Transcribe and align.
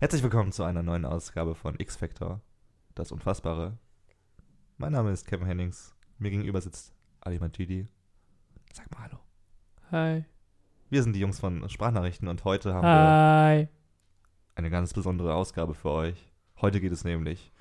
Herzlich 0.00 0.22
willkommen 0.24 0.50
zu 0.50 0.64
einer 0.64 0.82
neuen 0.82 1.04
Ausgabe 1.04 1.54
von 1.54 1.78
X-Factor, 1.78 2.40
das 2.96 3.12
Unfassbare. 3.12 3.78
Mein 4.76 4.90
Name 4.90 5.12
ist 5.12 5.24
Kevin 5.24 5.46
Hennings, 5.46 5.94
mir 6.18 6.30
gegenüber 6.30 6.60
sitzt 6.60 6.92
Ali 7.20 7.38
Majidi. 7.38 7.86
Sag 8.72 8.90
mal 8.90 9.02
Hallo. 9.04 9.18
Hi. 9.92 10.24
Wir 10.90 11.04
sind 11.04 11.14
die 11.14 11.20
Jungs 11.20 11.38
von 11.38 11.68
Sprachnachrichten 11.68 12.26
und 12.26 12.44
heute 12.44 12.74
haben 12.74 12.86
wir 12.86 12.90
Hi. 12.90 13.68
eine 14.56 14.70
ganz 14.70 14.92
besondere 14.92 15.34
Ausgabe 15.34 15.74
für 15.74 15.90
euch. 15.90 16.32
Heute 16.60 16.80
geht 16.80 16.92
es 16.92 17.04
nämlich 17.04 17.52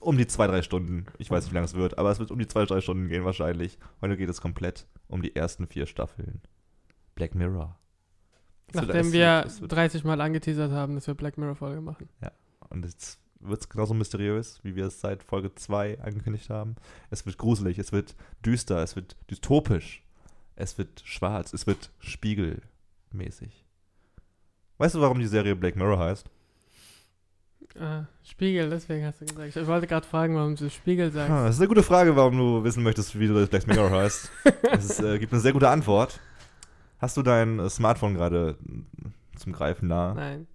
um 0.00 0.16
die 0.16 0.26
zwei, 0.26 0.46
drei 0.46 0.62
Stunden. 0.62 1.04
Ich 1.18 1.30
weiß 1.30 1.44
nicht, 1.44 1.52
wie 1.52 1.56
lange 1.56 1.66
es 1.66 1.74
wird, 1.74 1.98
aber 1.98 2.10
es 2.10 2.20
wird 2.20 2.30
um 2.30 2.38
die 2.38 2.48
zwei, 2.48 2.64
drei 2.64 2.80
Stunden 2.80 3.08
gehen 3.08 3.26
wahrscheinlich. 3.26 3.78
Heute 4.00 4.16
geht 4.16 4.30
es 4.30 4.40
komplett 4.40 4.86
um 5.08 5.20
die 5.20 5.36
ersten 5.36 5.66
vier 5.66 5.84
Staffeln. 5.84 6.40
Black 7.16 7.34
Mirror. 7.34 7.78
Nachdem 8.72 9.12
wir 9.12 9.20
wird- 9.42 9.46
es 9.46 9.60
wird- 9.60 9.72
30 9.72 10.04
Mal 10.04 10.20
angeteasert 10.20 10.72
haben, 10.72 10.94
dass 10.94 11.06
wir 11.06 11.14
Black 11.14 11.38
Mirror 11.38 11.54
Folge 11.56 11.80
machen. 11.80 12.08
Und 12.70 12.84
jetzt 12.84 13.20
wird 13.40 13.60
es 13.60 13.68
genauso 13.68 13.94
mysteriös, 13.94 14.58
wie 14.62 14.74
wir 14.74 14.86
es 14.86 15.00
seit 15.00 15.22
Folge 15.22 15.54
2 15.54 16.00
angekündigt 16.00 16.50
haben. 16.50 16.76
Es 17.10 17.24
wird 17.26 17.36
gruselig, 17.38 17.78
es 17.78 17.92
wird 17.92 18.16
düster, 18.44 18.82
es 18.82 18.96
wird 18.96 19.16
dystopisch, 19.30 20.02
es 20.56 20.78
wird 20.78 21.02
schwarz, 21.04 21.52
es 21.52 21.66
wird 21.66 21.90
spiegelmäßig. 21.98 23.64
Weißt 24.78 24.94
du, 24.94 25.00
warum 25.00 25.18
die 25.20 25.26
Serie 25.26 25.54
Black 25.54 25.76
Mirror 25.76 25.98
heißt? 25.98 26.28
Ah, 27.78 28.04
Spiegel, 28.22 28.70
deswegen 28.70 29.04
hast 29.04 29.20
du 29.20 29.26
gesagt. 29.26 29.56
Ich 29.56 29.66
wollte 29.66 29.86
gerade 29.86 30.06
fragen, 30.06 30.36
warum 30.36 30.54
du 30.54 30.70
Spiegel 30.70 31.10
sagst. 31.10 31.30
Ah, 31.30 31.46
das 31.46 31.56
ist 31.56 31.60
eine 31.60 31.68
gute 31.68 31.82
Frage, 31.82 32.14
warum 32.14 32.36
du 32.38 32.62
wissen 32.64 32.82
möchtest, 32.82 33.18
wie 33.18 33.26
du 33.26 33.34
das 33.34 33.48
Black 33.48 33.66
Mirror 33.66 33.90
heißt. 33.90 34.30
Es 34.72 35.00
äh, 35.00 35.18
gibt 35.18 35.32
eine 35.32 35.40
sehr 35.40 35.52
gute 35.52 35.68
Antwort. 35.68 36.20
Hast 37.04 37.18
du 37.18 37.22
dein 37.22 37.58
äh, 37.58 37.68
Smartphone 37.68 38.14
gerade 38.14 38.56
äh, 38.66 39.38
zum 39.38 39.52
Greifen 39.52 39.88
nah? 39.88 40.14
Nein. 40.14 40.46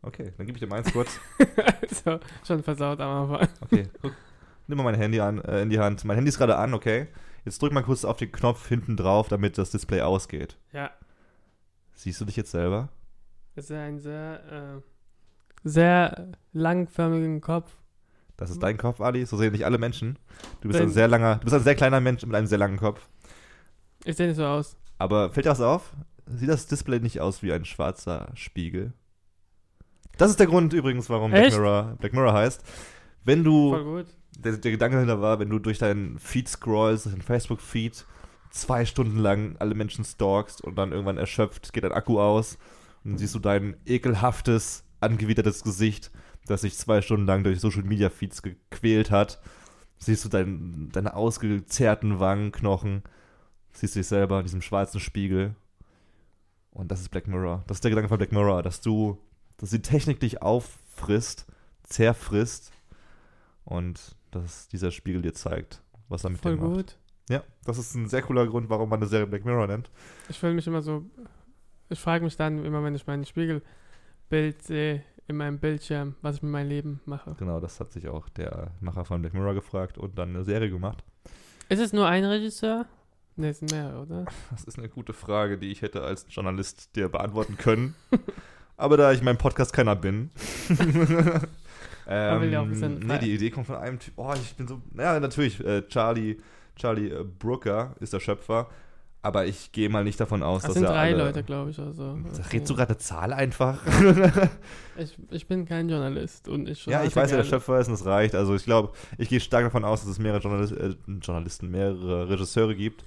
Okay, 0.00 0.32
dann 0.38 0.46
gebe 0.46 0.56
ich 0.56 0.60
dir 0.62 0.68
meins 0.68 0.92
kurz. 0.92 1.18
so, 2.04 2.20
schon 2.46 2.62
versaut 2.62 3.00
am 3.00 3.32
Anfang. 3.32 3.48
Okay, 3.60 3.88
guck. 4.00 4.12
Nimm 4.68 4.78
mal 4.78 4.84
mein 4.84 4.94
Handy 4.94 5.18
an, 5.18 5.40
äh, 5.40 5.62
in 5.62 5.70
die 5.70 5.80
Hand. 5.80 6.04
Mein 6.04 6.14
Handy 6.14 6.28
ist 6.28 6.38
gerade 6.38 6.54
an, 6.54 6.72
okay? 6.72 7.08
Jetzt 7.44 7.60
drück 7.60 7.72
mal 7.72 7.82
kurz 7.82 8.04
auf 8.04 8.16
den 8.16 8.30
Knopf 8.30 8.68
hinten 8.68 8.96
drauf, 8.96 9.26
damit 9.26 9.58
das 9.58 9.70
Display 9.72 10.02
ausgeht. 10.02 10.56
Ja, 10.72 10.92
Siehst 11.94 12.20
du 12.20 12.24
dich 12.26 12.36
jetzt 12.36 12.52
selber? 12.52 12.88
das 13.56 13.64
ist 13.64 13.72
ein 13.72 13.98
sehr, 13.98 14.76
äh, 14.78 15.68
sehr 15.68 16.28
langförmigen 16.52 17.40
Kopf. 17.40 17.72
Das 18.36 18.50
ist 18.50 18.62
dein 18.62 18.78
Kopf, 18.78 19.00
Ali. 19.00 19.26
So 19.26 19.36
sehen 19.36 19.50
nicht 19.50 19.64
alle 19.64 19.78
Menschen. 19.78 20.16
Du 20.60 20.68
bist 20.68 20.78
Dein- 20.78 20.86
ein 20.90 20.92
sehr 20.92 21.08
langer, 21.08 21.38
du 21.38 21.44
bist 21.46 21.54
ein 21.56 21.62
sehr 21.64 21.74
kleiner 21.74 22.00
Mensch 22.00 22.24
mit 22.24 22.36
einem 22.36 22.46
sehr 22.46 22.58
langen 22.58 22.78
Kopf. 22.78 23.08
Ich 24.04 24.14
sehe 24.16 24.28
nicht 24.28 24.36
so 24.36 24.46
aus. 24.46 24.76
Aber 25.00 25.30
fällt 25.30 25.46
dir 25.46 25.50
was 25.50 25.62
auf? 25.62 25.94
Sieht 26.26 26.50
das 26.50 26.66
Display 26.66 27.00
nicht 27.00 27.20
aus 27.20 27.42
wie 27.42 27.52
ein 27.54 27.64
schwarzer 27.64 28.28
Spiegel? 28.34 28.92
Das 30.18 30.30
ist 30.30 30.38
der 30.38 30.46
Grund 30.46 30.74
übrigens, 30.74 31.08
warum 31.08 31.30
Black? 31.30 31.50
Mirror, 31.50 31.96
Black 31.98 32.12
Mirror 32.12 32.34
heißt. 32.34 32.62
Wenn 33.24 33.42
du 33.42 34.04
der, 34.36 34.58
der 34.58 34.70
Gedanke 34.70 34.96
dahinter 34.96 35.22
war, 35.22 35.38
wenn 35.38 35.48
du 35.48 35.58
durch 35.58 35.78
deinen 35.78 36.18
Feed 36.18 36.50
scrollst, 36.50 37.06
durch 37.06 37.14
deinen 37.14 37.22
Facebook-Feed, 37.22 38.04
zwei 38.50 38.84
Stunden 38.84 39.16
lang 39.16 39.56
alle 39.58 39.74
Menschen 39.74 40.04
stalkst 40.04 40.62
und 40.62 40.76
dann 40.76 40.92
irgendwann 40.92 41.16
erschöpft, 41.16 41.72
geht 41.72 41.84
dein 41.84 41.92
Akku 41.92 42.20
aus 42.20 42.58
und 43.02 43.12
dann 43.12 43.18
siehst 43.18 43.34
du 43.34 43.38
dein 43.38 43.78
ekelhaftes, 43.86 44.84
angewidertes 45.00 45.64
Gesicht, 45.64 46.10
das 46.46 46.60
sich 46.60 46.76
zwei 46.76 47.00
Stunden 47.00 47.26
lang 47.26 47.42
durch 47.42 47.58
Social-Media-Feeds 47.58 48.42
gequält 48.42 49.10
hat. 49.10 49.40
Siehst 49.96 50.26
du 50.26 50.28
dein, 50.28 50.90
deine 50.92 51.14
ausgezerrten 51.14 52.20
Wangenknochen, 52.20 53.02
siehst 53.72 53.94
du 53.94 54.00
dich 54.00 54.06
selber 54.08 54.38
in 54.38 54.44
diesem 54.44 54.62
schwarzen 54.62 55.00
Spiegel. 55.00 55.54
Und 56.72 56.90
das 56.90 57.00
ist 57.00 57.08
Black 57.10 57.26
Mirror. 57.26 57.64
Das 57.66 57.78
ist 57.78 57.84
der 57.84 57.90
Gedanke 57.90 58.08
von 58.08 58.18
Black 58.18 58.32
Mirror, 58.32 58.62
dass 58.62 58.80
du, 58.80 59.18
dass 59.56 59.70
die 59.70 59.82
Technik 59.82 60.20
dich 60.20 60.40
auffrisst, 60.42 61.46
zerfrisst 61.82 62.72
und 63.64 64.16
dass 64.30 64.68
dieser 64.68 64.90
Spiegel 64.90 65.22
dir 65.22 65.34
zeigt, 65.34 65.82
was 66.08 66.24
er 66.24 66.30
mit 66.30 66.40
Voll 66.40 66.56
dir 66.56 66.62
macht. 66.62 66.74
gut. 66.74 66.96
Ja, 67.28 67.42
das 67.64 67.78
ist 67.78 67.94
ein 67.94 68.08
sehr 68.08 68.22
cooler 68.22 68.46
Grund, 68.46 68.68
warum 68.70 68.88
man 68.88 69.00
eine 69.00 69.08
Serie 69.08 69.26
Black 69.26 69.44
Mirror 69.44 69.66
nennt. 69.66 69.90
Ich 70.28 70.38
fühle 70.38 70.54
mich 70.54 70.66
immer 70.66 70.82
so. 70.82 71.04
Ich 71.88 72.00
frage 72.00 72.24
mich 72.24 72.36
dann 72.36 72.64
immer, 72.64 72.82
wenn 72.84 72.94
ich 72.94 73.06
mein 73.06 73.24
Spiegelbild 73.24 74.62
sehe 74.62 75.02
in 75.26 75.36
meinem 75.36 75.58
Bildschirm, 75.58 76.16
was 76.22 76.36
ich 76.36 76.42
mit 76.42 76.50
meinem 76.52 76.68
Leben 76.68 77.00
mache. 77.04 77.34
Genau, 77.38 77.60
das 77.60 77.78
hat 77.78 77.92
sich 77.92 78.08
auch 78.08 78.28
der 78.28 78.72
Macher 78.80 79.04
von 79.04 79.20
Black 79.20 79.34
Mirror 79.34 79.54
gefragt 79.54 79.98
und 79.98 80.18
dann 80.18 80.30
eine 80.30 80.44
Serie 80.44 80.70
gemacht. 80.70 81.04
Ist 81.68 81.80
es 81.80 81.92
nur 81.92 82.06
ein 82.08 82.24
Regisseur? 82.24 82.86
Ne, 83.40 83.48
es 83.48 83.58
sind 83.60 83.72
mehrere, 83.72 84.02
oder? 84.02 84.26
Das 84.50 84.64
ist 84.64 84.78
eine 84.78 84.88
gute 84.88 85.12
Frage, 85.14 85.56
die 85.56 85.70
ich 85.72 85.80
hätte 85.82 86.02
als 86.02 86.26
Journalist 86.28 86.94
dir 86.94 87.08
beantworten 87.08 87.56
können. 87.56 87.94
Aber 88.76 88.96
da 88.96 89.12
ich 89.12 89.18
in 89.20 89.24
meinem 89.24 89.38
Podcast 89.38 89.72
keiner 89.72 89.96
bin. 89.96 90.30
Man 92.06 92.40
will 92.40 92.50
ja 92.52 92.60
auch 92.60 92.64
ein 92.64 92.68
ähm, 92.68 92.70
bisschen 92.72 92.98
nee, 93.00 93.06
frei- 93.06 93.18
die 93.18 93.34
Idee 93.34 93.50
kommt 93.50 93.66
von 93.66 93.76
einem 93.76 93.98
Typ. 93.98 94.14
Oh, 94.16 94.32
ich 94.34 94.54
bin 94.56 94.66
so. 94.66 94.80
Ja, 94.96 95.18
natürlich, 95.20 95.64
äh, 95.64 95.86
Charlie, 95.88 96.38
Charlie 96.76 97.08
äh, 97.08 97.24
Brooker 97.24 97.94
ist 98.00 98.12
der 98.12 98.20
Schöpfer. 98.20 98.68
Aber 99.22 99.44
ich 99.44 99.70
gehe 99.72 99.90
mal 99.90 100.02
nicht 100.02 100.18
davon 100.18 100.42
aus, 100.42 100.62
Das 100.62 100.68
dass 100.70 100.74
sind 100.76 100.84
er. 100.84 100.92
drei 100.92 101.12
alle, 101.12 101.24
Leute, 101.24 101.42
glaube 101.42 101.70
ich, 101.70 101.78
oder 101.78 101.92
so. 101.92 102.18
Redest 102.54 102.70
du 102.70 102.74
gerade 102.74 102.92
eine 102.92 102.98
Zahl 102.98 103.32
einfach? 103.32 103.80
Ich, 104.98 105.16
ich 105.30 105.46
bin 105.46 105.64
kein 105.64 105.88
Journalist 105.88 106.46
und 106.48 106.68
ich 106.68 106.84
Ja, 106.84 107.04
ich 107.04 107.16
weiß, 107.16 107.30
wer 107.30 107.38
der. 107.38 107.44
Schöpfer 107.44 107.80
ist 107.80 107.86
und 107.86 107.92
das 107.94 108.04
reicht. 108.04 108.34
Also 108.34 108.54
ich 108.54 108.64
glaube, 108.64 108.92
ich 109.16 109.30
gehe 109.30 109.40
stark 109.40 109.64
davon 109.64 109.82
aus, 109.84 110.00
dass 110.02 110.10
es 110.10 110.18
mehrere 110.18 110.40
Journalis 110.42 110.72
äh, 110.72 110.94
Journalisten, 111.22 111.70
mehrere 111.70 112.28
Regisseure 112.28 112.74
gibt, 112.74 113.02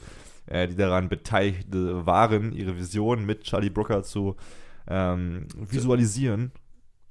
äh, 0.45 0.67
die 0.67 0.75
daran 0.75 1.09
beteiligt 1.09 1.67
waren, 1.71 2.51
ihre 2.51 2.77
Vision 2.77 3.25
mit 3.25 3.43
Charlie 3.43 3.69
Brooker 3.69 4.03
zu 4.03 4.35
ähm, 4.87 5.47
visualisieren. 5.55 6.51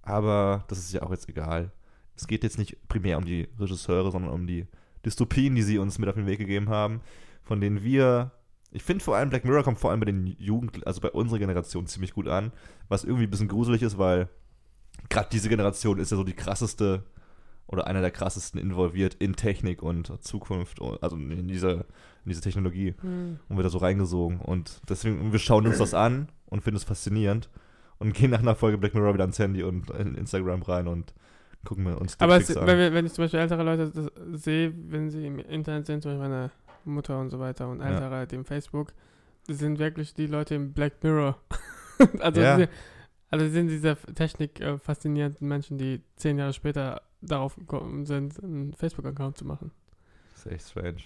Aber 0.03 0.65
das 0.69 0.79
ist 0.79 0.93
ja 0.93 1.03
auch 1.03 1.11
jetzt 1.11 1.29
egal. 1.29 1.73
Es 2.17 2.27
geht 2.27 2.45
jetzt 2.45 2.59
nicht 2.59 2.89
primär 2.89 3.19
um 3.19 3.25
die 3.25 3.49
Regisseure, 3.59 4.11
sondern 4.11 4.33
um 4.33 4.47
die 4.47 4.67
Dystopien, 5.05 5.55
die 5.55 5.63
sie 5.63 5.79
uns 5.79 5.99
mit 5.99 6.09
auf 6.09 6.15
den 6.15 6.27
Weg 6.27 6.39
gegeben 6.39 6.69
haben, 6.69 7.01
von 7.43 7.61
denen 7.61 7.83
wir 7.83 8.33
ich 8.73 8.83
finde 8.83 9.05
vor 9.05 9.17
allem 9.17 9.29
Black 9.29 9.45
Mirror 9.45 9.63
kommt 9.63 9.79
vor 9.79 9.91
allem 9.91 10.01
bei 10.01 10.07
den 10.07 10.27
Jugend, 10.39 10.87
also 10.87 11.01
bei 11.03 11.11
unserer 11.11 11.39
Generation 11.39 11.87
ziemlich 11.87 12.15
gut 12.15 12.27
an, 12.27 12.53
was 12.89 13.05
irgendwie 13.05 13.25
ein 13.25 13.31
bisschen 13.31 13.49
gruselig 13.49 13.83
ist, 13.83 13.99
weil 13.99 14.29
gerade 15.11 15.29
diese 15.31 15.51
Generation 15.51 15.99
ist 15.99 16.11
ja 16.11 16.17
so 16.17 16.25
die 16.25 16.33
krasseste 16.33 17.05
oder 17.67 17.87
einer 17.87 18.01
der 18.01 18.11
krassesten 18.11 18.59
involviert 18.59 19.15
in 19.15 19.37
Technik 19.37 19.83
und 19.83 20.25
Zukunft, 20.25 20.81
also 21.03 21.17
in 21.17 21.49
diese, 21.49 21.85
in 22.25 22.29
diese 22.31 22.41
Technologie 22.41 22.95
Hm. 23.01 23.39
und 23.49 23.57
wird 23.57 23.65
da 23.67 23.71
so 23.71 23.79
reingesogen 23.79 24.41
und 24.41 24.81
deswegen, 24.89 25.33
wir 25.33 25.39
schauen 25.39 25.67
uns 25.67 25.79
das 25.79 25.95
an 25.95 26.29
und 26.47 26.63
finden 26.63 26.77
es 26.77 26.85
faszinierend 26.85 27.49
und 27.99 28.15
gehen 28.15 28.31
nach 28.31 28.41
einer 28.41 28.55
Folge 28.55 28.79
Black 28.79 28.95
Mirror 28.95 29.15
wieder 29.15 29.25
ans 29.25 29.39
Handy 29.39 29.63
und 29.63 29.91
in 29.91 30.15
Instagram 30.15 30.63
rein 30.63 30.87
und 30.89 31.15
gucken 31.65 31.85
wir 31.85 32.01
uns 32.01 32.19
Aber 32.21 32.37
es, 32.37 32.47
Dickpics 32.47 32.67
wenn, 32.67 32.79
wir- 32.79 32.93
wenn 32.93 33.07
ich 33.07 33.13
zum 33.13 33.25
Beispiel 33.25 33.41
ältere 33.41 33.63
Leute 33.63 33.91
das 33.91 34.11
sehe, 34.43 34.73
wenn 34.89 35.11
sie 35.11 35.27
im 35.27 35.39
Internet 35.39 35.87
sind, 35.87 36.03
zum 36.03 36.13
Beispiel 36.13 36.29
meine 36.29 36.51
Mutter 36.85 37.19
und 37.21 37.31
so 37.31 37.39
weiter 37.39 37.69
und 37.69 37.81
Ja. 37.81 37.87
ältere, 37.91 38.27
die 38.27 38.35
im 38.37 38.45
Facebook, 38.45 38.93
sind 39.49 39.79
wirklich 39.79 40.15
die 40.15 40.27
Leute 40.27 40.55
im 40.55 40.73
Black 40.73 41.03
Mirror. 41.03 41.37
also, 42.21 42.41
Ja. 42.41 42.57
sie, 42.57 42.69
also 43.31 43.49
sind 43.49 43.69
diese 43.69 43.97
Technik 44.15 44.61
äh, 44.61 44.79
faszinierenden 44.79 45.47
Menschen, 45.49 45.79
die 45.79 46.01
zehn 46.17 46.39
Jahre 46.39 46.53
später 46.53 47.03
darauf 47.21 47.55
gekommen 47.57 48.05
sind, 48.07 48.43
einen 48.43 48.73
Facebook-Account 48.75 49.37
zu 49.39 49.45
machen. 49.47 49.71
Das 50.35 50.47
ist 50.47 50.53
echt 50.53 50.69
strange. 50.69 51.03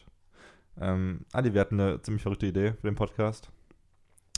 Ähm, 0.80 1.20
Adi, 1.32 1.54
wir 1.54 1.60
hatten 1.60 1.80
eine 1.80 2.02
ziemlich 2.02 2.22
verrückte 2.22 2.46
Idee 2.46 2.72
für 2.72 2.86
den 2.88 2.94
Podcast. 2.94 3.50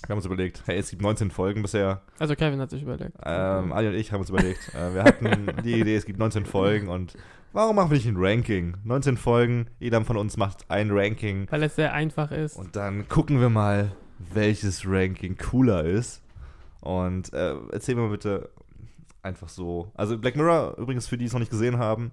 Wir 0.03 0.11
haben 0.11 0.19
uns 0.19 0.27
überlegt, 0.27 0.63
hey, 0.67 0.79
es 0.79 0.91
gibt 0.91 1.03
19 1.03 1.31
Folgen 1.31 1.63
bisher. 1.63 2.03
Also 2.21 2.37
Kevin 2.37 2.61
hat 2.61 2.71
sich 2.71 2.83
überlegt. 2.83 3.17
Ähm, 3.25 3.73
Ali 3.73 3.89
und 3.89 3.95
ich 3.95 4.13
haben 4.13 4.21
uns 4.21 4.31
überlegt, 4.31 4.73
äh, 4.75 4.95
wir 4.95 5.03
hatten 5.03 5.29
die 5.65 5.81
Idee, 5.81 5.97
es 5.97 6.07
gibt 6.07 6.21
19 6.21 6.47
Folgen 6.47 6.89
und 6.89 7.17
warum 7.53 7.75
machen 7.77 7.91
wir 7.91 7.97
nicht 7.97 8.07
ein 8.07 8.17
Ranking? 8.17 8.77
19 8.85 9.17
Folgen, 9.17 9.67
jeder 9.81 10.05
von 10.05 10.17
uns 10.17 10.37
macht 10.37 10.71
ein 10.71 10.91
Ranking 10.93 11.49
Weil 11.51 11.65
es 11.65 11.75
sehr 11.75 11.93
einfach 11.93 12.31
ist. 12.31 12.57
und 12.57 12.77
dann 12.77 13.09
gucken 13.09 13.41
wir 13.41 13.49
mal, 13.49 13.91
welches 14.33 14.85
Ranking 14.87 15.37
cooler 15.37 15.83
ist. 15.85 16.23
Und 16.81 17.33
äh, 17.33 17.57
erzähl 17.73 17.97
mir 17.97 18.09
bitte 18.09 18.51
einfach 19.23 19.49
so. 19.49 19.91
Also 19.95 20.17
Black 20.17 20.37
Mirror, 20.37 20.77
übrigens 20.79 21.09
für 21.09 21.17
die, 21.17 21.25
die 21.25 21.27
es 21.27 21.33
noch 21.33 21.41
nicht 21.41 21.51
gesehen 21.51 21.79
haben, 21.79 22.13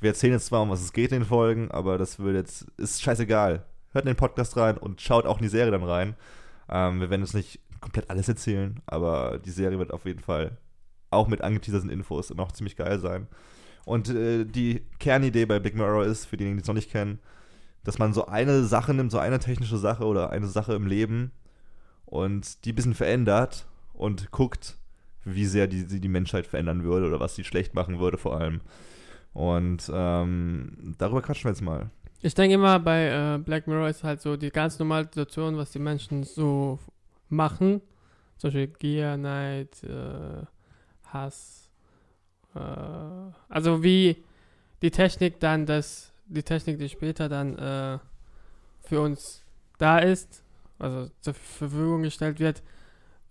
wir 0.00 0.10
erzählen 0.10 0.32
jetzt 0.32 0.46
zwar, 0.46 0.62
um 0.62 0.70
was 0.70 0.82
es 0.82 0.92
geht 0.92 1.12
in 1.12 1.20
den 1.20 1.28
Folgen, 1.28 1.70
aber 1.70 1.98
das 1.98 2.18
wird 2.18 2.34
jetzt, 2.34 2.66
ist 2.76 3.02
scheißegal. 3.02 3.64
Hört 3.92 4.04
in 4.04 4.10
den 4.10 4.16
Podcast 4.16 4.56
rein 4.56 4.78
und 4.78 5.00
schaut 5.00 5.26
auch 5.26 5.38
in 5.38 5.42
die 5.42 5.48
Serie 5.48 5.70
dann 5.70 5.82
rein. 5.82 6.14
Ähm, 6.68 7.00
wir 7.00 7.10
werden 7.10 7.22
jetzt 7.22 7.34
nicht 7.34 7.60
komplett 7.80 8.08
alles 8.10 8.28
erzählen, 8.28 8.80
aber 8.86 9.38
die 9.38 9.50
Serie 9.50 9.78
wird 9.78 9.92
auf 9.92 10.04
jeden 10.04 10.20
Fall 10.20 10.58
auch 11.10 11.28
mit 11.28 11.42
angeteaserten 11.42 11.90
Infos 11.90 12.30
noch 12.30 12.52
ziemlich 12.52 12.76
geil 12.76 12.98
sein. 13.00 13.26
Und 13.84 14.08
äh, 14.10 14.44
die 14.44 14.86
Kernidee 14.98 15.46
bei 15.46 15.58
Black 15.58 15.74
Mirror 15.74 16.04
ist, 16.04 16.26
für 16.26 16.36
diejenigen, 16.36 16.58
die 16.58 16.62
es 16.62 16.68
noch 16.68 16.74
nicht 16.74 16.90
kennen, 16.90 17.18
dass 17.84 17.98
man 17.98 18.12
so 18.12 18.26
eine 18.26 18.64
Sache 18.64 18.94
nimmt, 18.94 19.10
so 19.10 19.18
eine 19.18 19.38
technische 19.38 19.78
Sache 19.78 20.04
oder 20.04 20.30
eine 20.30 20.46
Sache 20.46 20.74
im 20.74 20.86
Leben 20.86 21.32
und 22.04 22.64
die 22.64 22.72
ein 22.72 22.74
bisschen 22.74 22.94
verändert 22.94 23.66
und 23.92 24.30
guckt, 24.30 24.76
wie 25.24 25.46
sehr 25.46 25.66
die, 25.66 25.86
die 25.86 26.00
die 26.00 26.08
Menschheit 26.08 26.46
verändern 26.46 26.84
würde 26.84 27.06
oder 27.06 27.20
was 27.20 27.34
sie 27.34 27.44
schlecht 27.44 27.74
machen 27.74 27.98
würde 27.98 28.18
vor 28.18 28.38
allem. 28.38 28.60
Und 29.32 29.90
ähm, 29.92 30.94
darüber 30.98 31.22
quatschen 31.22 31.44
wir 31.44 31.50
jetzt 31.50 31.62
mal. 31.62 31.90
Ich 32.22 32.34
denke 32.34 32.54
immer, 32.54 32.78
bei 32.78 33.06
äh, 33.06 33.38
Black 33.38 33.66
Mirror 33.66 33.88
ist 33.88 34.04
halt 34.04 34.20
so 34.20 34.36
die 34.36 34.50
ganz 34.50 34.78
normale 34.78 35.04
Situation, 35.04 35.56
was 35.56 35.70
die 35.70 35.78
Menschen 35.78 36.24
so 36.24 36.78
machen. 37.28 37.80
Zum 38.36 38.48
Beispiel 38.48 38.66
Gier, 38.78 39.16
Neid, 39.16 39.82
äh, 39.84 40.44
Hass. 41.06 41.70
Äh, 42.54 42.60
also 43.48 43.82
wie 43.82 44.22
die 44.82 44.90
Technik 44.90 45.40
dann 45.40 45.66
das, 45.66 46.12
die 46.26 46.42
Technik, 46.42 46.78
die 46.78 46.88
später 46.88 47.28
dann 47.28 47.56
äh, 47.58 47.98
für 48.80 49.00
uns 49.00 49.42
da 49.78 49.98
ist, 49.98 50.42
also 50.78 51.10
zur 51.20 51.34
Verfügung 51.34 52.02
gestellt 52.02 52.40
wird, 52.40 52.62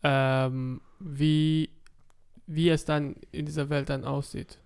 ähm, 0.03 0.81
wie, 0.99 1.69
wie 2.47 2.69
es 2.69 2.85
dann 2.85 3.15
in 3.31 3.45
dieser 3.45 3.69
Welt 3.69 3.89
dann 3.89 4.05
aussieht. 4.05 4.59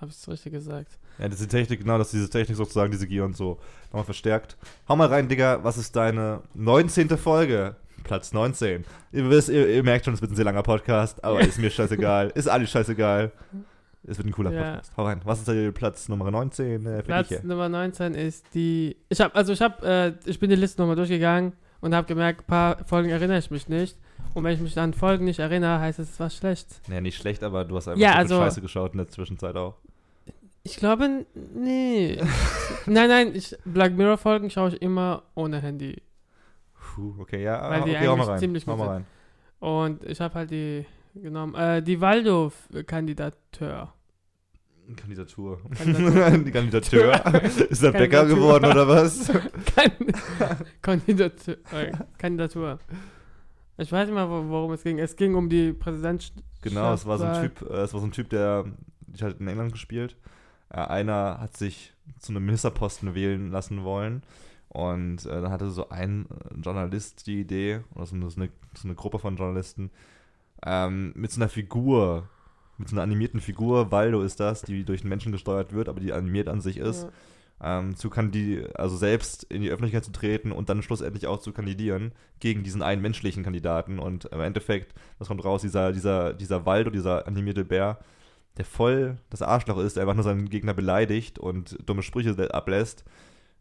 Habe 0.00 0.10
ich 0.10 0.16
es 0.16 0.28
richtig 0.28 0.52
gesagt? 0.52 0.98
Ja, 1.18 1.28
diese 1.28 1.48
Technik, 1.48 1.80
genau, 1.80 1.96
dass 1.98 2.10
diese 2.10 2.28
Technik 2.28 2.56
sozusagen 2.56 2.90
diese 2.90 3.06
Gier 3.06 3.24
und 3.24 3.36
so 3.36 3.58
nochmal 3.86 4.04
verstärkt. 4.04 4.56
Hau 4.88 4.96
mal 4.96 5.08
rein, 5.08 5.28
Digga, 5.28 5.60
was 5.64 5.78
ist 5.78 5.96
deine 5.96 6.42
19. 6.54 7.08
Folge? 7.16 7.76
Platz 8.04 8.32
19. 8.32 8.84
Ihr, 9.12 9.30
wisst, 9.30 9.48
ihr, 9.48 9.68
ihr 9.68 9.82
merkt 9.82 10.04
schon, 10.04 10.14
es 10.14 10.20
wird 10.20 10.30
ein 10.30 10.36
sehr 10.36 10.44
langer 10.44 10.62
Podcast, 10.62 11.24
aber 11.24 11.40
ist 11.40 11.58
mir 11.58 11.70
scheißegal. 11.70 12.30
Ist 12.34 12.46
alles 12.48 12.70
scheißegal. 12.70 13.32
Es 14.08 14.18
wird 14.18 14.28
ein 14.28 14.32
cooler 14.32 14.52
Ja. 14.52 14.62
Podcast. 14.62 14.92
Hau 14.96 15.04
rein. 15.06 15.20
Was 15.24 15.40
ist 15.40 15.48
der 15.48 15.72
Platz 15.72 16.08
Nummer 16.08 16.30
19? 16.30 16.86
Äh, 16.86 16.96
für 16.98 17.02
Platz? 17.02 17.42
Nummer 17.42 17.68
19 17.68 18.14
ist 18.14 18.44
die. 18.54 18.96
Ich 19.08 19.20
habe 19.20 19.34
also 19.34 19.52
ich 19.52 19.60
habe 19.60 20.14
äh, 20.24 20.30
ich 20.30 20.38
bin 20.38 20.50
die 20.50 20.54
Liste 20.56 20.80
nochmal 20.80 20.94
durchgegangen 20.94 21.54
und 21.80 21.94
habe 21.94 22.06
gemerkt, 22.06 22.42
ein 22.42 22.46
paar 22.46 22.84
Folgen 22.84 23.08
erinnere 23.08 23.38
ich 23.38 23.50
mich 23.50 23.68
nicht. 23.68 23.96
Und 24.34 24.44
wenn 24.44 24.52
ich 24.54 24.60
mich 24.60 24.78
an 24.78 24.92
Folgen 24.94 25.24
nicht 25.24 25.40
erinnere, 25.40 25.80
heißt 25.80 25.98
es, 25.98 26.10
es 26.10 26.20
war 26.20 26.30
schlecht. 26.30 26.68
Naja, 26.88 27.00
nicht 27.00 27.16
schlecht, 27.16 27.42
aber 27.42 27.64
du 27.64 27.74
hast 27.76 27.88
einfach 27.88 28.00
Ja, 28.00 28.12
also- 28.14 28.36
Scheiße 28.38 28.60
geschaut 28.60 28.92
in 28.92 28.98
der 28.98 29.08
Zwischenzeit 29.08 29.56
auch. 29.56 29.74
Ich 30.66 30.76
glaube, 30.78 31.24
nee. 31.54 32.18
nein, 32.86 33.08
nein, 33.08 33.34
ich, 33.36 33.56
Black 33.64 33.92
Mirror 33.96 34.18
Folgen 34.18 34.50
schaue 34.50 34.70
ich 34.70 34.82
immer 34.82 35.22
ohne 35.36 35.60
Handy. 35.60 36.02
Puh, 36.74 37.14
okay, 37.20 37.40
ja, 37.44 37.70
Weil 37.70 37.82
die 37.82 37.90
okay, 37.94 38.08
eigentlich 38.08 38.26
rein. 38.28 38.38
ziemlich 38.40 38.66
gut 38.66 38.80
rein. 38.80 39.06
Und 39.60 40.02
ich 40.04 40.20
habe 40.20 40.34
halt 40.34 40.50
die 40.50 40.84
genommen. 41.14 41.54
Äh, 41.54 41.82
die 41.84 42.00
Waldo-Kandidateur. 42.00 43.92
Kandidatur. 44.96 45.60
Kandidatur. 45.76 46.38
Die 46.44 46.50
Kandidatur. 46.58 47.14
ist 47.70 47.82
er 47.84 47.92
Bäcker 47.92 48.26
geworden 48.26 48.64
oder 48.64 48.88
was? 48.88 49.30
Kandidatur. 50.82 51.56
Äh, 51.72 51.92
Kandidatur. 52.18 52.78
Ich 53.78 53.92
weiß 53.92 54.06
nicht 54.08 54.14
mal, 54.16 54.28
wo- 54.28 54.48
worum 54.48 54.72
es 54.72 54.82
ging. 54.82 54.98
Es 54.98 55.14
ging 55.14 55.36
um 55.36 55.48
die 55.48 55.72
Präsidentschaft. 55.72 56.34
Genau, 56.62 56.92
es 56.92 57.06
war 57.06 57.18
so 57.18 57.24
ein. 57.24 57.42
Typ, 57.42 57.70
äh, 57.70 57.74
es 57.82 57.92
war 57.94 58.00
so 58.00 58.06
ein 58.06 58.12
Typ, 58.12 58.30
der 58.30 58.64
ich 59.14 59.22
halt 59.22 59.38
in 59.40 59.46
England 59.48 59.70
gespielt. 59.72 60.16
Äh, 60.76 60.80
einer 60.80 61.38
hat 61.40 61.56
sich 61.56 61.94
zu 62.18 62.32
einem 62.32 62.44
Ministerposten 62.44 63.14
wählen 63.14 63.50
lassen 63.50 63.82
wollen. 63.82 64.22
Und 64.68 65.24
äh, 65.24 65.40
dann 65.40 65.50
hatte 65.50 65.70
so 65.70 65.88
ein 65.88 66.26
äh, 66.26 66.60
Journalist 66.60 67.26
die 67.26 67.40
Idee, 67.40 67.80
oder 67.94 68.06
so 68.06 68.14
eine, 68.14 68.28
so 68.28 68.40
eine, 68.84 68.94
Gruppe 68.94 69.18
von 69.18 69.36
Journalisten, 69.36 69.90
ähm, 70.64 71.12
mit 71.16 71.30
so 71.32 71.40
einer 71.40 71.48
Figur, 71.48 72.28
mit 72.76 72.88
so 72.88 72.94
einer 72.94 73.02
animierten 73.02 73.40
Figur, 73.40 73.90
Waldo 73.90 74.22
ist 74.22 74.38
das, 74.38 74.62
die 74.62 74.84
durch 74.84 75.00
einen 75.00 75.08
Menschen 75.08 75.32
gesteuert 75.32 75.72
wird, 75.72 75.88
aber 75.88 76.00
die 76.00 76.12
animiert 76.12 76.48
an 76.48 76.60
sich 76.60 76.76
ist, 76.76 77.04
Ja. 77.60 77.78
ähm, 77.78 77.96
zu 77.96 78.10
kandi 78.10 78.66
also 78.74 78.96
selbst 78.96 79.44
in 79.44 79.62
die 79.62 79.70
Öffentlichkeit 79.70 80.04
zu 80.04 80.12
treten 80.12 80.52
und 80.52 80.68
dann 80.68 80.82
schlussendlich 80.82 81.26
auch 81.26 81.40
zu 81.40 81.52
kandidieren 81.52 82.12
gegen 82.40 82.64
diesen 82.64 82.82
einen 82.82 83.00
menschlichen 83.00 83.44
Kandidaten. 83.44 83.98
Und 83.98 84.26
im 84.26 84.40
Endeffekt, 84.40 84.92
das 85.18 85.28
kommt 85.28 85.42
raus, 85.44 85.62
dieser, 85.62 85.92
dieser, 85.92 86.34
dieser 86.34 86.66
Waldo, 86.66 86.90
dieser 86.90 87.26
animierte 87.26 87.64
Bär, 87.64 87.98
der 88.56 88.64
voll 88.64 89.18
das 89.30 89.42
Arschloch 89.42 89.78
ist, 89.78 89.96
der 89.96 90.02
einfach 90.02 90.14
nur 90.14 90.24
seinen 90.24 90.48
Gegner 90.48 90.74
beleidigt 90.74 91.38
und 91.38 91.76
dumme 91.86 92.02
Sprüche 92.02 92.34
ablässt, 92.54 93.04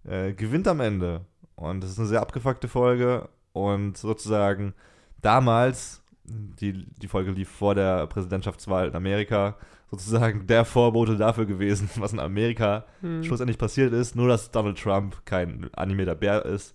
äh, 0.07 0.33
gewinnt 0.33 0.67
am 0.67 0.79
Ende. 0.79 1.21
Und 1.55 1.81
das 1.83 1.91
ist 1.91 1.99
eine 1.99 2.07
sehr 2.07 2.21
abgefuckte 2.21 2.67
Folge 2.67 3.29
und 3.53 3.97
sozusagen 3.97 4.73
damals, 5.21 6.01
die, 6.23 6.85
die 7.01 7.07
Folge 7.07 7.31
lief 7.31 7.49
vor 7.49 7.75
der 7.75 8.07
Präsidentschaftswahl 8.07 8.87
in 8.89 8.95
Amerika, 8.95 9.55
sozusagen 9.91 10.47
der 10.47 10.65
Vorbote 10.65 11.15
dafür 11.17 11.45
gewesen, 11.45 11.89
was 11.97 12.13
in 12.13 12.19
Amerika 12.19 12.85
Hm. 13.01 13.23
schlussendlich 13.23 13.57
passiert 13.57 13.93
ist, 13.93 14.15
nur 14.15 14.27
dass 14.27 14.51
Donald 14.51 14.77
Trump 14.79 15.25
kein 15.25 15.69
animierter 15.75 16.15
Bär 16.15 16.45
ist, 16.45 16.73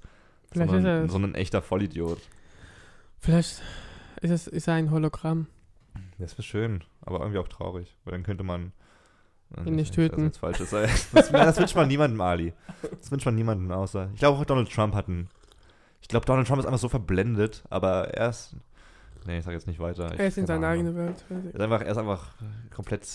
Vielleicht 0.52 0.70
sondern, 0.70 1.04
ist 1.04 1.08
er- 1.08 1.12
sondern 1.12 1.32
ein 1.32 1.36
echter 1.36 1.62
Vollidiot. 1.62 2.20
Vielleicht 3.18 3.62
ist 4.22 4.30
es 4.30 4.46
ist 4.46 4.68
er 4.68 4.74
ein 4.74 4.90
Hologramm. 4.90 5.46
Das 6.20 6.32
wäre 6.34 6.42
schön, 6.42 6.84
aber 7.02 7.20
irgendwie 7.20 7.38
auch 7.38 7.48
traurig, 7.48 7.96
weil 8.04 8.12
dann 8.12 8.22
könnte 8.22 8.44
man 8.44 8.72
äh, 9.56 9.66
Ihn 9.68 9.76
nicht 9.76 9.94
töten. 9.94 10.24
jetzt 10.24 10.38
falsch 10.38 10.60
ist. 10.60 10.72
Das, 10.72 11.10
das 11.30 11.58
wünscht 11.58 11.74
man 11.74 11.88
niemandem, 11.88 12.20
Ali. 12.20 12.52
Das 12.98 13.10
wünscht 13.10 13.26
man 13.26 13.34
niemandem 13.34 13.70
außer. 13.72 14.10
Ich 14.14 14.18
glaube 14.20 14.38
auch 14.38 14.44
Donald 14.44 14.70
Trump 14.72 14.94
hat 14.94 15.08
einen. 15.08 15.28
Ich 16.02 16.08
glaube, 16.08 16.26
Donald 16.26 16.46
Trump 16.46 16.60
ist 16.60 16.66
einfach 16.66 16.78
so 16.78 16.88
verblendet, 16.88 17.64
aber 17.70 18.08
er 18.14 18.30
ist. 18.30 18.56
Nee, 19.26 19.38
ich 19.38 19.44
sag 19.44 19.52
jetzt 19.52 19.66
nicht 19.66 19.80
weiter. 19.80 20.14
Er 20.18 20.26
ist 20.28 20.38
in 20.38 20.46
seiner 20.46 20.68
eigenen 20.68 20.96
Welt. 20.96 21.24
Er 21.28 21.54
ist 21.54 21.60
einfach, 21.60 21.80
er 21.82 21.90
ist 21.92 21.98
einfach 21.98 22.28
komplett 22.74 23.06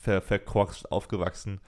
ver, 0.00 0.20
verkorkst 0.20 0.90
aufgewachsen. 0.90 1.60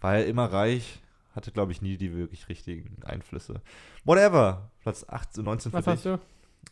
Er 0.00 0.24
immer 0.26 0.50
reich, 0.50 1.00
hatte, 1.34 1.52
glaube 1.52 1.72
ich, 1.72 1.82
nie 1.82 1.96
die 1.98 2.14
wirklich 2.16 2.48
richtigen 2.48 3.02
Einflüsse. 3.04 3.60
Whatever. 4.04 4.70
Platz 4.80 5.04
18, 5.08 5.44
19 5.44 5.72
für 5.72 5.76
Was 5.78 5.84
dich. 5.84 5.94
hast 5.94 6.04
du? 6.06 6.18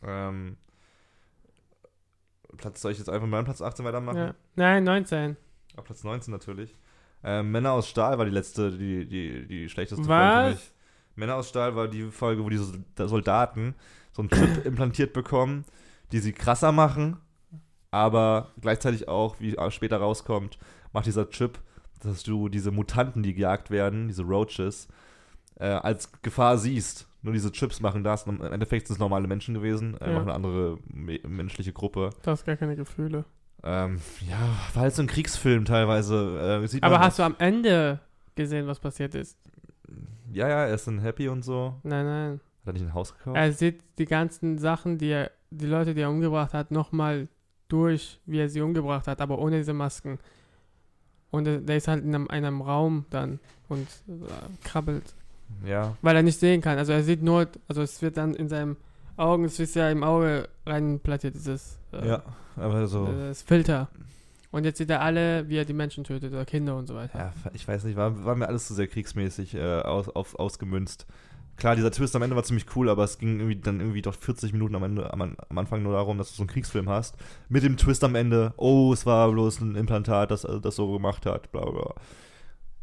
Ähm, 0.03 0.57
Platz, 2.57 2.81
soll 2.81 2.93
ich 2.93 2.99
jetzt 2.99 3.09
einfach 3.09 3.23
mit 3.23 3.31
meinem 3.31 3.45
Platz 3.45 3.61
18 3.63 3.85
weitermachen? 3.85 4.19
Ja. 4.19 4.35
Nein, 4.57 4.85
19. 4.85 5.37
Auf 5.77 5.85
Platz 5.85 6.05
19 6.05 6.33
natürlich. 6.33 6.75
Ähm, 7.25 7.51
Männer 7.51 7.73
aus 7.73 7.89
Stahl 7.89 8.19
war 8.19 8.25
die 8.25 8.31
letzte, 8.31 8.71
die, 8.71 9.07
die, 9.07 9.47
die 9.47 9.69
schlechteste 9.69 10.05
Folge 10.05 10.21
Was? 10.23 10.45
für 10.45 10.51
mich. 10.55 10.73
Männer 11.17 11.35
aus 11.37 11.49
Stahl 11.49 11.75
war 11.75 11.89
die 11.89 12.05
Folge, 12.11 12.45
wo 12.45 12.49
die 12.51 12.59
Sol- 12.59 12.85
Soldaten 12.97 13.75
so 14.13 14.23
einen 14.23 14.31
Chip 14.31 14.65
implantiert 14.67 15.13
bekommen, 15.13 15.65
die 16.13 16.19
sie 16.19 16.33
krasser 16.33 16.73
machen, 16.73 17.17
aber 17.91 18.53
gleichzeitig 18.61 19.09
auch, 19.09 19.41
wie 19.41 19.57
später 19.71 19.99
rauskommt, 19.99 20.59
macht 20.93 21.07
dieser 21.07 21.29
Chip, 21.31 21.59
dass 22.01 22.23
du 22.23 22.49
diese 22.49 22.71
Mutanten, 22.71 23.23
die 23.23 23.35
gejagt 23.35 23.71
werden, 23.71 24.09
diese 24.09 24.23
Roaches, 24.23 24.89
äh, 25.59 25.67
als 25.67 26.11
Gefahr 26.23 26.59
siehst. 26.59 27.09
Nur 27.27 27.33
diese 27.35 27.51
Chips 27.51 27.81
machen 27.81 28.05
das. 28.05 28.25
Im 28.27 28.41
Endeffekt 28.41 28.87
sind 28.87 28.95
es 28.95 29.01
normale 29.01 29.27
Menschen 29.27 29.53
gewesen, 29.53 30.01
äh, 30.01 30.13
Ja. 30.13 30.21
eine 30.23 30.33
andere 30.33 30.79
me 30.87 31.19
menschliche 31.27 31.73
Gruppe. 31.73 32.11
Du 32.23 32.31
hast 32.31 32.45
gar 32.47 32.57
keine 32.57 32.77
Gefühle. 32.77 33.25
Ähm, 33.65 33.99
ja, 34.31 34.39
war 34.75 34.83
halt 34.85 34.95
so 34.95 35.03
ein 35.03 35.09
Kriegsfilm 35.09 35.65
teilweise. 35.65 36.61
Äh, 36.73 36.79
Aber 36.83 37.01
hast 37.01 37.19
du 37.19 37.25
am 37.25 37.35
Ende 37.39 37.99
gesehen, 38.37 38.69
was 38.69 38.79
passiert 38.79 39.17
ist? 39.17 39.37
Ja, 40.33 40.49
ja, 40.49 40.67
er 40.67 40.75
ist 40.75 40.87
dann 40.87 41.01
happy 41.01 41.29
und 41.29 41.43
so. 41.45 41.75
Nein, 41.83 42.05
nein. 42.07 42.41
Hat 42.61 42.67
er 42.69 42.73
nicht 42.75 42.83
ein 42.83 42.95
Haus 42.95 43.13
gekauft? 43.13 43.37
Er 43.37 43.53
sieht 43.53 43.83
die 43.99 44.05
ganzen 44.05 44.59
Sachen, 44.59 44.99
die 44.99 45.09
er, 45.09 45.33
die 45.51 45.67
Leute, 45.67 45.95
die 45.95 46.03
er 46.03 46.11
umgebracht 46.11 46.55
hat, 46.55 46.71
nochmal 46.71 47.27
durch, 47.67 48.21
wie 48.25 48.39
er 48.39 48.49
sie 48.49 48.61
umgebracht 48.61 49.09
hat, 49.09 49.21
aber 49.21 49.41
ohne 49.41 49.57
diese 49.59 49.73
Masken. 49.73 50.21
Und 51.33 51.49
er- 51.49 51.59
der 51.61 51.77
ist 51.79 51.89
halt 51.89 52.05
in 52.05 52.15
einem, 52.15 52.29
einem 52.29 52.61
Raum 52.61 53.05
dann 53.11 53.41
und 53.69 53.89
äh, 54.09 54.63
krabbelt, 54.63 55.16
ja. 55.65 55.97
weil 56.03 56.17
er 56.17 56.23
nicht 56.23 56.39
sehen 56.39 56.61
kann. 56.61 56.79
Also 56.79 56.93
er 56.93 57.03
sieht 57.03 57.23
nur, 57.23 57.49
also 57.69 57.83
es 57.83 58.01
wird 58.03 58.17
dann 58.17 58.35
in 58.35 58.49
seinem 58.49 58.77
Augen, 59.17 59.45
es 59.45 59.59
ist 59.59 59.75
ja 59.75 59.91
im 59.91 60.03
Auge 60.03 60.49
reinplattiert, 60.67 61.35
dieses 61.35 61.79
äh, 61.93 62.07
Ja, 62.07 62.23
aber 62.57 62.87
so. 62.87 63.07
das 63.07 63.43
Filter. 63.43 63.89
Und 64.51 64.65
jetzt 64.65 64.79
sieht 64.79 64.91
er 64.91 65.03
alle, 65.03 65.49
wie 65.49 65.57
er 65.57 65.65
die 65.65 65.73
Menschen 65.73 66.05
tötet 66.05 66.33
oder 66.33 66.45
Kinder 66.45 66.77
und 66.77 66.87
so 66.87 66.95
weiter. 66.95 67.19
Ja, 67.19 67.33
ich 67.53 67.67
weiß 67.67 67.85
nicht, 67.85 67.97
war, 67.97 68.25
war 68.25 68.37
mir 68.37 68.49
alles 68.49 68.67
zu 68.67 68.75
sehr 68.75 68.87
kriegsmäßig 68.87 69.55
äh, 69.55 69.81
aus, 69.81 70.09
auf, 70.09 70.39
ausgemünzt. 70.39 71.07
Klar, 71.57 71.75
dieser 71.75 71.91
Twist 71.91 72.15
am 72.15 72.23
Ende 72.23 72.37
war 72.37 72.45
ziemlich 72.45 72.67
cool, 72.77 72.91
aber 72.91 73.05
es 73.05 73.19
ging 73.19 73.39
irgendwie 73.39 73.57
dann 73.57 73.81
irgendwie 73.81 74.03
doch 74.03 74.15
40 74.15 74.53
Minuten 74.53 74.75
am, 74.75 74.83
Ende, 74.83 75.11
am, 75.13 75.23
am 75.23 75.59
Anfang 75.59 75.83
nur 75.83 75.95
darum, 75.95 76.19
dass 76.19 76.31
du 76.31 76.37
so 76.37 76.43
einen 76.43 76.49
Kriegsfilm 76.49 76.89
hast. 76.89 77.17
Mit 77.49 77.65
dem 77.65 77.79
Twist 77.79 78.05
am 78.05 78.15
Ende, 78.15 78.53
oh, 78.59 78.93
es 78.93 79.07
war 79.07 79.31
bloß 79.31 79.61
ein 79.61 79.75
Implantat, 79.75 80.31
das 80.31 80.47
das 80.63 80.77
so 80.77 80.93
gemacht 80.93 81.25
hat, 81.25 81.51
bla 81.53 81.65
bla. 81.65 81.95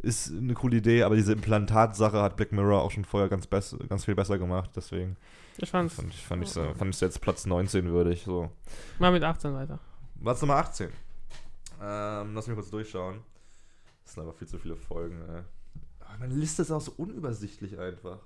Ist 0.03 0.31
eine 0.31 0.53
coole 0.53 0.77
Idee, 0.77 1.01
aber 1.03 1.15
diese 1.15 1.31
Implantat-Sache 1.33 2.21
hat 2.21 2.35
Black 2.35 2.51
Mirror 2.51 2.81
auch 2.83 2.91
schon 2.91 3.05
vorher 3.05 3.29
ganz, 3.29 3.47
bess 3.47 3.75
ganz 3.89 4.05
viel 4.05 4.15
besser 4.15 4.37
gemacht, 4.37 4.69
deswegen 4.75 5.15
Ich 5.57 5.69
fand's 5.69 5.95
fand 5.95 6.13
ich, 6.13 6.25
fand 6.25 6.43
ich, 6.43 6.49
so- 6.49 6.73
fand 6.73 6.93
ich 6.93 7.01
jetzt 7.01 7.21
Platz 7.21 7.45
19 7.45 7.85
würdig. 7.89 8.23
So. 8.25 8.51
mal 8.99 9.11
mit 9.11 9.23
18 9.23 9.53
weiter. 9.53 9.79
Was 10.15 10.41
Nummer 10.41 10.57
18? 10.57 10.89
Ähm, 11.81 12.35
lass 12.35 12.47
mich 12.47 12.55
kurz 12.55 12.69
durchschauen. 12.69 13.21
Das 14.03 14.13
sind 14.13 14.23
aber 14.23 14.33
viel 14.33 14.47
zu 14.47 14.59
viele 14.59 14.75
Folgen, 14.75 15.21
ey. 15.21 15.41
Aber 16.01 16.17
meine 16.19 16.33
Liste 16.35 16.61
ist 16.63 16.71
auch 16.71 16.81
so 16.81 16.93
unübersichtlich 16.97 17.79
einfach. 17.79 18.19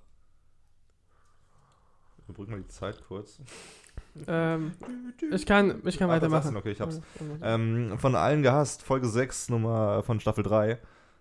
Überbrücken 2.27 2.51
wir 2.53 2.59
die 2.59 2.67
Zeit 2.67 3.01
kurz. 3.07 3.39
Ähm, 4.27 4.71
ich 5.31 5.45
kann, 5.45 5.81
ich 5.85 5.97
kann 5.97 6.09
Ah, 6.09 6.17
Platz 6.19 6.23
weitermachen. 6.31 6.47
18, 6.47 6.55
okay, 6.57 6.71
ich 6.71 6.81
hab's. 6.81 7.01
Ähm, 7.41 7.97
von 7.99 8.15
allen 8.15 8.41
gehasst, 8.41 8.81
Folge 8.83 9.07
6, 9.07 9.49
Nummer 9.49 10.01
von 10.03 10.19
Staffel 10.19 10.43
3. 10.43 10.79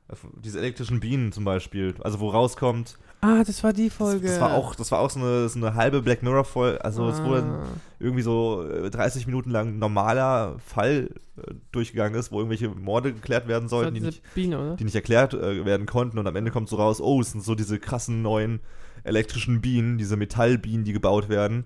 Äh, 0.09 0.15
Diese 0.45 0.59
elektrischen 0.59 1.01
Bienen 1.01 1.33
zum 1.33 1.45
Beispiel. 1.45 1.95
Also 2.01 2.21
wo 2.21 2.29
rauskommt. 2.31 2.99
Ah, 3.23 3.43
das 3.45 3.65
war 3.65 3.73
die 3.73 3.87
Das, 3.89 3.97
Folge. 3.97 4.27
das 4.29 4.41
war 4.41 4.53
auch, 4.55 4.75
das 4.75 4.93
war 4.93 5.01
auch 5.01 5.11
so 5.11 5.19
eine, 5.21 5.49
so 5.49 5.59
eine 5.59 5.75
halbe 5.75 6.03
Black 6.03 6.23
Mirror 6.23 6.45
Folge. 6.45 6.85
Also 6.85 7.09
es 7.09 7.23
wurde 7.23 7.43
Ah. 7.43 7.65
irgendwie 7.99 8.23
so 8.23 8.63
äh, 8.69 8.91
30 8.91 9.27
Minuten 9.27 9.51
lang 9.51 9.79
normaler 9.79 10.57
Fall 10.65 11.11
äh, 11.39 11.55
durchgegangen 11.73 12.19
ist, 12.19 12.31
wo 12.31 12.39
irgendwelche 12.39 12.69
Morde 12.69 13.13
geklärt 13.15 13.49
werden 13.49 13.65
Das 13.65 13.71
sollten, 13.71 13.95
die 13.95 14.01
nicht, 14.01 14.23
Biene, 14.35 14.77
die 14.79 14.85
nicht 14.85 14.95
erklärt 14.95 15.33
äh, 15.35 15.65
werden 15.65 15.87
konnten. 15.87 16.19
Und 16.19 16.27
am 16.27 16.37
Ende 16.37 16.51
kommt 16.51 16.69
so 16.69 16.77
raus, 16.77 17.01
oh, 17.01 17.21
es 17.21 17.33
sind 17.33 17.43
so 17.43 17.55
diese 17.55 17.79
krassen 17.79 18.21
neuen 18.23 18.61
elektrischen 19.03 19.61
Bienen, 19.61 19.99
diese 19.99 20.17
Metallbienen, 20.17 20.85
die 20.85 20.93
gebaut 20.93 21.29
werden, 21.29 21.65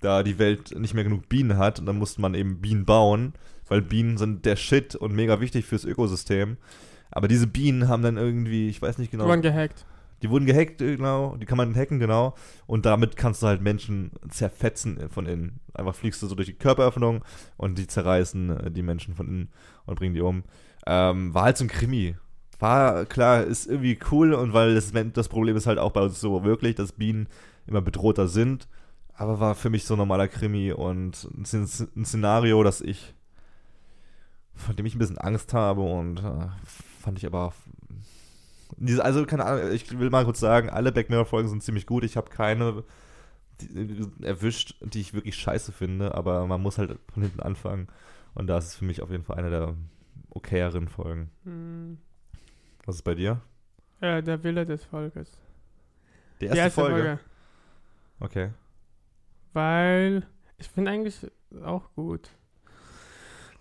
da 0.00 0.22
die 0.22 0.38
Welt 0.38 0.78
nicht 0.78 0.94
mehr 0.94 1.04
genug 1.04 1.28
Bienen 1.28 1.58
hat 1.58 1.78
und 1.80 1.86
dann 1.86 1.98
musste 1.98 2.20
man 2.20 2.34
eben 2.34 2.60
Bienen 2.60 2.84
bauen, 2.84 3.34
weil 3.68 3.82
Bienen 3.82 4.18
sind 4.18 4.44
der 4.46 4.56
Shit 4.56 4.94
und 4.94 5.12
mega 5.14 5.40
wichtig 5.40 5.64
fürs 5.64 5.84
Ökosystem. 5.84 6.56
Aber 7.12 7.28
diese 7.28 7.46
Bienen 7.46 7.88
haben 7.88 8.02
dann 8.02 8.16
irgendwie, 8.16 8.68
ich 8.68 8.82
weiß 8.82 8.98
nicht 8.98 9.10
genau. 9.10 9.24
Die 9.24 9.30
wurden 9.30 9.42
gehackt. 9.42 9.86
Die 10.22 10.30
wurden 10.30 10.46
gehackt, 10.46 10.78
genau. 10.78 11.36
Die 11.36 11.46
kann 11.46 11.58
man 11.58 11.74
hacken, 11.74 11.98
genau. 11.98 12.34
Und 12.66 12.86
damit 12.86 13.16
kannst 13.16 13.42
du 13.42 13.48
halt 13.48 13.60
Menschen 13.60 14.12
zerfetzen 14.28 15.10
von 15.10 15.26
innen. 15.26 15.60
Einfach 15.74 15.94
fliegst 15.94 16.22
du 16.22 16.26
so 16.26 16.34
durch 16.34 16.46
die 16.46 16.54
Körperöffnung 16.54 17.24
und 17.56 17.76
die 17.76 17.86
zerreißen 17.86 18.50
äh, 18.50 18.70
die 18.70 18.82
Menschen 18.82 19.14
von 19.14 19.28
innen 19.28 19.48
und 19.84 19.98
bringen 19.98 20.14
die 20.14 20.20
um. 20.20 20.44
Ähm, 20.86 21.34
war 21.34 21.44
halt 21.44 21.58
so 21.58 21.64
ein 21.64 21.68
Krimi. 21.68 22.16
War, 22.60 23.04
klar, 23.06 23.42
ist 23.42 23.66
irgendwie 23.66 23.98
cool 24.10 24.32
und 24.32 24.52
weil 24.52 24.74
das, 24.74 24.92
das 25.12 25.28
Problem 25.28 25.56
ist 25.56 25.66
halt 25.66 25.78
auch 25.78 25.90
bei 25.90 26.02
uns 26.02 26.20
so 26.20 26.44
wirklich, 26.44 26.76
dass 26.76 26.92
Bienen 26.92 27.26
immer 27.66 27.82
bedrohter 27.82 28.28
sind. 28.28 28.68
Aber 29.14 29.40
war 29.40 29.54
für 29.56 29.70
mich 29.70 29.84
so 29.84 29.94
ein 29.94 29.98
normaler 29.98 30.28
Krimi 30.28 30.72
und 30.72 31.28
ein, 31.34 31.44
ein 31.96 32.04
Szenario, 32.04 32.62
das 32.62 32.80
ich, 32.80 33.14
von 34.54 34.76
dem 34.76 34.86
ich 34.86 34.94
ein 34.94 34.98
bisschen 34.98 35.18
Angst 35.18 35.52
habe 35.52 35.82
und 35.82 36.20
äh, 36.20 36.46
fand 37.02 37.18
ich 37.18 37.26
aber 37.26 37.52
also, 39.00 39.26
keine 39.26 39.44
Ahnung, 39.44 39.72
ich 39.72 39.98
will 39.98 40.10
mal 40.10 40.24
kurz 40.24 40.40
sagen, 40.40 40.70
alle 40.70 40.92
Back 40.92 41.10
Mirror-Folgen 41.10 41.48
sind 41.48 41.62
ziemlich 41.62 41.86
gut. 41.86 42.04
Ich 42.04 42.16
habe 42.16 42.30
keine 42.30 42.84
die, 43.60 44.06
erwischt, 44.22 44.76
die 44.80 45.00
ich 45.00 45.14
wirklich 45.14 45.36
scheiße 45.36 45.72
finde, 45.72 46.14
aber 46.14 46.46
man 46.46 46.60
muss 46.60 46.78
halt 46.78 46.98
von 47.12 47.22
hinten 47.22 47.40
anfangen. 47.40 47.88
Und 48.34 48.46
da 48.46 48.58
ist 48.58 48.66
es 48.66 48.76
für 48.76 48.84
mich 48.84 49.02
auf 49.02 49.10
jeden 49.10 49.24
Fall 49.24 49.36
eine 49.36 49.50
der 49.50 49.74
okayeren 50.30 50.88
Folgen. 50.88 51.30
Hm. 51.44 51.98
Was 52.86 52.96
ist 52.96 53.02
bei 53.02 53.14
dir? 53.14 53.40
Ja, 54.00 54.20
der 54.20 54.42
Wille 54.42 54.66
des 54.66 54.84
Volkes. 54.84 55.38
Die 56.40 56.46
erste, 56.46 56.54
die 56.56 56.60
erste 56.60 56.80
Folge. 56.80 56.94
Folge. 56.96 57.20
Okay. 58.20 58.50
Weil 59.52 60.26
ich 60.56 60.68
finde 60.68 60.90
eigentlich 60.90 61.30
auch 61.62 61.92
gut. 61.94 62.30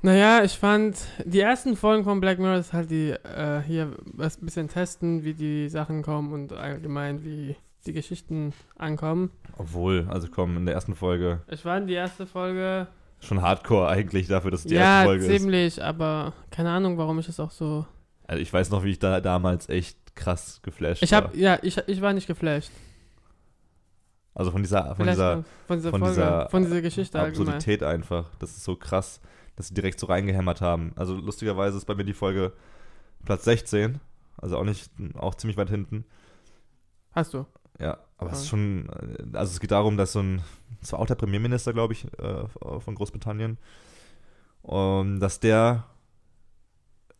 Naja, 0.03 0.43
ich 0.43 0.57
fand, 0.57 0.97
die 1.25 1.41
ersten 1.41 1.75
Folgen 1.75 2.03
von 2.03 2.19
Black 2.19 2.39
Mirror 2.39 2.57
ist 2.57 2.73
halt 2.73 2.89
die, 2.89 3.11
äh, 3.11 3.61
hier 3.61 3.91
was 4.05 4.41
ein 4.41 4.45
bisschen 4.45 4.67
testen, 4.67 5.23
wie 5.23 5.35
die 5.35 5.69
Sachen 5.69 6.01
kommen 6.01 6.33
und 6.33 6.53
allgemein, 6.53 7.23
wie 7.23 7.55
die 7.85 7.93
Geschichten 7.93 8.53
ankommen. 8.77 9.31
Obwohl, 9.57 10.07
also 10.09 10.27
kommen 10.27 10.57
in 10.57 10.65
der 10.65 10.73
ersten 10.73 10.95
Folge. 10.95 11.41
Ich 11.49 11.65
war 11.65 11.77
in 11.77 11.85
die 11.85 11.93
erste 11.93 12.25
Folge. 12.25 12.87
Schon 13.19 13.43
hardcore 13.43 13.87
eigentlich 13.89 14.27
dafür, 14.27 14.49
dass 14.49 14.63
die 14.63 14.73
ja, 14.73 14.81
erste 14.81 15.05
Folge 15.05 15.23
ziemlich, 15.25 15.37
ist. 15.37 15.77
Ja, 15.77 15.83
ziemlich, 15.83 15.83
aber 15.83 16.33
keine 16.49 16.71
Ahnung, 16.71 16.97
warum 16.97 17.19
ich 17.19 17.29
es 17.29 17.39
auch 17.39 17.51
so. 17.51 17.85
Also 18.25 18.41
ich 18.41 18.51
weiß 18.51 18.71
noch, 18.71 18.83
wie 18.83 18.91
ich 18.91 18.99
da 18.99 19.21
damals 19.21 19.69
echt 19.69 20.15
krass 20.15 20.61
geflasht 20.63 21.03
ich 21.03 21.13
hab, 21.13 21.25
war. 21.25 21.35
Ja, 21.35 21.59
ich, 21.61 21.77
ich 21.87 22.01
war 22.01 22.13
nicht 22.13 22.25
geflasht. 22.25 22.71
Also 24.33 24.49
von 24.49 24.63
dieser, 24.63 24.95
von 24.95 25.05
dieser, 25.05 25.43
von 25.67 25.77
dieser, 25.77 25.91
von 25.91 25.99
Folge, 25.99 26.15
dieser, 26.15 26.49
von 26.49 26.63
dieser 26.63 26.81
Geschichte 26.81 27.19
Absurdität 27.19 27.83
allgemein. 27.83 28.01
einfach. 28.01 28.31
Das 28.39 28.51
ist 28.51 28.63
so 28.63 28.75
krass 28.75 29.21
dass 29.55 29.67
sie 29.67 29.73
direkt 29.73 29.99
so 29.99 30.07
reingehämmert 30.07 30.61
haben. 30.61 30.93
Also 30.95 31.15
lustigerweise 31.15 31.77
ist 31.77 31.85
bei 31.85 31.95
mir 31.95 32.05
die 32.05 32.13
Folge 32.13 32.53
Platz 33.25 33.43
16, 33.45 33.99
also 34.37 34.57
auch 34.57 34.63
nicht, 34.63 34.91
auch 35.15 35.35
ziemlich 35.35 35.57
weit 35.57 35.69
hinten. 35.69 36.05
Hast 37.11 37.33
du? 37.33 37.45
Ja, 37.79 37.97
aber 38.17 38.29
ja. 38.29 38.35
es 38.35 38.41
ist 38.41 38.49
schon, 38.49 38.89
also 39.33 39.51
es 39.51 39.59
geht 39.59 39.71
darum, 39.71 39.97
dass 39.97 40.13
so 40.13 40.19
ein, 40.19 40.41
das 40.79 40.91
war 40.93 40.99
auch 40.99 41.05
der 41.05 41.15
Premierminister, 41.15 41.73
glaube 41.73 41.93
ich, 41.93 42.05
äh, 42.19 42.47
von 42.79 42.95
Großbritannien, 42.95 43.57
um, 44.61 45.19
dass 45.19 45.39
der, 45.39 45.85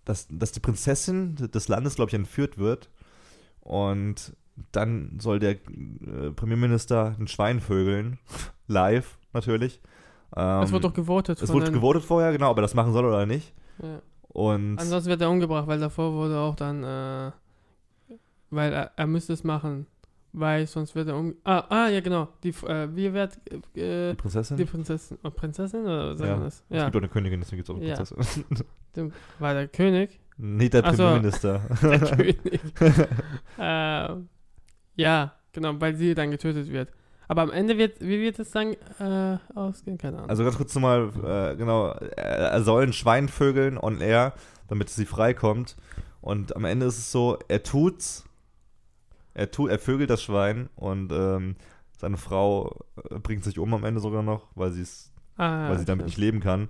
dass, 0.05 0.27
dass 0.29 0.51
die 0.51 0.59
Prinzessin 0.59 1.35
des 1.35 1.67
Landes, 1.67 1.95
glaube 1.95 2.09
ich, 2.09 2.15
entführt 2.15 2.57
wird 2.57 2.89
und 3.61 4.35
dann 4.71 5.19
soll 5.19 5.39
der 5.39 5.51
äh, 5.51 6.31
Premierminister 6.35 7.15
ein 7.19 7.27
Schwein 7.27 7.59
vögeln, 7.59 8.19
live 8.67 9.17
natürlich, 9.33 9.81
ähm, 10.35 10.63
es 10.63 10.71
wird 10.71 10.83
doch 10.83 10.93
gewotet. 10.93 11.41
Es 11.41 11.51
wurde 11.51 11.71
gewotet 11.71 12.03
vorher, 12.03 12.31
genau, 12.31 12.51
ob 12.51 12.57
er 12.57 12.61
das 12.61 12.73
machen 12.73 12.93
soll 12.93 13.05
oder 13.05 13.25
nicht. 13.25 13.53
Ja. 13.81 14.01
Und 14.29 14.77
Ansonsten 14.79 15.09
wird 15.09 15.21
er 15.21 15.29
umgebracht, 15.29 15.67
weil 15.67 15.79
davor 15.79 16.13
wurde 16.13 16.37
auch 16.37 16.55
dann, 16.55 16.83
äh, 16.83 17.31
weil 18.49 18.73
er, 18.73 18.91
er 18.95 19.07
müsste 19.07 19.33
es 19.33 19.43
machen. 19.43 19.87
Weil 20.33 20.65
sonst 20.65 20.95
wird 20.95 21.09
er 21.09 21.17
um. 21.17 21.35
Ah, 21.43 21.65
ah 21.69 21.89
ja, 21.89 21.99
genau. 21.99 22.29
Die, 22.41 22.49
äh, 22.49 22.87
wie 22.95 23.11
wird. 23.11 23.37
Äh, 23.75 24.11
die 24.11 24.15
Prinzessin? 24.15 24.55
Die 24.55 24.63
Prinzessin. 24.63 25.17
Oh, 25.23 25.29
Prinzessin 25.29 25.81
oder 25.81 26.15
sagen 26.15 26.31
ja. 26.31 26.39
das? 26.39 26.63
Ja. 26.69 26.77
Es 26.77 26.83
gibt 26.85 26.95
auch 26.95 27.01
eine 27.01 27.09
Königin, 27.09 27.41
deswegen 27.41 27.57
gibt 27.57 27.69
es 27.69 27.75
auch 27.75 27.77
eine 27.77 27.87
ja. 27.87 27.95
Prinzessin. 27.95 28.45
War 29.39 29.53
der 29.53 29.67
König? 29.67 30.21
Nicht 30.37 30.73
der 30.73 30.83
Premierminister. 30.83 31.61
So, 31.81 31.87
der 31.89 31.99
König. 32.15 32.39
äh, 33.59 34.15
ja, 34.95 35.33
genau, 35.51 35.81
weil 35.81 35.95
sie 35.95 36.15
dann 36.15 36.31
getötet 36.31 36.71
wird. 36.71 36.89
Aber 37.31 37.43
am 37.43 37.51
Ende 37.51 37.77
wird, 37.77 38.01
wie 38.01 38.19
wird 38.19 38.39
es 38.39 38.51
dann 38.51 38.73
äh, 38.99 39.37
ausgehen? 39.55 39.97
Keine 39.97 40.17
Ahnung. 40.17 40.29
Also 40.29 40.43
ganz 40.43 40.57
kurz 40.57 40.75
nochmal, 40.75 41.11
äh, 41.23 41.55
genau, 41.55 41.87
er 41.87 42.61
soll 42.61 42.83
ein 42.83 42.91
Schwein 42.91 43.29
vögeln 43.29 43.77
on 43.77 44.01
air, 44.01 44.33
damit 44.67 44.89
sie 44.89 45.05
freikommt. 45.05 45.77
Und 46.19 46.57
am 46.57 46.65
Ende 46.65 46.87
ist 46.87 46.97
es 46.97 47.09
so, 47.09 47.39
er 47.47 47.63
tut's, 47.63 48.25
er, 49.33 49.49
tut, 49.49 49.71
er 49.71 49.79
vögelt 49.79 50.09
das 50.09 50.21
Schwein 50.21 50.67
und 50.75 51.13
ähm, 51.13 51.55
seine 51.97 52.17
Frau 52.17 52.75
äh, 53.09 53.17
bringt 53.19 53.45
sich 53.45 53.59
um 53.59 53.73
am 53.73 53.85
Ende 53.85 54.01
sogar 54.01 54.23
noch, 54.23 54.47
weil, 54.55 54.73
ah, 55.37 55.69
weil 55.69 55.79
sie 55.79 55.85
damit 55.85 56.07
nicht 56.07 56.17
leben 56.17 56.41
kann. 56.41 56.67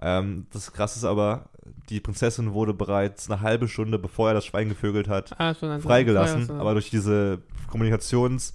Ähm, 0.00 0.48
das 0.52 0.72
Krasse 0.72 0.98
ist 0.98 1.04
aber, 1.04 1.44
die 1.90 2.00
Prinzessin 2.00 2.54
wurde 2.54 2.74
bereits 2.74 3.30
eine 3.30 3.40
halbe 3.40 3.68
Stunde, 3.68 4.00
bevor 4.00 4.30
er 4.30 4.34
das 4.34 4.46
Schwein 4.46 4.68
gevögelt 4.68 5.06
hat, 5.06 5.38
ah, 5.38 5.54
freigelassen. 5.54 6.50
Aber 6.50 6.72
durch 6.72 6.90
diese 6.90 7.38
Kommunikations- 7.70 8.52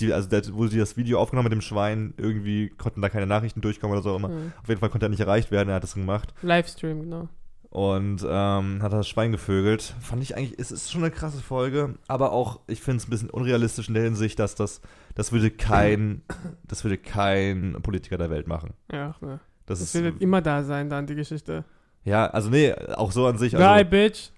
die, 0.00 0.12
also 0.12 0.28
der, 0.28 0.42
wo 0.52 0.66
sie 0.66 0.78
das 0.78 0.96
Video 0.96 1.18
aufgenommen 1.20 1.46
mit 1.46 1.52
dem 1.52 1.60
Schwein, 1.60 2.14
irgendwie 2.16 2.68
konnten 2.70 3.00
da 3.00 3.08
keine 3.08 3.26
Nachrichten 3.26 3.60
durchkommen 3.60 3.96
oder 3.96 4.02
so 4.02 4.16
immer. 4.16 4.28
Mhm. 4.28 4.52
Auf 4.60 4.68
jeden 4.68 4.80
Fall 4.80 4.90
konnte 4.90 5.06
er 5.06 5.10
nicht 5.10 5.20
erreicht 5.20 5.50
werden, 5.50 5.68
er 5.68 5.76
hat 5.76 5.82
das 5.82 5.94
gemacht. 5.94 6.34
Livestream, 6.42 7.02
genau. 7.02 7.28
Und 7.70 8.24
ähm, 8.28 8.82
hat 8.82 8.92
das 8.92 9.08
Schwein 9.08 9.32
gevögelt. 9.32 9.94
Fand 10.00 10.22
ich 10.22 10.36
eigentlich, 10.36 10.58
es 10.60 10.70
ist 10.70 10.92
schon 10.92 11.02
eine 11.02 11.10
krasse 11.10 11.40
Folge, 11.40 11.96
aber 12.06 12.30
auch, 12.30 12.60
ich 12.68 12.80
finde 12.80 12.98
es 12.98 13.08
ein 13.08 13.10
bisschen 13.10 13.30
unrealistisch 13.30 13.88
in 13.88 13.94
der 13.94 14.04
Hinsicht, 14.04 14.38
dass 14.38 14.54
das, 14.54 14.80
das 15.16 15.32
würde 15.32 15.50
kein, 15.50 16.22
das 16.68 16.84
würde 16.84 16.98
kein 16.98 17.76
Politiker 17.82 18.16
der 18.16 18.30
Welt 18.30 18.46
machen. 18.46 18.74
Ja, 18.92 19.16
ne. 19.20 19.40
Das, 19.66 19.80
das 19.80 19.94
wird 19.94 20.20
immer 20.20 20.42
da 20.42 20.62
sein, 20.62 20.90
dann 20.90 21.06
die 21.06 21.14
Geschichte. 21.14 21.64
Ja, 22.04 22.26
also 22.26 22.50
nee, 22.50 22.72
auch 22.94 23.12
so 23.12 23.26
an 23.26 23.38
sich. 23.38 23.56
Also, 23.56 23.82
Die 23.82 23.90
Bitch. 23.90 24.30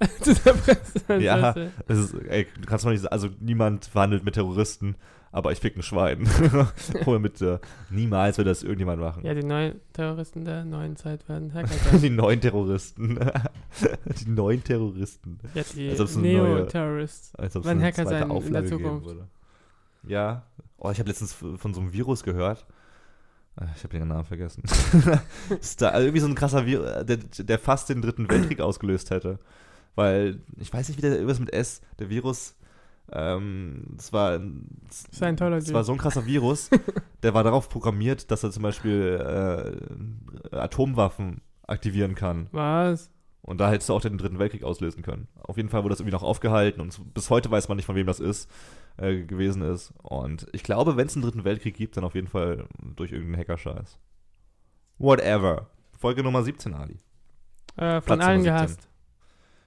ja, 1.18 1.54
es 1.88 1.98
ist, 1.98 2.14
ey, 2.28 2.46
du 2.60 2.66
kannst 2.66 2.84
mal 2.84 2.92
nicht 2.92 3.00
sagen, 3.00 3.12
also 3.12 3.28
niemand 3.40 3.86
verhandelt 3.86 4.24
mit 4.24 4.34
Terroristen 4.34 4.94
aber 5.36 5.52
ich 5.52 5.60
fick 5.60 5.76
ein 5.76 5.82
Schwein. 5.82 6.26
Oder 7.04 7.18
mit, 7.18 7.42
äh, 7.42 7.58
niemals 7.90 8.38
wird 8.38 8.48
das 8.48 8.62
irgendjemand 8.62 9.02
machen. 9.02 9.22
Ja, 9.22 9.34
die 9.34 9.42
neuen 9.42 9.78
Terroristen 9.92 10.46
der 10.46 10.64
neuen 10.64 10.96
Zeit 10.96 11.28
werden 11.28 11.52
Hacker 11.52 11.98
Die 12.02 12.08
neuen 12.08 12.40
Terroristen. 12.40 13.18
die 14.18 14.30
neuen 14.30 14.64
Terroristen. 14.64 15.38
Ja, 15.52 15.62
die 15.62 16.18
Neo-Terrorists. 16.18 17.34
Wenn 17.36 17.82
Hacker 17.82 18.06
sein 18.06 18.30
in 18.30 18.52
der 18.54 18.64
Zukunft. 18.64 19.14
Ja. 20.06 20.44
Oh, 20.78 20.90
ich 20.90 20.98
habe 20.98 21.10
letztens 21.10 21.34
von 21.34 21.74
so 21.74 21.82
einem 21.82 21.92
Virus 21.92 22.22
gehört. 22.22 22.64
Ah, 23.56 23.66
ich 23.76 23.84
habe 23.84 23.98
den 23.98 24.08
Namen 24.08 24.24
vergessen. 24.24 24.62
ist 25.60 25.82
da 25.82 25.98
irgendwie 25.98 26.20
so 26.20 26.28
ein 26.28 26.34
krasser 26.34 26.64
Virus, 26.64 27.04
der, 27.04 27.18
der 27.18 27.58
fast 27.58 27.90
den 27.90 28.00
dritten 28.00 28.30
Weltkrieg 28.30 28.62
ausgelöst 28.62 29.10
hätte. 29.10 29.38
Weil, 29.96 30.40
ich 30.56 30.72
weiß 30.72 30.88
nicht, 30.88 30.96
wie 30.96 31.02
der 31.02 31.12
irgendwas 31.12 31.40
mit 31.40 31.52
S, 31.52 31.82
der 31.98 32.08
Virus 32.08 32.54
ähm, 33.12 33.84
das 33.96 34.12
war, 34.12 34.38
das 34.38 35.72
war 35.72 35.84
so 35.84 35.92
ein 35.92 35.98
krasser 35.98 36.26
Virus, 36.26 36.70
der 37.22 37.34
war 37.34 37.44
darauf 37.44 37.68
programmiert, 37.68 38.30
dass 38.30 38.42
er 38.42 38.50
zum 38.50 38.62
Beispiel 38.62 39.78
äh, 40.52 40.56
Atomwaffen 40.56 41.40
aktivieren 41.66 42.14
kann. 42.14 42.48
Was? 42.52 43.10
Und 43.42 43.58
da 43.60 43.70
hättest 43.70 43.88
du 43.88 43.94
auch 43.94 44.00
den 44.00 44.18
Dritten 44.18 44.40
Weltkrieg 44.40 44.64
auslösen 44.64 45.02
können. 45.02 45.28
Auf 45.40 45.56
jeden 45.56 45.68
Fall 45.68 45.84
wurde 45.84 45.92
das 45.92 46.00
irgendwie 46.00 46.16
noch 46.16 46.24
aufgehalten 46.24 46.80
und 46.80 47.14
bis 47.14 47.30
heute 47.30 47.48
weiß 47.48 47.68
man 47.68 47.76
nicht, 47.76 47.86
von 47.86 47.94
wem 47.94 48.06
das 48.06 48.18
ist, 48.18 48.50
äh, 48.96 49.22
gewesen 49.22 49.62
ist. 49.62 49.92
Und 50.02 50.48
ich 50.52 50.64
glaube, 50.64 50.96
wenn 50.96 51.06
es 51.06 51.14
einen 51.14 51.22
Dritten 51.22 51.44
Weltkrieg 51.44 51.76
gibt, 51.76 51.96
dann 51.96 52.02
auf 52.02 52.16
jeden 52.16 52.26
Fall 52.26 52.66
durch 52.96 53.12
irgendeinen 53.12 53.40
Hackerscheiß. 53.40 53.98
Whatever. 54.98 55.70
Folge 55.96 56.24
Nummer 56.24 56.42
17, 56.42 56.74
Ali. 56.74 56.98
Äh, 57.76 58.00
von 58.00 58.20
allen 58.20 58.42
gehasst. 58.42 58.88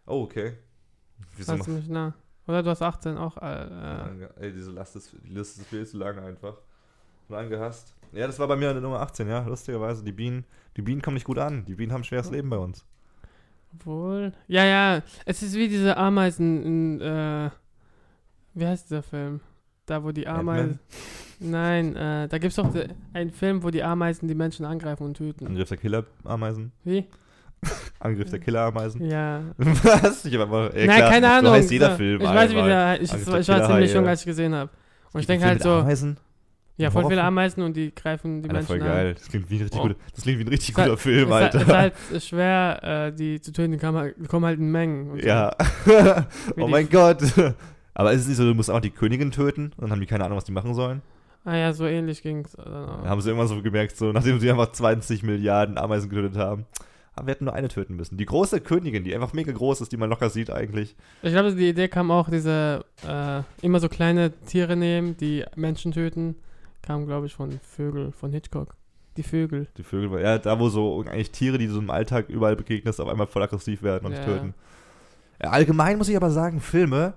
Oh, 0.06 0.24
okay. 0.24 0.58
Wieso 1.38 1.54
Hast 1.54 1.68
du 1.68 1.72
mich 1.72 1.88
nah? 1.88 2.14
Oder 2.50 2.64
du 2.64 2.72
hast 2.72 2.82
18 2.82 3.16
auch. 3.16 3.38
Äh, 3.38 3.66
äh. 3.66 4.30
Ey, 4.40 4.52
diese 4.52 4.72
Last 4.72 4.96
ist, 4.96 5.14
die 5.24 5.34
Liste 5.36 5.62
ist 5.62 5.70
viel 5.70 5.86
zu 5.86 6.00
lang 6.00 6.18
einfach. 6.18 6.56
Lang 7.28 7.48
gehasst. 7.48 7.94
Ja, 8.12 8.26
das 8.26 8.40
war 8.40 8.48
bei 8.48 8.56
mir 8.56 8.72
eine 8.72 8.82
Nummer 8.82 9.02
18, 9.02 9.28
ja. 9.28 9.46
Lustigerweise, 9.46 10.04
die 10.04 10.12
Bienen, 10.12 10.46
die 10.76 10.82
Bienen 10.82 11.04
kommen 11.04 11.14
nicht 11.14 11.28
gut 11.28 11.38
an. 11.38 11.64
Die 11.66 11.76
Bienen 11.76 11.94
haben 11.94 12.02
ein 12.02 12.06
schweres 12.06 12.32
Leben 12.32 12.50
bei 12.50 12.58
uns. 12.58 12.84
Obwohl. 13.76 14.34
Ja, 14.48 14.66
ja. 14.66 15.04
Es 15.26 15.44
ist 15.44 15.54
wie 15.54 15.68
diese 15.68 15.96
Ameisen 15.96 16.64
in, 16.64 17.02
äh, 17.02 17.52
wie 18.56 18.66
heißt 18.66 18.90
dieser 18.90 19.04
Film? 19.04 19.42
Da, 19.86 20.04
wo 20.04 20.12
die 20.12 20.28
Ameisen. 20.28 20.80
Nein, 21.40 21.96
äh, 21.96 22.28
da 22.28 22.40
gibt 22.40 22.50
es 22.50 22.56
doch 22.56 22.74
einen 23.14 23.30
Film, 23.30 23.62
wo 23.62 23.70
die 23.70 23.84
Ameisen 23.84 24.28
die 24.28 24.34
Menschen 24.34 24.66
angreifen 24.66 25.04
und 25.04 25.18
töten. 25.18 25.46
Angriff 25.46 25.70
der 25.70 25.78
Killer-Ameisen? 25.78 26.72
Wie? 26.84 27.06
Angriff 28.00 28.30
der 28.30 28.40
Killerameisen? 28.40 29.06
Ja. 29.10 29.42
Was? 29.58 30.26
Ich 30.26 30.34
hab 30.36 30.42
einfach, 30.44 30.74
ey, 30.74 30.88
Nein, 30.88 30.98
klar, 30.98 31.12
keine 31.12 31.30
Ahnung. 31.30 31.46
So 31.46 31.52
heißt 31.52 31.72
jeder 31.72 31.96
Film. 31.96 32.22
Ich 32.22 32.28
weiß, 32.28 32.52
wie 32.52 32.56
der, 32.56 33.02
ich, 33.02 33.14
ich 33.14 33.28
war 33.28 33.42
ziemlich 33.42 33.94
jung, 33.94 34.08
als 34.08 34.22
ich 34.22 34.26
gesehen 34.26 34.56
habe. 34.56 34.70
Und 35.12 35.22
ich 35.22 35.28
denke 35.28 35.46
halt 35.46 35.62
so. 35.62 35.72
Ameisen? 35.72 36.18
Ja, 36.78 36.92
voll 36.92 37.08
viele? 37.08 37.22
Ameisen 37.22 37.62
und 37.62 37.76
die 37.76 37.94
greifen 37.94 38.42
die 38.42 38.50
Alter, 38.50 38.64
voll 38.64 38.78
Menschen 38.78 38.92
an. 38.92 38.98
geil. 38.98 39.14
Das 39.16 39.28
klingt 39.28 39.50
wie 39.50 39.56
ein 39.58 39.62
richtig, 39.64 39.80
Oh. 39.80 39.84
guter, 39.84 39.96
das 40.16 40.24
klingt 40.24 40.40
wie 40.40 40.44
ein 40.46 40.48
richtig 40.48 40.78
halt- 40.78 40.88
guter 40.88 40.98
Film, 40.98 41.30
halt, 41.34 41.54
Alter. 41.54 41.62
ist 41.62 41.74
halt 42.14 42.24
schwer, 42.24 42.84
äh, 43.08 43.12
die 43.14 43.42
zu 43.42 43.52
töten, 43.52 43.74
die 43.74 43.78
kommen 43.78 43.98
halt, 43.98 44.16
halt 44.32 44.60
in 44.60 44.72
Mengen. 44.72 45.20
so. 45.20 45.28
ja. 45.28 45.52
Wie 46.56 46.62
oh 46.62 46.68
mein 46.70 46.90
Gott. 46.90 47.22
Aber 47.94 48.14
ist 48.14 48.22
es 48.22 48.28
nicht 48.30 48.38
so, 48.38 48.46
du 48.46 48.54
musst 48.54 48.72
auch 48.72 48.80
die 48.80 48.92
Königin 48.92 49.32
töten 49.32 49.74
und 49.76 49.82
dann 49.82 49.92
haben 49.92 50.00
die 50.00 50.06
keine 50.06 50.24
Ahnung, 50.24 50.38
was 50.38 50.46
die 50.46 50.54
machen 50.54 50.74
sollen? 50.74 51.02
Ah 51.44 51.58
ja, 51.58 51.74
so 51.74 51.86
ähnlich 51.86 52.22
ging 52.22 52.46
es. 52.46 52.58
Haben 52.58 53.20
sie 53.20 53.30
irgendwann 53.30 53.50
so 53.50 53.62
gemerkt, 53.62 53.98
so 53.98 54.14
nachdem 54.14 54.40
sie 54.40 54.50
einfach 54.50 54.72
20 54.72 55.24
Milliarden 55.24 55.78
Ameisen 55.78 56.10
getötet 56.10 56.38
haben. 56.38 56.66
Wir 57.26 57.32
hätten 57.32 57.46
nur 57.46 57.54
eine 57.54 57.68
töten 57.68 57.96
müssen. 57.96 58.18
Die 58.18 58.26
große 58.26 58.62
Königin, 58.62 59.04
die 59.04 59.14
einfach 59.14 59.34
mega 59.34 59.52
groß 59.52 59.82
ist, 59.82 59.92
die 59.92 59.98
man 59.98 60.10
locker 60.10 60.30
sieht 60.30 60.50
eigentlich. 60.52 60.96
Ich 61.22 61.32
glaube, 61.32 61.54
die 61.54 61.70
Idee 61.70 61.88
kam 61.88 62.12
auch, 62.12 62.30
diese 62.30 62.86
äh, 63.08 63.42
immer 63.62 63.80
so 63.80 63.90
kleine 63.90 64.32
Tiere 64.46 64.76
nehmen, 64.76 65.18
die 65.18 65.44
Menschen 65.56 65.92
töten, 65.92 66.36
kam, 66.82 67.06
glaube 67.06 67.26
ich, 67.28 67.34
von 67.34 67.60
Vögel, 67.62 68.12
von 68.12 68.32
Hitchcock. 68.32 68.76
Die 69.18 69.24
Vögel. 69.24 69.68
Die 69.78 69.84
Vögel, 69.84 70.22
ja, 70.22 70.38
da 70.38 70.60
wo 70.60 70.70
so 70.70 71.02
eigentlich 71.02 71.32
Tiere, 71.32 71.58
die 71.58 71.68
du 71.68 71.74
so 71.74 71.80
im 71.80 71.90
Alltag 71.90 72.30
überall 72.30 72.56
begegnest, 72.56 73.02
auf 73.02 73.10
einmal 73.10 73.28
voll 73.28 73.44
aggressiv 73.44 73.84
werden 73.84 74.06
und 74.06 74.14
Ja. 74.14 74.24
töten. 74.24 74.54
Allgemein 75.40 75.98
muss 75.98 76.10
ich 76.10 76.16
aber 76.18 76.32
sagen, 76.32 76.60
Filme, 76.60 77.14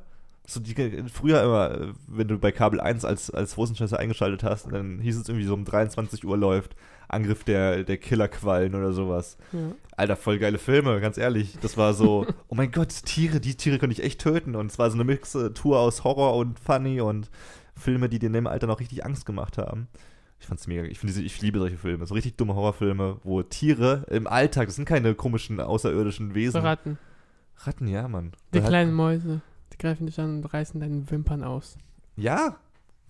so 0.47 0.61
die, 0.61 0.75
früher 1.13 1.43
immer, 1.43 1.93
wenn 2.09 2.29
du 2.29 2.39
bei 2.39 2.53
Kabel 2.53 2.81
1 2.81 3.05
als, 3.05 3.31
als 3.31 3.57
Hosenscheißer 3.57 3.99
eingeschaltet 3.99 4.43
hast, 4.43 4.71
dann 4.73 4.99
hieß 5.01 5.17
es 5.19 5.29
irgendwie 5.29 5.47
so 5.47 5.55
um 5.55 5.65
23 5.65 6.25
Uhr 6.25 6.37
läuft 6.37 6.75
Angriff 7.13 7.45
der, 7.45 7.85
der 7.85 7.97
Killerquallen 7.99 8.75
oder 8.75 8.93
sowas. 8.93 9.37
Ja. 9.53 9.59
Alter, 9.97 10.17
voll 10.17 10.39
geile 10.39 10.59
Filme, 10.59 11.01
ganz 11.01 11.19
ehrlich. 11.19 11.59
Das 11.61 11.77
war 11.77 11.95
so, 11.95 12.27
oh 12.49 12.55
mein 12.55 12.71
Gott, 12.73 12.89
Tiere, 13.05 13.41
die 13.41 13.55
Tiere 13.57 13.79
könnte 13.79 13.93
ich 13.93 14.03
echt 14.03 14.21
töten. 14.21 14.57
Und 14.57 14.71
es 14.71 14.79
war 14.79 14.91
so 14.91 14.97
eine 14.97 15.05
Mixtur 15.05 15.79
aus 15.79 16.05
Horror 16.05 16.37
und 16.37 16.59
Funny 16.59 17.01
und 17.01 17.31
Filme, 17.77 18.09
die 18.09 18.19
dir 18.19 18.27
in 18.27 18.33
dem 18.33 18.47
Alter 18.47 18.67
noch 18.67 18.81
richtig 18.81 19.05
Angst 19.05 19.27
gemacht 19.27 19.59
haben. 19.59 19.89
Ich 20.41 20.47
fand's 20.47 20.67
mega, 20.67 20.83
ich, 20.83 20.99
finde 20.99 21.13
diese- 21.15 21.25
ich 21.25 21.41
liebe 21.41 21.59
solche 21.61 21.79
Filme, 21.79 22.05
so 22.07 22.15
richtig 22.15 22.37
dumme 22.37 22.55
Horrorfilme, 22.55 23.19
wo 23.23 23.43
Tiere 23.43 24.07
im 24.11 24.27
Alltag, 24.27 24.67
das 24.67 24.75
sind 24.77 24.87
keine 24.87 25.15
komischen 25.15 25.61
außerirdischen 25.61 26.31
So 26.31 26.35
Wesen. 26.35 26.61
Ratten. 26.63 26.99
Ratten, 27.59 27.87
ja, 27.87 28.09
Mann. 28.09 28.33
Die 28.53 28.61
hat- 28.61 28.69
kleinen 28.69 28.93
Mäuse. 28.93 29.41
Die 29.73 29.79
greifen 29.79 30.07
dich 30.07 30.19
an 30.19 30.37
und 30.39 30.45
reißen 30.53 30.81
deine 30.81 31.09
Wimpern 31.11 31.45
aus. 31.45 31.79
Ja, 32.17 32.57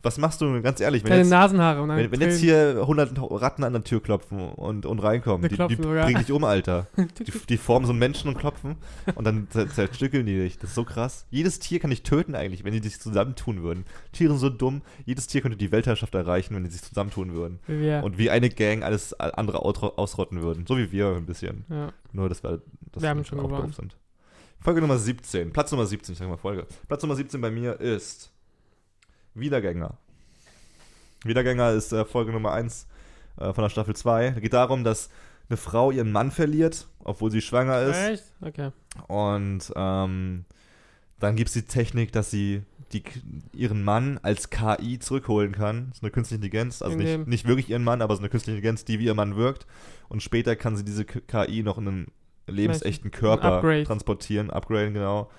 was 0.02 0.18
machst 0.18 0.40
du, 0.40 0.60
ganz 0.62 0.80
ehrlich, 0.80 1.04
wenn 1.04 1.10
Deine 1.10 1.22
jetzt, 1.22 1.30
Nasenhaare. 1.30 1.80
Und 1.82 1.88
dann 1.90 1.98
wenn, 1.98 2.10
wenn 2.12 2.20
jetzt 2.20 2.40
hier 2.40 2.78
100 2.80 3.12
Ratten 3.18 3.62
an 3.64 3.72
der 3.72 3.84
Tür 3.84 4.02
klopfen 4.02 4.50
und, 4.50 4.84
und 4.86 4.98
reinkommen, 4.98 5.42
Die 5.42 5.48
die, 5.48 5.54
die 5.54 5.56
klopfen 5.56 5.82
sogar. 5.82 6.04
bringen 6.06 6.18
dich 6.20 6.32
um, 6.32 6.44
Alter. 6.44 6.86
Die, 6.96 7.32
die 7.48 7.56
formen 7.56 7.86
so 7.86 7.92
einen 7.92 7.98
Menschen 7.98 8.28
und 8.28 8.36
klopfen 8.38 8.76
und 9.14 9.24
dann 9.24 9.48
zer- 9.52 9.68
zerstückeln 9.68 10.26
die 10.26 10.36
dich. 10.38 10.58
Das 10.58 10.70
ist 10.70 10.74
so 10.74 10.84
krass. 10.84 11.26
Jedes 11.30 11.58
Tier 11.58 11.78
kann 11.80 11.90
dich 11.90 12.02
töten 12.02 12.34
eigentlich, 12.34 12.64
wenn 12.64 12.72
die 12.72 12.80
sich 12.82 12.98
zusammentun 13.00 13.62
würden. 13.62 13.84
Tiere 14.12 14.30
sind 14.32 14.40
so 14.40 14.50
dumm. 14.50 14.82
Jedes 15.04 15.26
Tier 15.28 15.40
könnte 15.40 15.56
die 15.56 15.70
Weltherrschaft 15.72 16.14
erreichen, 16.14 16.54
wenn 16.54 16.64
die 16.64 16.70
sich 16.70 16.82
zusammentun 16.82 17.32
würden. 17.34 17.60
Wir. 17.66 18.02
Und 18.04 18.18
wie 18.18 18.30
eine 18.30 18.48
Gang 18.48 18.82
alles 18.82 19.12
andere 19.18 19.60
ausrotten 19.62 20.42
würden. 20.42 20.66
So 20.66 20.76
wie 20.78 20.90
wir 20.92 21.08
ein 21.16 21.26
bisschen. 21.26 21.64
ja. 21.68 21.88
Nur, 22.12 22.28
dass 22.28 22.42
wir, 22.42 22.60
dass 22.92 23.02
Wir 23.02 23.08
haben 23.10 23.24
schon 23.24 23.38
auch 23.40 23.44
gewonnen. 23.44 23.66
doof 23.68 23.74
sind. 23.76 23.96
Folge 24.60 24.80
Nummer 24.80 24.98
17. 24.98 25.52
Platz 25.52 25.72
Nummer 25.72 25.86
17, 25.86 26.12
ich 26.12 26.18
sag 26.18 26.28
mal 26.28 26.36
Folge. 26.36 26.66
Platz 26.86 27.02
Nummer 27.02 27.16
17 27.16 27.40
bei 27.40 27.50
mir 27.50 27.80
ist 27.80 28.30
Wiedergänger. 29.34 29.94
Wiedergänger 31.24 31.72
ist 31.72 31.92
äh, 31.92 32.04
Folge 32.04 32.32
Nummer 32.32 32.52
1 32.52 32.86
äh, 33.38 33.52
von 33.52 33.62
der 33.62 33.70
Staffel 33.70 33.94
2. 33.94 34.28
Es 34.28 34.40
geht 34.40 34.52
darum, 34.52 34.84
dass 34.84 35.10
eine 35.48 35.56
Frau 35.56 35.90
ihren 35.90 36.12
Mann 36.12 36.30
verliert, 36.30 36.88
obwohl 37.04 37.30
sie 37.30 37.40
schwanger 37.40 37.82
ist. 37.82 37.96
Echt? 37.96 38.24
Okay. 38.40 38.70
Und 39.08 39.72
ähm, 39.76 40.44
dann 41.18 41.36
gibt 41.36 41.48
es 41.48 41.54
die 41.54 41.62
Technik, 41.62 42.12
dass 42.12 42.30
sie 42.30 42.62
die, 42.92 43.02
ihren 43.52 43.82
Mann 43.82 44.18
als 44.22 44.50
KI 44.50 44.98
zurückholen 44.98 45.52
kann. 45.52 45.88
Das 45.88 45.98
ist 45.98 46.02
eine 46.02 46.10
künstliche 46.10 46.44
Intelligenz, 46.44 46.82
also 46.82 46.96
nicht, 46.96 47.26
nicht 47.26 47.46
wirklich 47.46 47.70
ihren 47.70 47.84
Mann, 47.84 48.02
aber 48.02 48.14
so 48.14 48.20
eine 48.20 48.28
künstliche 48.28 48.56
Intelligenz, 48.56 48.84
die 48.84 48.98
wie 48.98 49.06
ihr 49.06 49.14
Mann 49.14 49.36
wirkt. 49.36 49.66
Und 50.08 50.22
später 50.22 50.56
kann 50.56 50.76
sie 50.76 50.84
diese 50.84 51.04
KI 51.04 51.62
noch 51.62 51.78
in 51.78 51.88
einen 51.88 52.06
lebensechten 52.46 53.10
Körper 53.10 53.54
Upgrade. 53.54 53.84
transportieren, 53.84 54.50
upgraden, 54.50 54.94
genau. 54.94 55.30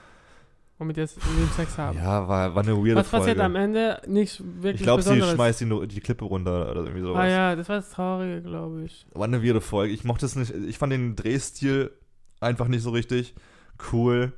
Womit 0.80 0.98
jetzt 0.98 1.18
mit 1.18 1.26
dem 1.26 1.50
Sex 1.56 1.78
haben. 1.78 1.98
Ja, 1.98 2.28
war, 2.28 2.56
war 2.56 2.64
eine 2.64 2.76
weirde 2.76 2.96
Was 2.96 3.10
passiert 3.10 3.38
Folge. 3.38 3.44
am 3.44 3.56
Ende? 3.56 4.02
Nichts 4.08 4.42
wirklich 4.42 4.76
ich 4.76 4.82
glaube, 4.84 5.02
sie 5.04 5.10
Besonderes. 5.10 5.36
schmeißt 5.36 5.62
die, 5.62 5.66
nur- 5.66 5.86
die 5.88 6.00
Klippe 6.00 6.26
runter 6.26 6.72
oder 6.72 6.82
irgendwie 6.82 7.02
sowas. 7.02 7.20
Ah 7.22 7.28
ja, 7.28 7.56
das 7.56 7.70
war 7.70 7.76
das 7.78 7.92
Traurige, 7.92 8.42
glaube 8.42 8.84
ich. 8.84 9.06
War 9.14 9.26
eine 9.26 9.44
weirde 9.44 9.62
Folge. 9.62 9.94
Ich 9.94 10.04
mochte 10.04 10.26
es 10.26 10.36
nicht. 10.36 10.52
Ich 10.52 10.78
fand 10.80 10.92
den 10.92 11.16
Drehstil 11.16 11.92
einfach 12.40 12.68
nicht 12.68 12.82
so 12.82 12.90
richtig 12.90 13.36
cool. 13.92 14.34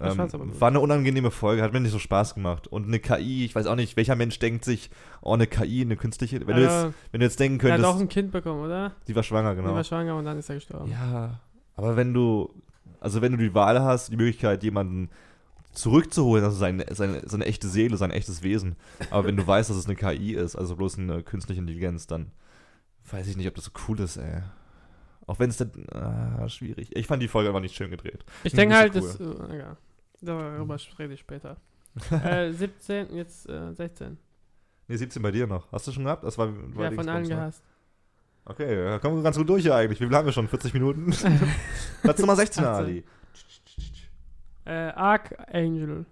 Ich 0.00 0.06
Ähm, 0.06 0.16
fand's 0.16 0.34
aber 0.34 0.44
gut. 0.46 0.60
war 0.60 0.68
eine 0.68 0.78
unangenehme 0.80 1.30
Folge, 1.32 1.62
hat 1.62 1.72
mir 1.72 1.80
nicht 1.80 1.90
so 1.92 1.98
Spaß 1.98 2.34
gemacht. 2.34 2.66
Und 2.68 2.86
eine 2.86 2.98
KI, 3.00 3.44
ich 3.44 3.54
weiß 3.54 3.66
auch 3.66 3.74
nicht, 3.74 3.96
welcher 3.96 4.14
Mensch 4.14 4.38
denkt 4.38 4.64
sich, 4.64 4.90
oh, 5.22 5.32
eine 5.34 5.46
KI, 5.48 5.80
eine 5.82 5.96
künstliche. 5.96 6.44
Wenn, 6.46 6.56
du, 6.56 6.62
jetzt, 6.62 6.94
wenn 7.10 7.20
du 7.20 7.26
jetzt 7.26 7.40
denken 7.40 7.58
er 7.66 7.72
hat 7.72 7.78
könntest, 7.80 7.94
auch 7.96 8.00
ein 8.00 8.08
Kind 8.08 8.30
bekommen, 8.30 8.64
oder? 8.64 8.92
sie 9.06 9.16
war 9.16 9.22
schwanger, 9.24 9.54
genau. 9.56 9.74
war 9.74 9.82
schwanger 9.84 10.16
und 10.16 10.24
dann 10.24 10.38
ist 10.38 10.48
er 10.48 10.56
gestorben. 10.56 10.90
Ja, 10.90 11.40
aber 11.74 11.96
wenn 11.96 12.14
du, 12.14 12.52
also 13.00 13.22
wenn 13.22 13.32
du 13.32 13.38
die 13.38 13.54
Wahl 13.54 13.80
hast, 13.82 14.12
die 14.12 14.16
Möglichkeit, 14.16 14.62
jemanden 14.62 15.08
zurückzuholen, 15.78 16.44
also 16.44 16.56
seine, 16.56 16.84
seine, 16.94 17.22
seine 17.26 17.46
echte 17.46 17.68
Seele, 17.68 17.96
sein 17.96 18.10
echtes 18.10 18.42
Wesen, 18.42 18.76
aber 19.10 19.26
wenn 19.26 19.36
du 19.36 19.46
weißt, 19.46 19.70
dass 19.70 19.76
es 19.76 19.86
eine 19.86 19.96
KI 19.96 20.34
ist, 20.34 20.56
also 20.56 20.76
bloß 20.76 20.98
eine 20.98 21.22
künstliche 21.22 21.60
Intelligenz, 21.60 22.06
dann 22.06 22.32
weiß 23.10 23.28
ich 23.28 23.36
nicht, 23.36 23.48
ob 23.48 23.54
das 23.54 23.64
so 23.64 23.70
cool 23.88 24.00
ist, 24.00 24.16
ey. 24.16 24.42
Auch 25.26 25.38
wenn 25.38 25.50
es 25.50 25.58
dann, 25.58 25.70
ah, 25.92 26.48
schwierig. 26.48 26.96
Ich 26.96 27.06
fand 27.06 27.22
die 27.22 27.28
Folge 27.28 27.50
einfach 27.50 27.60
nicht 27.60 27.74
schön 27.74 27.90
gedreht. 27.90 28.24
Ich 28.44 28.54
denke 28.54 28.74
so 28.74 28.80
halt, 28.80 28.94
cool. 28.94 29.00
das. 29.02 29.20
Äh, 29.20 29.54
egal. 29.56 29.76
Darüber 30.22 30.76
rede 30.98 31.14
ich 31.14 31.20
später. 31.20 31.58
äh, 32.24 32.50
17, 32.50 33.14
jetzt 33.14 33.48
äh, 33.48 33.74
16. 33.74 34.16
Nee, 34.88 34.96
17 34.96 35.20
bei 35.22 35.30
dir 35.30 35.46
noch. 35.46 35.70
Hast 35.70 35.86
du 35.86 35.92
schon 35.92 36.04
gehabt? 36.04 36.24
Das 36.24 36.38
war, 36.38 36.48
war 36.74 36.84
Ja, 36.84 36.92
von 36.92 37.08
allen 37.08 37.24
ne? 37.24 37.28
gehasst. 37.28 37.62
Okay, 38.46 38.82
ja, 38.82 38.98
kommen 38.98 39.16
wir 39.16 39.22
ganz 39.22 39.36
gut 39.36 39.46
durch 39.46 39.62
hier 39.62 39.74
eigentlich. 39.74 40.00
Wie 40.00 40.06
viel 40.06 40.16
haben 40.16 40.24
wir 40.24 40.32
schon? 40.32 40.48
40 40.48 40.72
Minuten? 40.72 41.12
Platz 42.02 42.18
Nummer 42.18 42.34
16, 42.34 42.64
18. 42.64 42.84
Ali. 42.84 43.04
Äh, 44.68 44.92
Archangel. 44.94 46.04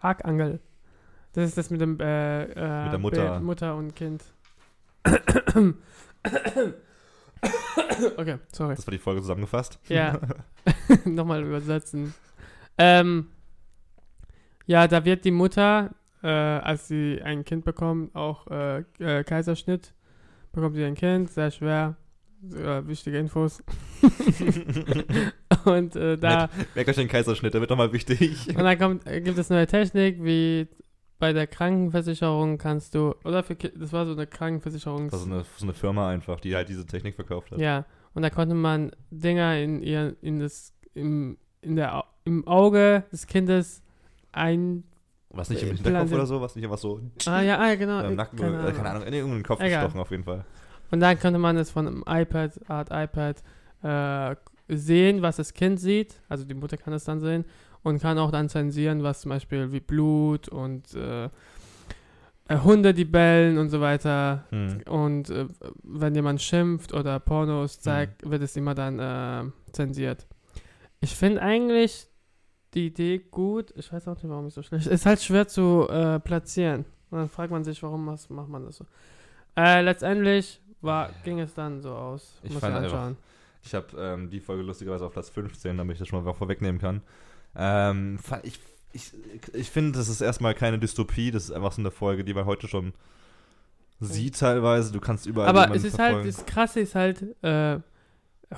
Archangel. 0.00 0.60
Das 1.32 1.44
ist 1.48 1.56
das 1.58 1.70
mit 1.70 1.80
dem 1.80 1.98
äh, 2.00 2.42
äh, 2.44 2.84
Mit 2.84 2.92
der 2.92 2.98
Mutter. 2.98 3.38
Be- 3.38 3.44
Mutter 3.44 3.76
und 3.76 3.94
Kind. 3.94 4.24
okay, 8.16 8.38
sorry. 8.52 8.74
Das 8.74 8.86
war 8.86 8.92
die 8.92 8.98
Folge 8.98 9.20
zusammengefasst. 9.20 9.78
Ja. 9.88 10.18
Nochmal 11.04 11.42
übersetzen. 11.44 12.14
Ähm, 12.78 13.28
ja, 14.66 14.88
da 14.88 15.04
wird 15.04 15.24
die 15.24 15.30
Mutter, 15.30 15.90
äh, 16.22 16.28
als 16.28 16.88
sie 16.88 17.20
ein 17.22 17.44
Kind 17.44 17.64
bekommt, 17.64 18.14
auch 18.16 18.46
äh, 18.48 18.78
äh, 18.98 19.24
Kaiserschnitt, 19.24 19.92
bekommt 20.52 20.74
sie 20.76 20.84
ein 20.84 20.94
Kind, 20.94 21.30
sehr 21.30 21.50
schwer. 21.50 21.96
Äh, 22.52 22.86
wichtige 22.86 23.18
Infos. 23.18 23.62
und 25.64 25.96
äh, 25.96 26.16
da 26.16 26.48
Merkt 26.74 26.90
euch 26.90 26.96
den 26.96 27.08
Kaiserschnitt, 27.08 27.54
der 27.54 27.60
wird 27.60 27.70
nochmal 27.70 27.92
wichtig. 27.92 28.48
und 28.56 28.58
dann 28.58 28.78
kommt, 28.78 29.06
äh, 29.06 29.20
gibt 29.20 29.38
es 29.38 29.50
neue 29.50 29.66
Technik, 29.66 30.22
wie 30.22 30.68
bei 31.18 31.32
der 31.32 31.46
Krankenversicherung 31.46 32.58
kannst 32.58 32.94
du, 32.94 33.14
oder 33.24 33.42
für, 33.42 33.54
das 33.54 33.92
war 33.92 34.04
so 34.04 34.12
eine 34.12 34.26
Krankenversicherung. 34.26 35.08
Das 35.10 35.20
ist 35.20 35.26
eine, 35.26 35.44
so 35.56 35.64
eine 35.64 35.72
Firma 35.72 36.10
einfach, 36.10 36.40
die 36.40 36.54
halt 36.54 36.68
diese 36.68 36.86
Technik 36.86 37.14
verkauft 37.14 37.50
hat. 37.50 37.58
Ja, 37.58 37.86
und 38.14 38.22
da 38.22 38.30
konnte 38.30 38.54
man 38.54 38.92
Dinger 39.10 39.58
in 39.58 39.80
ihr, 39.82 40.16
in 40.22 40.40
das, 40.40 40.72
im, 40.94 41.38
in 41.62 41.76
der, 41.76 42.04
im 42.24 42.46
Auge 42.46 43.04
des 43.12 43.26
Kindes 43.26 43.82
ein, 44.32 44.84
Was 45.30 45.50
nicht 45.50 45.62
im 45.62 45.70
Äh, 45.70 45.76
Hinterkopf 45.76 46.12
oder 46.12 46.26
so, 46.26 46.40
was 46.40 46.56
nicht 46.56 46.64
einfach 46.64 46.78
so 46.78 47.00
ah 47.26 47.40
ja, 47.40 47.58
ah, 47.58 47.74
genau, 47.74 48.00
im 48.04 48.16
Nacken, 48.16 48.38
keine 48.38 48.58
Ahnung. 48.58 48.74
keine 48.74 48.90
Ahnung, 48.90 49.02
in 49.04 49.14
irgendeinen 49.14 49.44
Kopf 49.44 49.60
Egal. 49.60 49.82
gestochen 49.82 50.00
auf 50.00 50.10
jeden 50.10 50.24
Fall. 50.24 50.44
Und 50.90 51.00
dann 51.00 51.18
konnte 51.18 51.38
man 51.38 51.56
es 51.56 51.70
von 51.70 51.86
einem 51.86 52.04
iPad, 52.06 52.52
Art 52.68 52.88
iPad, 52.90 53.42
äh, 53.82 54.36
sehen, 54.68 55.22
was 55.22 55.36
das 55.36 55.52
Kind 55.54 55.78
sieht, 55.80 56.20
also 56.28 56.44
die 56.44 56.54
Mutter 56.54 56.76
kann 56.76 56.92
es 56.94 57.04
dann 57.04 57.20
sehen 57.20 57.44
und 57.82 58.00
kann 58.00 58.18
auch 58.18 58.30
dann 58.30 58.48
zensieren, 58.48 59.02
was 59.02 59.20
zum 59.20 59.30
Beispiel 59.30 59.72
wie 59.72 59.80
Blut 59.80 60.48
und 60.48 60.94
äh, 60.94 61.24
äh, 62.48 62.58
Hunde, 62.62 62.92
die 62.94 63.04
bellen 63.04 63.58
und 63.58 63.68
so 63.70 63.80
weiter. 63.80 64.44
Hm. 64.50 64.82
Und 64.88 65.30
äh, 65.30 65.46
wenn 65.82 66.14
jemand 66.14 66.40
schimpft 66.42 66.92
oder 66.92 67.18
Pornos 67.20 67.80
zeigt, 67.80 68.28
wird 68.28 68.42
es 68.42 68.56
immer 68.56 68.74
dann 68.74 68.98
äh, 68.98 69.50
zensiert. 69.72 70.26
Ich 71.00 71.14
finde 71.14 71.42
eigentlich 71.42 72.06
die 72.72 72.86
Idee 72.86 73.18
gut. 73.18 73.72
Ich 73.76 73.92
weiß 73.92 74.08
auch 74.08 74.14
nicht, 74.14 74.28
warum 74.28 74.46
es 74.46 74.54
so 74.54 74.62
schlecht 74.62 74.86
ist. 74.86 74.92
Es 74.92 75.00
ist 75.00 75.06
halt 75.06 75.20
schwer 75.22 75.46
zu 75.46 75.86
äh, 75.88 76.18
platzieren. 76.20 76.84
Und 77.10 77.18
dann 77.18 77.28
fragt 77.28 77.50
man 77.50 77.62
sich, 77.64 77.82
warum 77.82 78.06
was 78.06 78.28
macht 78.30 78.48
man 78.48 78.64
das 78.64 78.76
so. 78.78 78.86
Äh, 79.56 79.82
letztendlich 79.82 80.60
war, 80.80 81.10
ging 81.22 81.38
es 81.40 81.54
dann 81.54 81.80
so 81.80 81.90
aus. 81.92 82.40
Ich 82.42 82.50
Muss 82.50 82.60
fand 82.60 82.76
ich 82.78 82.82
einfach- 82.84 82.98
anschauen. 82.98 83.16
Ich 83.64 83.74
habe 83.74 83.86
ähm, 83.98 84.30
die 84.30 84.40
Folge 84.40 84.62
lustigerweise 84.62 85.06
auf 85.06 85.12
Platz 85.12 85.30
15, 85.30 85.76
damit 85.76 85.94
ich 85.94 85.98
das 86.00 86.08
schon 86.08 86.22
mal 86.22 86.34
vorwegnehmen 86.34 86.80
kann. 86.80 87.02
Ähm, 87.56 88.18
ich 88.42 88.58
ich, 88.92 89.12
ich 89.52 89.70
finde, 89.70 89.98
das 89.98 90.08
ist 90.08 90.20
erstmal 90.20 90.54
keine 90.54 90.78
Dystopie, 90.78 91.32
das 91.32 91.44
ist 91.44 91.50
einfach 91.50 91.72
so 91.72 91.82
eine 91.82 91.90
Folge, 91.90 92.22
die 92.24 92.32
man 92.32 92.46
heute 92.46 92.68
schon 92.68 92.92
sieht 94.00 94.38
teilweise. 94.38 94.92
Du 94.92 95.00
kannst 95.00 95.26
überall 95.26 95.48
Aber 95.48 95.74
es 95.74 95.82
ist 95.84 95.98
halt, 95.98 96.12
verfolgen. 96.12 96.26
das 96.28 96.46
Krasse 96.46 96.80
ist 96.80 96.94
halt, 96.94 97.24
äh, 97.42 97.78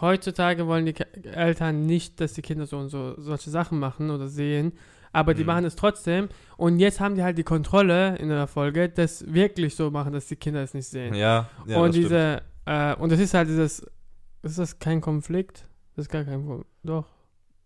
heutzutage 0.01 0.66
wollen 0.66 0.85
die 0.87 0.95
Eltern 1.33 1.87
nicht, 1.87 2.21
dass 2.21 2.35
die 2.35 2.42
Kinder 2.42 2.66
so 2.66 2.77
und 2.79 2.88
so 2.88 3.14
solche 3.19 3.51
Sachen 3.51 3.79
machen 3.79 4.11
oder 4.11 4.29
sehen. 4.29 4.73
aber 5.12 5.33
die 5.33 5.42
Mhm. 5.42 5.47
machen 5.47 5.64
es 5.64 5.77
trotzdem. 5.77 6.29
Und 6.59 6.79
jetzt 6.79 7.01
haben 7.01 7.14
die 7.14 7.23
halt 7.23 7.38
die 7.38 7.42
Kontrolle 7.45 8.16
in 8.19 8.29
der 8.29 8.47
Folge, 8.47 8.90
das 8.90 9.25
wirklich 9.33 9.75
so 9.75 9.90
machen, 9.90 10.12
dass 10.12 10.27
die 10.27 10.37
Kinder 10.37 10.62
es 10.62 10.75
nicht 10.75 10.88
sehen. 10.88 11.14
Ja, 11.14 11.49
ja 11.66 11.79
und 11.79 11.95
diese, 11.95 12.42
äh, 12.66 12.95
und 12.97 13.11
das 13.11 13.21
ist 13.21 13.33
halt 13.33 13.49
dieses, 13.49 13.87
ist 14.52 14.59
das 14.59 14.78
kein 14.78 15.00
Konflikt? 15.00 15.66
Das 15.94 16.06
ist 16.06 16.11
gar 16.11 16.24
kein 16.24 16.46
Konflikt. 16.46 16.70
Doch. 16.82 17.04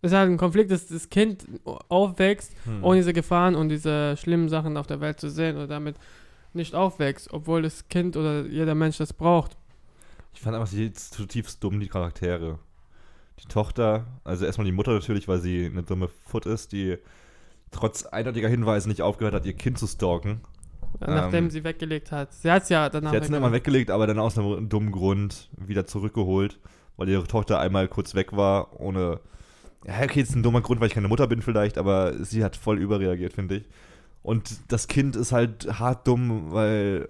Das 0.01 0.11
ist 0.11 0.17
halt 0.17 0.29
ein 0.31 0.37
Konflikt, 0.37 0.71
dass 0.71 0.87
das 0.87 1.09
Kind 1.09 1.45
aufwächst, 1.89 2.53
Hm. 2.65 2.83
ohne 2.83 2.97
diese 2.97 3.13
Gefahren 3.13 3.55
und 3.55 3.69
diese 3.69 4.17
schlimmen 4.17 4.49
Sachen 4.49 4.77
auf 4.77 4.87
der 4.87 4.99
Welt 4.99 5.19
zu 5.19 5.29
sehen 5.29 5.55
oder 5.57 5.67
damit 5.67 5.95
nicht 6.53 6.73
aufwächst, 6.75 7.31
obwohl 7.31 7.61
das 7.61 7.87
Kind 7.87 8.17
oder 8.17 8.45
jeder 8.45 8.73
Mensch 8.75 8.97
das 8.97 9.13
braucht. 9.13 9.57
Ich 10.33 10.41
fand 10.41 10.55
einfach 10.55 10.69
die 10.69 10.91
zutiefst 10.93 11.63
dumm, 11.63 11.79
die 11.79 11.87
Charaktere. 11.87 12.57
Die 13.43 13.47
Tochter, 13.47 14.05
also 14.23 14.45
erstmal 14.45 14.65
die 14.65 14.71
Mutter 14.71 14.93
natürlich, 14.93 15.27
weil 15.27 15.39
sie 15.39 15.65
eine 15.65 15.83
dumme 15.83 16.07
Foot 16.07 16.45
ist, 16.45 16.71
die 16.71 16.97
trotz 17.71 18.05
eindeutiger 18.05 18.49
Hinweise 18.49 18.89
nicht 18.89 19.01
aufgehört 19.01 19.33
hat, 19.33 19.45
ihr 19.45 19.53
Kind 19.53 19.77
zu 19.79 19.87
stalken. 19.87 20.41
Nachdem 20.99 21.45
Ähm, 21.45 21.49
sie 21.49 21.63
weggelegt 21.63 22.11
hat. 22.11 22.33
Sie 22.33 22.51
hat 22.51 22.63
es 22.63 22.69
ja 22.69 22.89
danach 22.89 23.11
Sie 23.11 23.17
hat 23.17 23.23
es 23.23 23.29
irgendwann 23.29 23.53
weggelegt. 23.53 23.89
aber 23.91 24.07
dann 24.07 24.19
aus 24.19 24.37
einem 24.37 24.69
dummen 24.69 24.91
Grund 24.91 25.49
wieder 25.57 25.87
zurückgeholt, 25.87 26.59
weil 26.97 27.09
ihre 27.09 27.25
Tochter 27.25 27.59
einmal 27.59 27.87
kurz 27.87 28.13
weg 28.15 28.35
war, 28.35 28.79
ohne. 28.79 29.19
Ja, 29.87 29.95
okay, 30.03 30.19
jetzt 30.19 30.29
ist 30.29 30.35
ein 30.35 30.43
dummer 30.43 30.61
Grund, 30.61 30.79
weil 30.79 30.87
ich 30.89 30.93
keine 30.93 31.07
Mutter 31.07 31.25
bin 31.27 31.41
vielleicht, 31.41 31.77
aber 31.79 32.13
sie 32.23 32.43
hat 32.43 32.55
voll 32.55 32.77
überreagiert, 32.79 33.33
finde 33.33 33.55
ich. 33.57 33.63
Und 34.21 34.71
das 34.71 34.87
Kind 34.87 35.15
ist 35.15 35.31
halt 35.31 35.79
hart 35.79 36.07
dumm, 36.07 36.51
weil. 36.51 37.07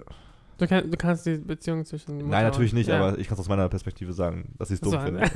Du, 0.58 0.68
kann, 0.68 0.90
du 0.90 0.96
kannst 0.96 1.26
die 1.26 1.38
Beziehung 1.38 1.84
zwischen 1.86 2.16
Mutter 2.18 2.30
Nein, 2.30 2.44
natürlich 2.46 2.72
nicht, 2.72 2.88
ja. 2.88 2.98
aber 2.98 3.18
ich 3.18 3.28
kann 3.28 3.34
es 3.34 3.40
aus 3.40 3.50
meiner 3.50 3.68
Perspektive 3.68 4.14
sagen, 4.14 4.54
dass 4.60 4.70
ich 4.70 4.76
es 4.76 4.82
dumm 4.82 4.92
So, 4.92 5.00
finde. 5.00 5.28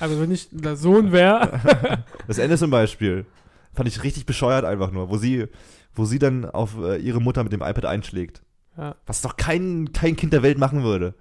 Aber 0.00 0.20
wenn 0.20 0.32
ich 0.32 0.48
der 0.50 0.74
Sohn 0.76 1.12
wäre. 1.12 2.02
Das 2.26 2.38
Ende 2.38 2.56
zum 2.56 2.70
Beispiel 2.70 3.26
fand 3.74 3.88
ich 3.88 4.02
richtig 4.02 4.24
bescheuert 4.26 4.64
einfach 4.64 4.90
nur, 4.90 5.10
wo 5.10 5.16
sie, 5.18 5.46
wo 5.94 6.04
sie 6.04 6.18
dann 6.18 6.44
auf 6.44 6.76
äh, 6.78 6.96
ihre 6.96 7.20
Mutter 7.20 7.42
mit 7.42 7.52
dem 7.52 7.62
iPad 7.62 7.86
einschlägt. 7.86 8.42
ja. 8.76 8.94
Was 9.06 9.22
doch 9.22 9.36
kein, 9.36 9.92
kein 9.92 10.16
Kind 10.16 10.32
der 10.32 10.42
Welt 10.42 10.58
machen 10.58 10.82
würde. 10.82 11.14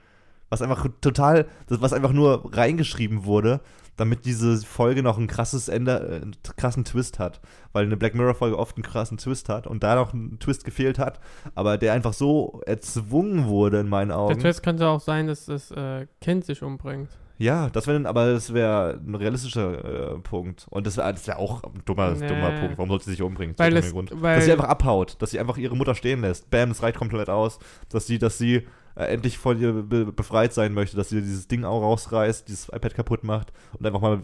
Was 0.50 0.62
einfach 0.62 0.88
total, 1.02 1.48
was 1.68 1.94
einfach 1.94 2.12
nur 2.12 2.56
reingeschrieben 2.56 3.26
wurde, 3.26 3.62
damit 3.96 4.26
diese 4.26 4.58
Folge 4.58 5.04
noch 5.04 5.18
ein 5.18 5.28
krasses 5.28 5.68
Ende, 5.68 6.00
äh, 6.00 6.16
einen 6.22 6.36
krassen 6.58 6.84
Twist 6.84 7.20
hat. 7.20 7.42
Weil 7.72 7.86
eine 7.86 7.98
Black 7.98 8.16
Mirror-Folge 8.16 8.58
oft 8.58 8.76
einen 8.76 8.84
krassen 8.84 9.18
Twist 9.18 9.50
hat 9.50 9.68
und 9.68 9.84
da 9.84 9.96
noch 9.96 10.14
ein 10.14 10.38
Twist 10.40 10.64
gefehlt 10.64 11.00
hat, 11.00 11.20
aber 11.56 11.78
der 11.78 11.94
einfach 11.94 12.14
so 12.14 12.62
erzwungen 12.66 13.48
wurde 13.48 13.80
in 13.80 13.90
meinen 13.90 14.10
Der 14.10 14.18
Augen. 14.18 14.40
Twist 14.40 14.64
könnte 14.64 14.88
auch 14.88 15.00
sein, 15.00 15.28
dass 15.28 15.46
das 15.46 15.72
äh, 15.72 16.08
Kind 16.22 16.46
sich 16.46 16.62
umbringt. 16.64 17.10
Ja, 17.44 17.70
das 17.70 17.88
wäre, 17.88 18.08
aber 18.08 18.32
das 18.34 18.54
wäre 18.54 19.00
ein 19.06 19.16
realistischer 19.16 20.14
äh, 20.14 20.20
Punkt. 20.20 20.66
Und 20.70 20.88
das 20.88 20.98
wäre 20.98 21.14
wär 21.28 21.40
auch 21.40 21.64
ein 21.64 21.82
dummer, 21.86 22.12
Nee. 22.12 22.28
dummer 22.28 22.52
Punkt. 22.52 22.78
Warum 22.78 22.90
sollte 22.90 23.06
sie 23.06 23.12
sich 23.12 23.22
umbringen? 23.22 23.56
Weil 23.58 23.72
Das 23.74 23.92
Grund. 23.92 24.12
weil, 24.22 24.36
dass 24.38 24.46
sie 24.46 24.52
einfach 24.52 24.70
abhaut, 24.70 25.22
dass 25.22 25.32
sie 25.32 25.40
einfach 25.40 25.58
ihre 25.58 25.76
Mutter 25.76 25.94
stehen 25.96 26.22
lässt. 26.22 26.50
Bam, 26.50 26.70
das 26.70 26.82
reicht 26.82 26.98
komplett 26.98 27.30
aus. 27.30 27.60
Dass 27.90 28.08
sie, 28.08 28.18
dass 28.20 28.38
sie 28.38 28.66
äh, 28.96 29.06
endlich 29.06 29.38
von 29.38 29.60
ihr 29.60 29.74
be 29.74 30.06
befreit 30.12 30.54
sein 30.54 30.74
möchte, 30.74 30.96
dass 30.96 31.10
sie 31.10 31.22
dieses 31.22 31.48
Ding 31.48 31.64
auch 31.66 31.82
rausreißt, 31.82 32.48
dieses 32.48 32.70
iPad 32.70 32.94
kaputt 32.96 33.24
macht 33.24 33.52
und 33.78 33.86
einfach 33.86 34.02
mal 34.02 34.24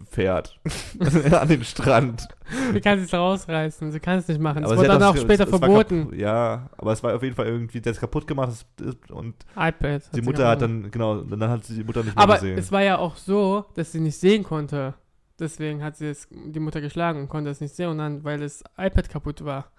wegfährt 0.00 0.58
an 1.32 1.48
den 1.48 1.64
Strand. 1.64 2.28
wie 2.72 2.80
kann 2.80 2.98
sie 2.98 3.04
es 3.04 3.14
rausreißen? 3.14 3.92
Sie 3.92 4.00
kann 4.00 4.18
es 4.18 4.28
nicht 4.28 4.40
machen. 4.40 4.64
Es 4.64 4.70
Aber 4.70 4.76
wurde 4.78 4.88
sie 4.88 4.92
hat 4.94 5.00
dann 5.00 5.08
auch 5.08 5.16
später 5.16 5.44
es 5.44 5.52
war 5.52 5.58
verboten. 5.58 6.00
kaputt- 6.08 6.18
Ja, 6.18 6.68
aber 6.76 6.92
es 6.92 7.02
war 7.02 7.14
auf 7.14 7.22
jeden 7.22 7.34
Fall 7.34 7.46
irgendwie, 7.46 7.80
der 7.80 7.92
ist 7.92 8.00
kaputt 8.00 8.26
gemacht 8.26 8.66
und 9.10 9.34
iPad. 9.56 10.02
die 10.12 10.16
sie 10.16 10.22
Mutter 10.22 10.48
hat 10.48 10.62
dann, 10.62 10.90
genau, 10.90 11.22
dann 11.22 11.48
hat 11.50 11.64
sie 11.64 11.76
die 11.76 11.84
Mutter 11.84 12.02
nicht 12.02 12.14
mehr 12.16 12.22
Aber 12.22 12.34
gesehen. 12.34 12.58
es 12.58 12.72
war 12.72 12.82
ja 12.82 12.98
auch 12.98 13.16
so, 13.16 13.64
dass 13.74 13.92
sie 13.92 14.00
nicht 14.00 14.18
sehen 14.18 14.42
konnte. 14.44 14.94
Deswegen 15.38 15.82
hat 15.82 15.96
sie 15.96 16.06
es, 16.08 16.28
die 16.30 16.60
Mutter 16.60 16.80
geschlagen 16.82 17.20
und 17.20 17.28
konnte 17.28 17.50
es 17.50 17.60
nicht 17.60 17.74
sehen. 17.74 17.88
Und 17.88 17.98
dann, 17.98 18.24
weil 18.24 18.38
das 18.40 18.62
iPad 18.76 19.08
kaputt 19.08 19.44
war 19.44 19.70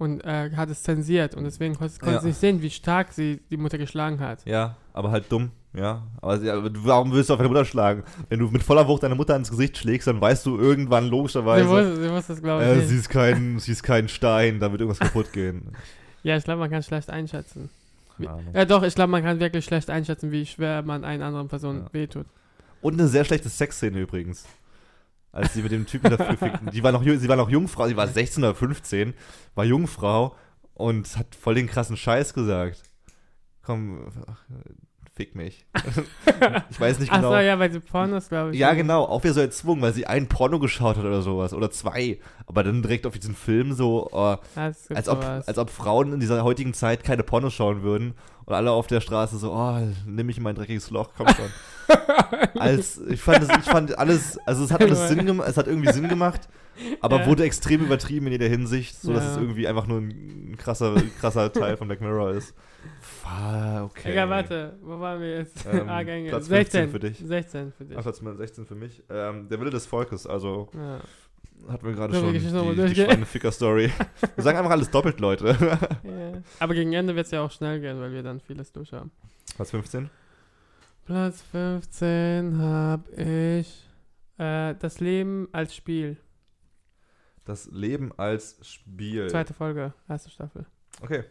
und 0.00 0.24
äh, 0.24 0.50
hat 0.56 0.70
es 0.70 0.82
zensiert. 0.82 1.34
Und 1.36 1.44
deswegen 1.44 1.76
konnte, 1.76 1.96
konnte 1.98 2.14
Ja. 2.16 2.20
sie 2.20 2.28
nicht 2.28 2.40
sehen, 2.40 2.62
wie 2.62 2.70
stark 2.70 3.12
sie 3.12 3.40
die 3.50 3.56
Mutter 3.56 3.78
geschlagen 3.78 4.18
hat. 4.18 4.44
Ja, 4.46 4.76
aber 4.92 5.10
halt 5.12 5.30
dumm, 5.30 5.50
ja. 5.74 6.02
Aber 6.20 6.38
sie- 6.40 6.50
aber 6.50 6.70
warum 6.74 7.12
willst 7.12 7.28
du 7.30 7.34
auf 7.34 7.38
deine 7.38 7.48
Mutter 7.50 7.64
schlagen? 7.64 8.02
Wenn 8.28 8.38
du 8.40 8.48
mit 8.48 8.62
voller 8.62 8.88
Wucht 8.88 9.02
deine 9.02 9.14
Mutter 9.14 9.36
ins 9.36 9.50
Gesicht 9.50 9.76
schlägst, 9.78 10.08
dann 10.08 10.20
weißt 10.20 10.44
du 10.46 10.58
irgendwann 10.58 11.04
Sie 11.04 11.10
logischerweise, 11.10 11.68
wusste, 11.68 12.02
sie 12.02 12.10
wusste 12.10 12.32
das, 12.32 12.42
glaube 12.42 12.64
ich, 12.64 12.68
äh, 12.70 12.86
sie, 12.86 12.96
ist 12.96 13.08
kein, 13.10 13.58
sie 13.60 13.72
ist 13.72 13.82
kein 13.82 14.08
Stein, 14.08 14.58
da 14.58 14.70
wird 14.72 14.80
irgendwas 14.80 14.98
kaputt 15.06 15.32
gehen. 15.32 15.72
Ja, 16.22 16.36
ich 16.36 16.44
glaube, 16.44 16.60
man 16.60 16.70
kann 16.70 16.82
schlecht 16.82 17.08
einschätzen. 17.08 17.70
Wie-. 18.18 18.28
Ja, 18.52 18.66
doch, 18.66 18.82
ich 18.82 18.94
glaube, 18.94 19.10
man 19.10 19.22
kann 19.22 19.40
wirklich 19.40 19.64
schlecht 19.64 19.88
einschätzen, 19.88 20.30
wie 20.32 20.44
schwer 20.44 20.82
man 20.82 21.02
einer 21.04 21.24
anderen 21.24 21.48
Person 21.48 21.78
Ja. 21.78 21.92
wehtut. 21.94 22.26
Und 22.82 22.94
eine 23.00 23.08
sehr 23.08 23.24
schlechte 23.24 23.48
Sexszene 23.48 23.98
übrigens. 24.00 24.44
Als 25.32 25.54
sie 25.54 25.62
mit 25.62 25.72
dem 25.72 25.86
Typen 25.86 26.10
dafür 26.10 26.36
fickten. 26.36 26.70
Die 26.70 26.82
war 26.82 26.92
noch, 26.92 27.04
sie 27.04 27.28
war 27.28 27.36
noch 27.36 27.50
Jungfrau, 27.50 27.86
sie 27.86 27.96
war 27.96 28.08
16 28.08 28.42
oder 28.42 28.54
15, 28.54 29.14
war 29.54 29.64
Jungfrau 29.64 30.36
und 30.74 31.16
hat 31.16 31.34
voll 31.34 31.54
den 31.54 31.68
krassen 31.68 31.96
Scheiß 31.96 32.34
gesagt. 32.34 32.82
Komm, 33.62 34.10
ach, 34.26 34.44
fick 35.20 35.34
mich. 35.34 35.66
ich 36.70 36.80
weiß 36.80 36.98
nicht 36.98 37.12
genau. 37.12 37.32
so, 37.32 37.36
ja, 37.36 37.58
weil 37.58 37.70
sie 37.70 37.80
Pornos, 37.80 38.30
glaube 38.30 38.52
ich. 38.52 38.58
Ja, 38.58 38.72
genau, 38.72 39.04
auch 39.04 39.22
wieder 39.22 39.34
so 39.34 39.40
erzwungen, 39.40 39.82
weil 39.82 39.92
sie 39.92 40.06
ein 40.06 40.28
Porno 40.28 40.58
geschaut 40.58 40.96
hat 40.96 41.04
oder 41.04 41.20
sowas. 41.20 41.52
Oder 41.52 41.70
zwei. 41.70 42.18
Aber 42.46 42.64
dann 42.64 42.80
direkt 42.80 43.06
auf 43.06 43.18
diesen 43.18 43.34
Film 43.34 43.74
so, 43.74 44.08
oh, 44.12 44.36
als, 44.54 44.88
ob, 45.08 45.22
sowas. 45.22 45.46
als 45.46 45.58
ob 45.58 45.68
Frauen 45.68 46.14
in 46.14 46.20
dieser 46.20 46.42
heutigen 46.42 46.72
Zeit 46.72 47.04
keine 47.04 47.22
Pornos 47.22 47.52
schauen 47.52 47.82
würden. 47.82 48.14
Und 48.46 48.54
alle 48.54 48.70
auf 48.70 48.86
der 48.86 49.02
Straße 49.02 49.36
so, 49.36 49.52
oh, 49.52 49.78
nimm 50.06 50.26
mich 50.26 50.38
in 50.38 50.42
mein 50.42 50.54
dreckiges 50.54 50.90
Loch, 50.90 51.10
komm 51.14 51.28
schon. 51.28 51.98
als, 52.58 52.98
ich 52.98 53.20
fand, 53.20 53.42
das, 53.42 53.58
ich 53.58 53.70
fand 53.70 53.98
alles, 53.98 54.38
also 54.46 54.64
es 54.64 54.70
hat 54.70 54.80
alles 54.80 55.08
Sinn 55.08 55.26
gemacht, 55.26 55.48
es 55.50 55.58
hat 55.58 55.66
irgendwie 55.66 55.92
Sinn 55.92 56.08
gemacht, 56.08 56.48
aber 57.00 57.20
Ja. 57.20 57.26
wurde 57.26 57.44
extrem 57.44 57.82
übertrieben 57.84 58.26
in 58.26 58.32
jeder 58.32 58.48
Hinsicht, 58.48 59.00
so 59.00 59.12
dass 59.12 59.24
Ja. 59.24 59.30
es 59.32 59.36
irgendwie 59.36 59.68
einfach 59.68 59.86
nur 59.86 59.98
ein 59.98 60.56
krasser, 60.56 60.94
krasser 61.20 61.52
Teil 61.52 61.76
von 61.76 61.88
Black 61.88 62.00
Mirror 62.00 62.30
ist. 62.30 62.54
Fuck, 63.20 63.90
okay. 63.90 64.12
Egal, 64.12 64.30
warte, 64.30 64.78
wo 64.82 64.98
waren 64.98 65.20
wir 65.20 65.38
jetzt? 65.38 65.66
Ähm, 65.66 65.88
ah, 65.88 66.02
Gänge. 66.02 66.30
Platz 66.30 66.46
16 66.46 66.88
15 66.88 66.90
für 66.90 66.98
dich. 66.98 67.18
16 67.28 67.72
für 67.72 67.84
dich. 67.84 67.98
Ach, 67.98 68.02
Platz 68.02 68.18
16 68.18 68.66
für 68.66 68.74
mich. 68.74 69.02
Ähm, 69.10 69.48
der 69.48 69.60
Wille 69.60 69.70
des 69.70 69.86
Volkes, 69.86 70.26
also 70.26 70.70
Ja. 70.74 71.00
hatten 71.70 71.86
wir 71.86 71.92
gerade 71.92 72.14
schon 72.14 72.32
die 72.32 72.38
die? 72.38 72.94
Schweineficker-Story. 72.94 73.90
wir 74.36 74.44
sagen 74.44 74.56
einfach 74.58 74.70
alles 74.70 74.90
doppelt, 74.90 75.20
Leute. 75.20 75.48
Ja. 76.02 76.42
Aber 76.58 76.74
gegen 76.74 76.92
Ende 76.94 77.14
wird 77.14 77.26
es 77.26 77.32
ja 77.32 77.42
auch 77.42 77.50
schnell 77.50 77.80
gehen, 77.80 78.00
weil 78.00 78.12
wir 78.12 78.22
dann 78.22 78.40
vieles 78.40 78.72
durch 78.72 78.92
haben. 78.92 79.10
Platz 79.54 79.70
15? 79.70 80.08
Platz 81.04 81.42
15 81.50 82.58
habe 82.58 83.10
ich 83.12 83.88
äh, 84.38 84.74
das 84.78 85.00
Leben 85.00 85.48
als 85.52 85.74
Spiel. 85.76 86.16
Das 87.44 87.68
Leben 87.70 88.12
als 88.16 88.56
Spiel. 88.62 89.28
Zweite 89.28 89.52
Folge, 89.52 89.92
erste 90.08 90.30
Staffel. 90.30 90.64
Okay. 91.02 91.24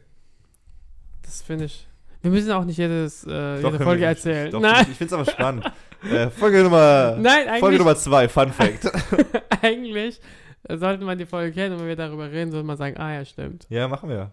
Das 1.30 1.44
finde 1.44 1.66
ich. 1.66 1.88
Wir 2.24 2.32
müssen 2.32 2.52
auch 2.52 2.66
nicht 2.66 2.78
jedes, 2.78 3.24
äh, 3.26 3.62
Doch, 3.62 3.72
jede 3.72 3.84
Folge 3.84 4.04
erzählen. 4.06 4.52
Doch, 4.52 4.60
Nein, 4.60 4.82
Ich, 4.82 4.90
ich 4.90 4.98
finde 4.98 5.14
es 5.16 5.22
aber 5.22 5.32
spannend. 5.32 5.72
äh, 6.12 6.30
Folge 6.32 6.64
Nummer. 6.64 7.16
nein, 7.20 7.60
Folge 7.60 7.78
Nummer 7.78 7.96
2, 7.96 8.28
Fun 8.30 8.52
Fact. 8.52 8.92
eigentlich 9.62 10.20
sollte 10.68 11.06
man 11.06 11.18
die 11.20 11.28
Folge 11.28 11.54
kennen 11.54 11.76
und 11.76 11.82
wenn 11.82 11.88
wir 11.88 11.96
darüber 11.96 12.32
reden, 12.32 12.52
sollte 12.52 12.66
man 12.66 12.78
sagen, 12.78 12.98
ah 12.98 13.14
ja, 13.14 13.24
stimmt. 13.26 13.68
ja, 13.70 13.88
machen 13.88 14.10
wir. 14.10 14.32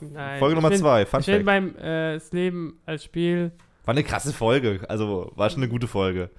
Nein, 0.00 0.38
Folge 0.38 0.54
ich 0.54 0.56
Nummer 0.56 0.70
bin- 0.70 0.78
2, 0.78 1.06
Fun 1.06 1.20
Ich 1.20 1.26
Fact. 1.26 1.44
beim 1.44 1.76
äh, 1.76 2.14
das 2.14 2.30
Leben 2.32 2.80
als 2.86 3.02
Spiel. 3.04 3.50
War 3.84 3.92
eine 3.92 4.04
krasse 4.04 4.32
Folge. 4.32 4.80
Also, 4.88 5.32
war 5.34 5.50
schon 5.50 5.62
eine 5.62 5.68
gute 5.70 5.88
Folge. 5.88 6.30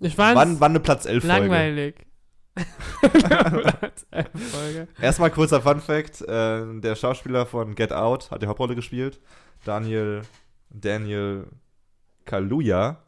Ich 0.00 0.16
fand 0.16 0.36
Wann, 0.36 0.60
wann 0.60 0.72
eine 0.72 0.80
Platz 0.80 1.06
11 1.06 1.24
Folge? 1.24 1.40
langweilig. 1.46 1.94
Platz 3.00 4.06
11 4.10 4.26
Folge. 4.52 4.88
Erstmal 5.00 5.30
kurzer 5.30 5.60
Fun 5.60 5.80
Fact: 5.80 6.22
äh, 6.22 6.80
Der 6.80 6.94
Schauspieler 6.96 7.46
von 7.46 7.74
Get 7.74 7.92
Out 7.92 8.30
hat 8.30 8.42
die 8.42 8.46
Hauptrolle 8.46 8.74
gespielt. 8.74 9.20
Daniel, 9.64 10.22
Daniel 10.70 11.46
Kaluuya. 12.24 12.98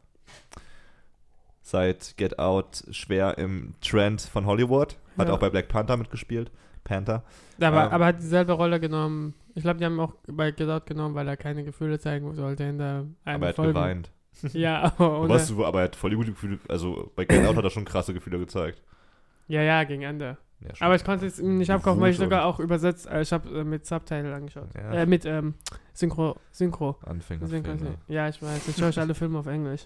Seit 1.61 2.17
Get 2.17 2.39
Out 2.39 2.83
schwer 2.91 3.37
im 3.37 3.73
Trend 3.81 4.21
von 4.21 4.45
Hollywood. 4.45 4.97
Hat 5.17 5.27
Ja. 5.27 5.33
auch 5.35 5.39
bei 5.39 5.49
Black 5.49 5.67
Panther 5.69 5.95
mitgespielt. 5.97 6.51
Panther. 6.83 7.23
Aber, 7.61 7.85
Ähm. 7.85 7.91
aber 7.91 8.05
hat 8.07 8.17
dieselbe 8.19 8.53
Rolle 8.53 8.79
genommen. 8.79 9.35
Ich 9.53 9.61
glaube, 9.63 9.77
die 9.79 9.85
haben 9.85 9.99
auch 9.99 10.13
bei 10.27 10.51
Get 10.51 10.67
Out 10.69 10.85
genommen, 10.85 11.13
weil 11.15 11.27
er 11.27 11.37
keine 11.37 11.63
Gefühle 11.63 11.99
zeigen 11.99 12.33
sollte 12.35 12.63
in 12.63 12.77
der 12.79 13.05
einen 13.23 13.35
aber 13.35 13.45
er 13.45 13.49
hat 13.49 13.55
Folge. 13.55 13.73
geweint. 13.73 14.11
Ja, 14.53 14.83
aber 14.97 15.29
Was, 15.29 15.51
aber 15.51 15.79
er 15.79 15.83
hat 15.85 15.95
voll 15.95 16.09
die 16.09 16.15
gute 16.15 16.31
Gefühle. 16.31 16.59
Also 16.67 17.11
bei 17.15 17.25
Get 17.25 17.45
Out 17.45 17.55
hat 17.55 17.63
er 17.63 17.69
schon 17.69 17.85
krasse 17.85 18.13
Gefühle 18.13 18.39
gezeigt. 18.39 18.81
Ja, 19.47 19.61
ja, 19.61 19.83
gegen 19.83 20.03
Ende. 20.03 20.37
Ja. 20.61 20.69
Aber 20.79 20.95
ich 20.95 21.03
konnte 21.03 21.25
es 21.25 21.39
nicht 21.39 21.71
abkaufen, 21.71 21.99
weil 22.01 22.11
ich 22.11 22.17
sogar 22.17 22.45
auch 22.45 22.59
übersetzt, 22.59 23.07
äh, 23.07 23.21
ich 23.21 23.33
habe 23.33 23.61
äh, 23.61 23.63
mit 23.63 23.85
Subtitle 23.85 24.33
angeschaut. 24.33 24.69
Ja. 24.75 24.91
Äh, 24.91 25.05
mit 25.05 25.25
ähm, 25.25 25.55
Synchro. 25.93 26.37
Synchro. 26.51 26.97
Anfänger. 27.03 27.47
Synchro 27.47 27.71
ja, 28.07 28.29
ich 28.29 28.41
weiß. 28.41 28.67
Ich 28.67 28.77
schaue 28.77 28.89
ich 28.89 28.99
alle 28.99 29.15
Filme 29.15 29.39
auf 29.39 29.47
Englisch. 29.47 29.81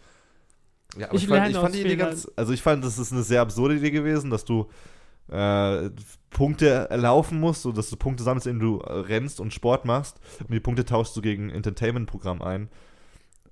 Ja, 0.98 1.08
aber 1.08 1.16
Ich 1.16 1.24
ich, 1.24 1.30
fand, 1.30 1.50
ich 1.50 1.56
fand 1.56 1.76
die 1.76 1.82
Idee 1.82 1.96
ganz, 1.96 2.30
also 2.36 2.54
ich 2.54 2.62
fand, 2.62 2.84
das 2.84 2.98
ist 2.98 3.12
eine 3.12 3.24
sehr 3.24 3.42
absurde 3.42 3.76
Idee 3.76 3.92
gewesen, 3.92 4.30
dass 4.30 4.44
du 4.44 4.68
äh, 5.30 5.90
Punkte 6.30 6.90
erlaufen 6.90 7.40
musst, 7.40 7.62
so 7.62 7.72
dass 7.72 7.90
du 7.90 7.96
Punkte 7.96 8.24
sammelst, 8.24 8.48
indem 8.48 8.60
du 8.60 8.78
rennst 8.78 9.40
und 9.40 9.54
Sport 9.54 9.86
machst 9.86 10.20
und 10.42 10.52
die 10.52 10.60
Punkte 10.60 10.86
tauschst 10.86 11.16
du 11.16 11.22
gegen 11.22 11.46
ein 11.50 11.56
Entertainment-Programm 11.56 12.42
ein. 12.42 12.70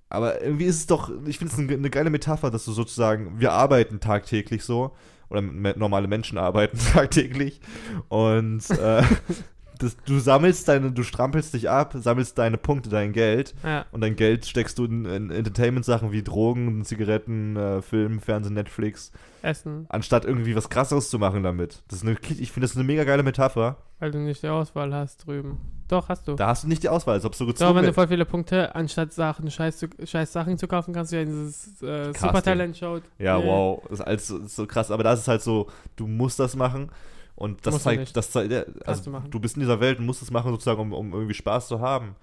Aber 0.10 0.42
irgendwie 0.42 0.66
ist 0.66 0.76
es 0.76 0.88
doch, 0.88 1.10
ich 1.26 1.40
finde 1.40 1.54
es 1.54 1.60
eine, 1.60 1.74
eine 1.74 1.90
geile 1.90 2.10
Metapher, 2.10 2.52
dass 2.52 2.66
du 2.66 2.72
sozusagen, 2.72 3.40
wir 3.40 3.54
arbeiten 3.54 4.00
tagtäglich 4.00 4.64
so 4.64 4.94
oder 5.34 5.42
normale 5.76 6.08
Menschen 6.08 6.38
arbeiten 6.38 6.78
tagtäglich. 6.94 7.60
Und 8.08 8.70
äh, 8.70 9.04
das, 9.80 9.98
du 10.06 10.20
sammelst 10.20 10.68
deine, 10.68 10.92
du 10.92 11.04
strampelst 11.04 11.54
dich 11.54 11.70
ab, 11.70 11.94
sammelst 11.98 12.38
deine 12.38 12.58
Punkte, 12.58 12.90
dein 12.90 13.12
Geld 13.12 13.54
Ja. 13.64 13.86
und 13.92 14.02
dein 14.02 14.16
Geld 14.16 14.46
steckst 14.46 14.78
du 14.80 14.86
in, 14.86 15.06
in 15.06 15.32
Entertainment-Sachen 15.32 16.12
wie 16.12 16.24
Drogen, 16.24 16.86
Zigaretten, 16.86 17.58
äh, 17.58 17.82
Film, 17.82 18.20
Fernsehen, 18.22 18.54
Netflix, 18.54 19.12
Essen, 19.42 19.86
anstatt 19.90 20.24
irgendwie 20.26 20.56
was 20.56 20.70
krasseres 20.70 21.10
zu 21.10 21.20
machen 21.20 21.44
damit. 21.44 21.84
Das 21.90 21.98
ist 22.02 22.08
eine, 22.08 22.18
ich 22.40 22.52
finde 22.52 22.62
das 22.66 22.72
ist 22.72 22.78
eine 22.78 22.86
mega 22.86 23.04
geile 23.04 23.24
Metapher. 23.24 23.78
weil 24.00 24.12
du 24.12 24.20
nicht 24.20 24.44
die 24.44 24.48
Auswahl 24.48 24.94
hast 24.94 25.26
drüben. 25.28 25.58
Doch, 25.88 26.10
hast 26.10 26.28
du. 26.28 26.36
Da 26.36 26.48
hast 26.48 26.64
du 26.64 26.68
nicht 26.68 26.84
die 26.84 26.90
Auswahl, 26.90 27.16
als 27.16 27.26
ob 27.26 27.34
du 27.34 27.40
So, 27.40 27.46
gezwungen 27.46 27.76
wenn 27.76 27.86
du 27.86 27.94
voll 27.94 28.08
viele 28.08 28.26
Punkte, 28.26 28.74
anstatt 28.74 29.14
Sachen, 29.14 29.50
scheiß, 29.52 29.88
scheiß 30.04 30.32
Sachen 30.32 30.58
zu 30.58 30.68
kaufen, 30.68 30.94
kannst 30.94 31.12
du 31.12 31.18
ja 31.18 31.24
in 31.24 31.30
dieses 31.30 31.82
äh, 31.82 32.14
Super 32.14 32.42
Talent 32.42 32.78
Show. 32.78 33.00
Ja, 33.20 33.38
äh, 33.38 33.46
wow, 33.46 33.82
das 33.90 34.00
ist, 34.00 34.06
alles 34.06 34.28
so, 34.28 34.38
ist 34.38 34.56
so 34.56 34.66
krass. 34.66 34.92
Aber 34.92 35.04
da 35.04 35.14
ist 35.14 35.28
halt 35.28 35.42
so, 35.42 35.68
du 35.96 36.08
musst 36.08 36.40
das 36.40 36.56
machen. 36.56 36.90
Und 37.36 37.66
das 37.66 37.74
Musst 37.74 37.86
du 37.86 37.90
zeigt, 37.90 38.16
das 38.16 38.32
zeigt, 38.32 38.52
du 38.52 38.66
also 38.86 39.10
machen. 39.10 39.32
du 39.32 39.40
bist 39.40 39.56
in 39.56 39.62
dieser 39.62 39.80
Welt 39.80 40.00
und 40.00 40.06
musst 40.06 40.22
es 40.22 40.30
machen 40.30 40.52
sozusagen, 40.52 40.80
um, 40.80 40.94
um 40.94 41.14
irgendwie 41.14 41.34
Spaß 41.34 41.68
zu 41.68 41.80
haben. 41.80 42.16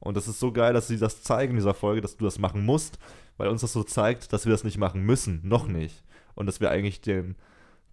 Und 0.00 0.16
das 0.16 0.26
ist 0.26 0.40
so 0.40 0.52
geil, 0.52 0.72
dass 0.72 0.88
sie 0.88 0.98
das 0.98 1.22
zeigen 1.22 1.52
in 1.52 1.56
dieser 1.56 1.74
Folge, 1.74 2.00
dass 2.00 2.16
du 2.16 2.24
das 2.24 2.38
machen 2.38 2.64
musst, 2.64 2.98
weil 3.36 3.48
uns 3.48 3.60
das 3.60 3.72
so 3.72 3.82
zeigt, 3.82 4.32
dass 4.32 4.46
wir 4.46 4.52
das 4.52 4.64
nicht 4.64 4.78
machen 4.78 5.02
müssen, 5.02 5.40
noch 5.44 5.66
nicht. 5.66 6.02
Und 6.34 6.46
dass 6.46 6.60
wir 6.60 6.70
eigentlich 6.70 7.00
den, 7.00 7.36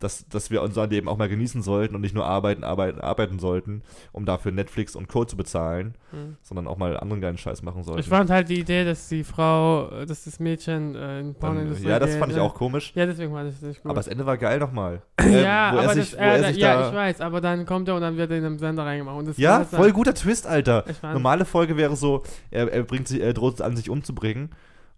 dass, 0.02 0.28
dass 0.28 0.52
wir 0.52 0.62
unser 0.62 0.88
Leben 0.88 1.08
auch 1.08 1.18
mal 1.18 1.30
genießen 1.30 1.62
sollten 1.62 1.96
und 1.96 2.02
nicht 2.02 2.14
nur 2.16 2.26
arbeiten, 2.26 2.64
arbeiten, 2.64 3.00
arbeiten 3.00 3.40
sollten, 3.40 3.84
um 4.12 4.26
dafür 4.26 4.52
Netflix 4.52 4.96
und 4.96 5.08
Co. 5.08 5.24
zu 5.26 5.38
bezahlen, 5.38 5.96
Hm. 6.12 6.36
sondern 6.42 6.68
auch 6.68 6.78
mal 6.78 6.98
anderen 6.98 7.22
geilen 7.22 7.38
Scheiß 7.38 7.62
machen 7.64 7.84
sollten. 7.84 8.02
Ich 8.02 8.08
fand 8.10 8.30
halt 8.30 8.50
die 8.50 8.60
Idee, 8.60 8.84
dass 8.84 9.08
die 9.08 9.24
Frau, 9.24 9.90
äh, 9.92 10.06
dass 10.06 10.26
das 10.26 10.40
Mädchen 10.40 10.96
äh, 10.96 11.20
in 11.20 11.26
Dann, 11.28 11.36
Pornoindustrie 11.36 11.88
ja, 11.88 12.00
das 12.00 12.10
geht, 12.10 12.20
fand 12.20 12.34
ich 12.34 12.40
auch 12.40 12.54
komisch. 12.54 12.92
Ja, 12.96 13.06
deswegen 13.06 13.32
fand 13.32 13.50
ich 13.50 13.56
das 13.60 13.64
nicht 13.70 13.82
gut. 13.82 13.90
Aber 13.90 14.00
das 14.00 14.08
Ende 14.08 14.26
war 14.26 14.38
geil 14.38 14.60
nochmal. 14.60 15.02
ja, 15.22 15.72
wo 15.74 15.78
er 15.78 15.84
aber 15.84 15.94
sich, 15.94 16.12
das, 16.12 16.20
wo 16.20 16.24
er 16.24 16.36
äh, 16.36 16.48
sich 16.54 16.58
ja, 16.58 16.82
da, 16.82 16.90
ich 16.90 16.96
weiß, 16.96 17.22
aber 17.22 17.40
dann 17.40 17.66
kommt 17.66 17.88
er 17.88 17.96
und 17.96 18.02
dann 18.02 18.18
wird 18.18 18.32
er 18.32 18.38
in 18.38 18.46
einem 18.46 18.60
Sender 18.60 18.84
reingemacht. 18.86 19.18
Und 19.18 19.28
das 19.30 19.38
Ja, 19.38 19.60
war 19.60 19.66
voll 19.66 19.92
guter 19.94 20.14
Twist, 20.14 20.48
Alter. 20.48 20.84
Normale 21.02 21.46
Folge 21.46 21.78
wäre 21.78 21.96
so, 21.96 22.24
er, 22.50 22.72
er 22.74 22.84
bringt 22.84 23.08
sich, 23.08 23.22
er 23.22 23.34
droht 23.34 23.62
an 23.62 23.78
sich 23.78 23.90
umzubringen 23.90 24.50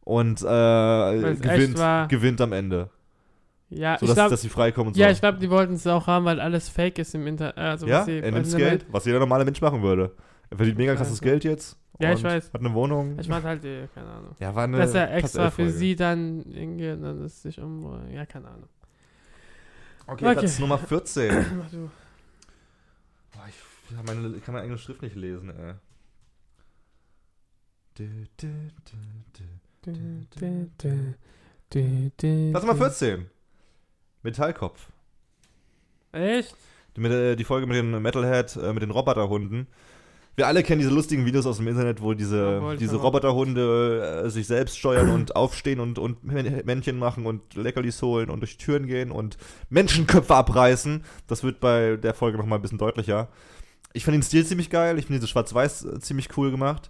und 0.04 0.42
äh, 0.42 1.16
es 1.16 1.42
gewinnt, 1.42 2.10
gewinnt 2.10 2.42
am 2.42 2.54
Ende. 2.54 2.90
Ja, 3.78 3.98
So 3.98 4.06
ich 4.06 4.10
dass, 4.10 4.16
glaube, 4.16 4.30
dass 4.32 4.42
sie 4.42 4.50
freikommen 4.50 4.94
ja, 4.96 5.10
ich 5.10 5.20
glaube, 5.20 5.40
die 5.40 5.50
wollten 5.50 5.74
es 5.74 5.86
auch 5.88 6.08
haben, 6.08 6.26
weil 6.26 6.40
alles 6.40 6.70
Fake 6.70 7.00
ist 7.00 7.14
im 7.16 7.28
Internet. 7.28 7.58
Also, 7.58 7.88
ja, 7.88 8.00
was 8.00 8.06
sie- 8.06 8.20
er 8.20 8.32
nimmt 8.32 8.46
das 8.46 8.56
Geld, 8.56 8.86
was 8.90 9.06
jeder 9.06 9.20
normale 9.20 9.46
Mensch 9.46 9.62
machen 9.62 9.82
würde. 9.82 10.16
Er 10.50 10.58
verdient 10.58 10.78
mega 10.78 10.96
krasses 10.96 11.14
weiß, 11.14 11.22
Geld 11.22 11.44
jetzt. 11.44 11.78
Ja, 12.00 12.12
ich 12.14 12.24
weiß. 12.24 12.52
Hat 12.54 12.60
eine 12.62 12.74
Wohnung. 12.74 13.18
Ich 13.20 13.28
fand 13.28 13.46
halt, 13.46 13.64
die, 13.64 13.88
keine 13.94 14.08
Ahnung. 14.10 14.36
ja, 14.40 14.54
war 14.56 14.64
eine 14.64 14.78
Dass 14.78 14.94
er 14.94 15.14
extra 15.16 15.50
für 15.52 15.70
sie 15.70 15.96
dann 15.96 16.44
hingeht 16.52 16.96
und 16.98 17.04
dann 17.04 17.24
ist 17.26 17.42
sich 17.42 17.60
um. 17.60 18.10
Ja, 18.12 18.26
keine 18.26 18.48
Ahnung. 18.48 18.70
Okay, 20.06 20.26
Okay. 20.26 20.34
Platz 20.40 20.60
Nummer 20.60 20.78
14. 20.78 21.34
Mach 21.58 21.70
du. 21.72 21.90
Boah, 23.32 23.46
ich, 23.48 23.56
ja, 23.96 24.04
meine, 24.06 24.36
ich 24.36 24.44
kann 24.44 24.54
meine 24.54 24.64
eigene 24.66 24.78
Schrift 24.78 25.02
nicht 25.02 25.16
lesen, 25.16 25.50
ey. 25.50 25.74
Du, 27.96 28.04
du, 28.38 28.48
du, 28.86 28.98
du. 29.38 29.44
Du, 29.86 29.92
du, 29.92 30.68
du, 30.78 31.14
du, 31.70 32.12
du, 32.18 32.52
Platz 32.52 32.64
Nummer 32.64 32.74
du. 32.74 32.80
14. 32.80 33.30
Metallkopf. 34.24 34.88
Echt? 36.12 36.56
Die, 36.96 37.02
mit, 37.02 37.12
äh, 37.12 37.36
die 37.36 37.44
Folge 37.44 37.66
mit 37.68 37.76
dem 37.78 38.02
Metalhead, 38.02 38.56
äh, 38.56 38.74
mit 38.74 38.84
den 38.84 38.92
Roboterhunden. 38.92 39.68
Wir 40.36 40.48
alle 40.48 40.64
kennen 40.64 40.80
diese 40.80 40.92
lustigen 40.94 41.26
Videos 41.28 41.46
aus 41.46 41.58
dem 41.58 41.68
Internet, 41.68 42.02
wo 42.02 42.14
diese, 42.16 42.38
Ja, 42.54 42.62
wollte 42.62 42.84
ich 42.84 42.90
diese. 42.90 42.96
Roboterhunde 43.02 44.24
äh, 44.26 44.30
sich 44.32 44.48
selbst 44.48 44.80
steuern 44.80 45.10
und 45.10 45.36
aufstehen 45.36 45.80
und, 45.80 46.00
und 46.00 46.24
Män- 46.26 46.66
Männchen 46.66 46.98
machen 46.98 47.28
und 47.28 47.54
Leckerlis 47.56 48.02
holen 48.02 48.30
und 48.32 48.40
durch 48.40 48.58
Türen 48.58 48.88
gehen 48.88 49.12
und 49.12 49.38
Menschenköpfe 49.70 50.34
abreißen. 50.34 51.04
Das 51.28 51.44
wird 51.44 51.60
bei 51.60 51.98
der 51.98 52.16
Folge 52.16 52.40
nochmal 52.40 52.58
ein 52.58 52.62
bisschen 52.64 52.80
deutlicher. 52.80 53.28
Ich 53.94 54.06
fand 54.06 54.16
den 54.16 54.24
Stil 54.24 54.44
ziemlich 54.44 54.72
geil. 54.72 54.98
Ich 54.98 55.06
finde 55.06 55.20
diese 55.20 55.28
Schwarz-Weiß 55.30 55.86
äh, 55.86 56.00
ziemlich 56.00 56.36
cool 56.36 56.50
gemacht. 56.50 56.90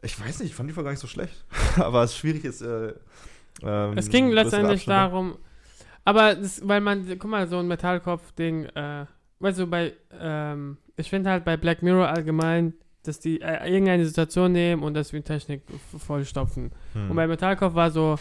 Ich 0.00 0.18
weiß 0.18 0.40
nicht, 0.40 0.50
ich 0.50 0.54
fand 0.54 0.68
die 0.70 0.74
Folge 0.74 0.86
gar 0.86 0.92
nicht 0.92 1.00
so 1.00 1.06
schlecht. 1.06 1.44
Aber 1.76 2.02
es 2.02 2.12
ist 2.12 2.16
schwierig 2.16 2.44
ist. 2.46 2.62
Äh, 2.62 2.94
ähm, 3.62 3.96
Es 3.98 4.08
ging 4.08 4.30
letztendlich 4.30 4.86
darum, 4.86 5.36
aber 6.04 6.34
das, 6.34 6.66
weil 6.66 6.80
man, 6.80 7.06
guck 7.18 7.30
mal, 7.30 7.46
so 7.46 7.58
ein 7.58 7.68
Metallkopf-Ding, 7.68 8.66
äh, 8.74 9.06
weißt 9.40 9.58
du, 9.60 9.66
bei, 9.66 9.92
ähm, 10.18 10.78
ich 10.96 11.10
finde 11.10 11.30
halt 11.30 11.44
bei 11.44 11.56
Black 11.56 11.82
Mirror 11.82 12.08
allgemein, 12.08 12.74
dass 13.04 13.18
die 13.20 13.40
äh, 13.40 13.68
irgendeine 13.68 14.04
Situation 14.06 14.52
nehmen 14.52 14.82
und 14.82 14.94
das 14.94 15.12
wie 15.12 15.22
Technik 15.22 15.62
vollstopfen. 15.98 16.70
Hm. 16.92 17.10
Und 17.10 17.16
bei 17.16 17.26
Metallkopf 17.26 17.74
war 17.74 17.90
so, 17.90 18.16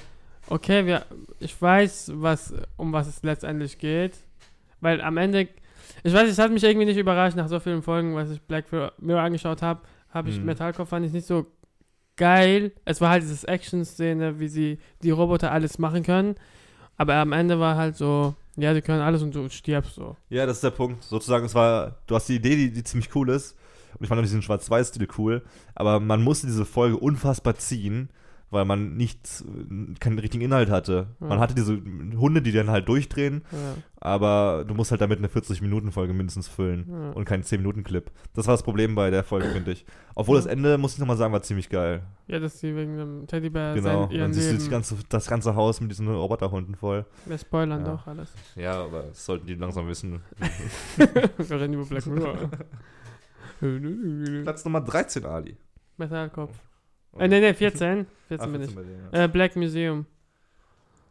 okay, 0.48 0.86
wir, 0.86 1.06
ich 1.40 1.60
weiß, 1.62 2.14
was, 2.16 2.54
um 2.78 2.92
was 2.92 3.08
es 3.08 3.22
letztendlich 3.24 3.78
geht, 3.78 4.14
weil 4.80 5.02
am 5.02 5.18
Ende, 5.18 5.48
ich 6.04 6.14
weiß, 6.14 6.28
es 6.30 6.40
hat 6.40 6.52
mich 6.52 6.64
irgendwie 6.64 6.86
nicht 6.86 6.98
überrascht 6.98 7.38
nach 7.38 7.48
so 7.48 7.60
vielen 7.60 7.84
Folgen, 7.84 8.16
was 8.16 8.32
ich 8.32 8.42
Black 8.42 8.66
Mirror- 8.72 9.22
angeschaut 9.22 9.62
habe, 9.62 9.82
habe 10.10 10.30
ich 10.30 10.40
Mhm. 10.40 10.46
Metallkopf 10.46 10.90
fand 10.90 11.06
ich 11.06 11.14
nicht 11.14 11.28
so 11.28 11.46
geil. 12.18 12.72
Es 12.86 13.00
war 13.02 13.10
halt 13.12 13.24
diese 13.24 13.48
Action-Szene, 13.48 14.40
wie 14.40 14.48
sie 14.48 14.80
die 15.04 15.12
Roboter 15.12 15.52
alles 15.52 15.78
machen 15.80 16.04
können, 16.04 16.36
aber 16.98 17.16
am 17.16 17.34
Ende 17.34 17.60
war 17.60 17.76
halt 17.76 17.96
so, 17.98 18.36
ja, 18.58 18.74
die 18.74 18.82
können 18.82 19.02
alles 19.02 19.22
und 19.22 19.34
du 19.34 19.50
stirbst 19.50 19.96
so. 19.96 20.16
Ja, 20.30 20.46
das 20.46 20.58
ist 20.58 20.64
der 20.64 20.72
Punkt. 20.72 21.04
Sozusagen, 21.04 21.46
es 21.46 21.56
war, 21.56 21.98
du 22.08 22.16
hast 22.16 22.28
die 22.28 22.36
Idee, 22.36 22.56
die, 22.56 22.72
die 22.72 22.84
ziemlich 22.84 23.16
cool 23.16 23.30
ist. 23.30 23.56
Und 23.94 24.04
ich 24.04 24.10
fand 24.10 24.20
auch 24.20 24.24
diesen 24.24 24.42
Schwarz-Weiß-Stil 24.42 25.08
cool. 25.18 25.44
Aber 25.76 26.00
man 26.00 26.22
musste 26.22 26.48
diese 26.48 26.66
Folge 26.66 26.98
unfassbar 26.98 27.56
ziehen, 27.56 28.10
weil 28.52 28.66
man 28.66 28.96
nicht, 28.98 29.44
keinen 30.00 30.20
richtigen 30.20 30.44
Inhalt 30.44 30.70
hatte. 30.70 31.08
Ja. 31.20 31.28
Man 31.28 31.40
hatte 31.40 31.56
diese 31.56 31.74
Hunde, 32.18 32.42
die 32.42 32.52
dann 32.52 32.70
halt 32.70 32.88
durchdrehen, 32.88 33.44
Ja, 33.52 33.76
aber 34.00 34.66
du 34.68 34.74
musst 34.74 34.92
halt 34.92 35.00
damit 35.02 35.20
eine 35.20 35.28
40-Minuten-Folge 35.30 36.14
mindestens 36.14 36.48
füllen. 36.48 36.86
ja. 36.90 37.12
Und 37.12 37.26
keinen 37.26 37.44
10-Minuten-Clip. 37.44 38.12
Das 38.34 38.48
war 38.48 38.54
das 38.54 38.64
Problem 38.64 38.94
bei 38.94 39.10
der 39.10 39.24
Folge, 39.24 39.48
finde 39.50 39.72
ich. 39.72 39.86
Obwohl 40.16 40.36
das 40.36 40.46
Ende, 40.46 40.78
muss 40.78 40.94
ich 40.94 41.00
nochmal 41.00 41.18
sagen, 41.18 41.32
war 41.34 41.42
ziemlich 41.42 41.70
geil. 41.70 42.04
ja, 42.28 42.40
dass 42.40 42.60
sie 42.60 42.76
wegen 42.76 42.98
dem 42.98 43.26
Teddybär 43.28 43.74
genau. 43.74 44.08
sein, 44.10 44.20
Dann 44.20 44.34
siehst 44.34 44.52
du 44.52 44.56
das 44.56 44.70
ganze, 44.70 44.96
das 45.10 45.28
ganze 45.28 45.56
Haus 45.56 45.80
mit 45.82 45.90
diesen 45.92 46.08
Roboterhunden 46.08 46.76
voll. 46.76 47.06
wir 47.26 47.38
spoilern 47.38 47.86
Ja. 47.86 47.92
doch 47.94 48.06
alles. 48.08 48.34
Ja, 48.56 48.84
aber 48.84 49.04
das 49.04 49.26
sollten 49.26 49.48
die 49.48 49.56
langsam 49.56 49.88
wissen. 49.88 50.22
wir 51.38 51.60
reden 51.60 51.74
über 51.76 51.86
Black 51.86 52.06
Mirror. 52.06 52.50
Platz 54.44 54.66
Nummer 54.66 54.82
13, 54.82 55.26
Ali. 55.26 55.56
Metallkopf. 55.98 56.54
Äh, 57.18 57.28
nee, 57.28 57.40
nee, 57.40 57.54
14. 57.54 58.06
14 58.28 58.40
Ah, 58.40 58.52
bin 58.52 58.62
ich. 58.62 58.74
dir, 58.74 58.86
ja. 59.14 59.24
Äh, 59.24 59.28
Black 59.28 59.56
Museum. 59.56 60.06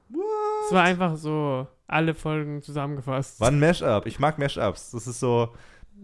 What? 0.09 0.25
Es 0.67 0.73
war 0.73 0.85
einfach 0.85 1.17
so 1.17 1.67
alle 1.87 2.15
Folgen 2.15 2.63
zusammengefasst. 2.63 3.41
War 3.41 3.49
ein 3.49 3.61
Mashup. 3.61 4.07
Ich 4.07 4.19
mag 4.19 4.39
Mashups. 4.39 4.91
Das 4.93 5.07
ist 5.07 5.21
so. 5.21 5.51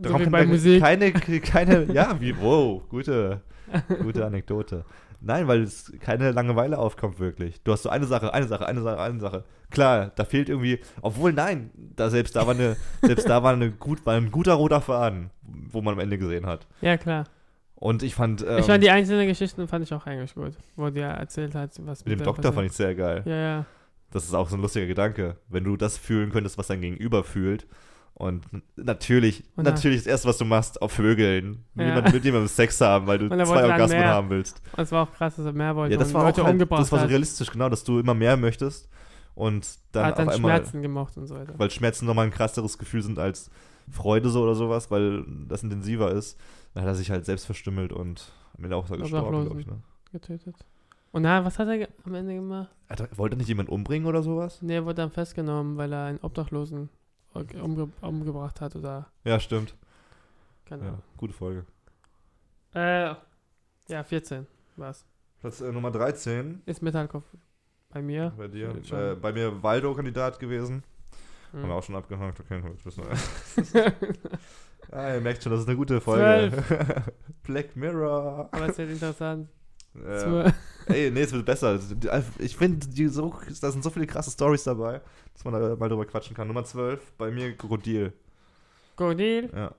So 0.02 0.10
kann 0.10 0.30
bei 0.30 0.44
Musik. 0.44 0.82
Keine, 0.82 1.10
keine, 1.12 1.84
ja, 1.92 2.20
wie, 2.20 2.38
wow, 2.38 2.82
gute, 2.88 3.40
gute 4.02 4.26
Anekdote. 4.26 4.84
Nein, 5.22 5.48
weil 5.48 5.62
es 5.62 5.90
keine 6.00 6.32
Langeweile 6.32 6.78
aufkommt, 6.78 7.18
wirklich. 7.18 7.62
Du 7.62 7.72
hast 7.72 7.82
so 7.84 7.88
eine 7.88 8.04
Sache, 8.04 8.34
eine 8.34 8.46
Sache, 8.46 8.66
eine 8.66 8.82
Sache, 8.82 9.00
eine 9.00 9.20
Sache. 9.20 9.44
Klar, 9.70 10.12
da 10.14 10.24
fehlt 10.24 10.50
irgendwie, 10.50 10.80
obwohl 11.00 11.32
nein, 11.32 11.70
da 11.74 12.10
selbst 12.10 12.36
da 12.36 12.46
war 12.46 12.54
eine, 12.54 12.76
selbst 13.00 13.26
da 13.28 13.42
war 13.42 13.54
eine 13.54 13.70
gut, 13.70 14.04
war 14.04 14.14
ein 14.14 14.30
guter 14.30 14.52
roter 14.52 14.82
Faden, 14.82 15.30
wo 15.42 15.80
man 15.80 15.94
am 15.94 16.00
Ende 16.00 16.18
gesehen 16.18 16.44
hat. 16.44 16.66
Ja, 16.82 16.98
klar. 16.98 17.24
Und 17.78 18.02
ich 18.02 18.14
fand, 18.14 18.42
ähm, 18.42 18.58
ich 18.58 18.64
fand 18.66 18.82
die 18.82 18.90
einzelnen 18.90 19.28
Geschichten 19.28 19.68
fand 19.68 19.84
ich 19.84 19.92
auch 19.92 20.06
eigentlich 20.06 20.34
gut, 20.34 20.52
wo 20.76 20.88
der 20.90 21.10
erzählt 21.10 21.54
hat, 21.54 21.72
was 21.86 22.04
mit 22.04 22.18
dem 22.18 22.24
Doktor 22.24 22.52
fand 22.52 22.68
passiert. 22.68 22.70
ich 22.70 22.76
sehr 22.76 22.94
geil. 22.94 23.22
Ja, 23.26 23.36
ja. 23.36 23.64
Das 24.10 24.24
ist 24.24 24.34
auch 24.34 24.48
so 24.48 24.56
ein 24.56 24.62
lustiger 24.62 24.86
Gedanke. 24.86 25.36
Wenn 25.48 25.64
du 25.64 25.76
das 25.76 25.98
fühlen 25.98 26.30
könntest, 26.30 26.56
was 26.56 26.68
dein 26.68 26.80
Gegenüber 26.80 27.22
fühlt. 27.22 27.66
Und 28.14 28.46
natürlich, 28.76 29.44
Und 29.56 29.64
natürlich 29.64 29.98
das 29.98 30.06
erste, 30.06 30.28
was 30.28 30.38
du 30.38 30.46
machst, 30.46 30.80
auf 30.80 30.92
Vögeln. 30.92 31.64
Mit, 31.74 31.84
Ja. 31.86 31.88
jemandem, 31.88 32.14
mit 32.14 32.24
jemandem 32.24 32.48
Sex 32.48 32.80
haben, 32.80 33.06
weil 33.06 33.18
du 33.18 33.28
zwei 33.28 33.64
Orgasmen 33.64 34.04
haben 34.06 34.30
willst. 34.30 34.62
Und 34.74 34.82
es 34.84 34.90
war 34.90 35.02
auch 35.02 35.12
krass, 35.12 35.36
dass 35.36 35.44
er 35.44 35.52
mehr 35.52 35.76
wollte 35.76 35.92
Ja, 35.92 35.98
das 35.98 36.14
war 36.14 36.24
Leute 36.24 36.40
auch 36.40 36.46
halt, 36.46 36.54
umgebracht 36.54 36.80
das 36.80 36.92
war 36.92 37.00
so 37.00 37.06
realistisch, 37.06 37.50
genau, 37.50 37.68
dass 37.68 37.84
du 37.84 37.98
immer 37.98 38.14
mehr 38.14 38.38
möchtest. 38.38 38.88
Und 39.34 39.68
dann, 39.92 40.06
hat 40.06 40.18
dann 40.18 40.28
auf 40.28 40.34
einmal, 40.36 40.56
Schmerzen 40.56 40.80
gemocht 40.80 41.18
und 41.18 41.26
so 41.26 41.34
weiter. 41.34 41.52
weil 41.58 41.70
Schmerzen 41.70 42.06
nochmal 42.06 42.24
ein 42.24 42.30
krasseres 42.30 42.78
Gefühl 42.78 43.02
sind 43.02 43.18
als 43.18 43.50
Freude 43.90 44.30
so 44.30 44.42
oder 44.44 44.54
sowas, 44.54 44.90
weil 44.90 45.22
das 45.46 45.62
intensiver 45.62 46.10
ist. 46.10 46.38
Dann 46.76 46.84
hat 46.84 46.90
er 46.90 46.94
sich 46.94 47.10
halt 47.10 47.24
selbst 47.24 47.46
verstümmelt 47.46 47.90
und 47.90 48.30
am 48.58 48.64
Ende 48.64 48.76
auch 48.76 48.86
gestorben, 48.86 49.46
glaube 49.46 49.60
ich. 49.62 49.66
Ne? 49.66 49.78
Getötet. 50.12 50.54
Und 51.10 51.22
na, 51.22 51.42
was 51.42 51.58
hat 51.58 51.68
er 51.68 51.88
am 52.04 52.14
Ende 52.14 52.34
gemacht? 52.34 52.68
Hat 52.90 53.00
er- 53.00 53.16
Wollte 53.16 53.34
nicht 53.38 53.48
jemand 53.48 53.70
umbringen 53.70 54.06
oder 54.06 54.22
sowas? 54.22 54.60
Nee, 54.60 54.74
er 54.74 54.84
wurde 54.84 54.96
dann 54.96 55.10
festgenommen, 55.10 55.78
weil 55.78 55.90
er 55.90 56.04
einen 56.04 56.18
Obdachlosen 56.20 56.90
umge 57.32 57.88
umgebracht 58.02 58.60
hat 58.60 58.76
oder 58.76 59.06
Ja, 59.24 59.40
stimmt. 59.40 59.74
keine 60.66 60.82
Ja, 60.82 60.88
Ahnung. 60.88 61.02
gute 61.16 61.32
Folge. 61.32 61.64
Äh, 62.74 63.14
ja, 63.88 64.04
14 64.04 64.46
war's. 64.76 65.06
Platz 65.40 65.62
äh, 65.62 65.72
Nummer 65.72 65.90
13 65.90 66.60
Ist 66.66 66.82
Metallkopf 66.82 67.24
bei 67.88 68.02
mir. 68.02 68.34
bei 68.36 68.48
dir. 68.48 68.74
Äh, 68.92 69.14
bei 69.14 69.32
mir 69.32 69.62
Waldo-Kandidat 69.62 70.38
gewesen. 70.38 70.82
Hm. 71.52 71.62
Haben 71.62 71.68
wir 71.70 71.74
auch 71.74 71.82
schon 71.82 71.94
abgehakt, 71.96 72.38
okay, 72.40 72.62
wissen 72.84 73.02
wir. 73.72 73.94
ah, 74.90 75.14
ihr 75.14 75.20
merkt 75.20 75.42
schon, 75.42 75.52
das 75.52 75.62
ist 75.62 75.68
eine 75.68 75.76
gute 75.76 76.00
Folge. 76.00 76.52
Black 77.42 77.76
Mirror. 77.76 78.48
Aber 78.52 78.68
es 78.68 78.78
wird 78.78 78.90
interessant. 78.90 79.48
Äh, 80.04 80.52
ey, 80.86 81.10
nee, 81.10 81.22
es 81.22 81.32
wird 81.32 81.46
besser. 81.46 81.78
Ich 82.38 82.56
finde, 82.56 82.86
so, 83.08 83.34
da 83.60 83.70
sind 83.70 83.82
so 83.82 83.90
viele 83.90 84.06
krasse 84.06 84.30
Stories 84.30 84.64
dabei, 84.64 85.00
dass 85.32 85.44
man 85.44 85.54
da 85.54 85.76
mal 85.76 85.88
drüber 85.88 86.04
quatschen 86.04 86.36
kann. 86.36 86.48
Nummer 86.48 86.64
12, 86.64 87.14
bei 87.16 87.30
mir 87.30 87.56
Krokodil. 87.56 88.12
Krokodil? 88.96 89.50
Ja. 89.54 89.74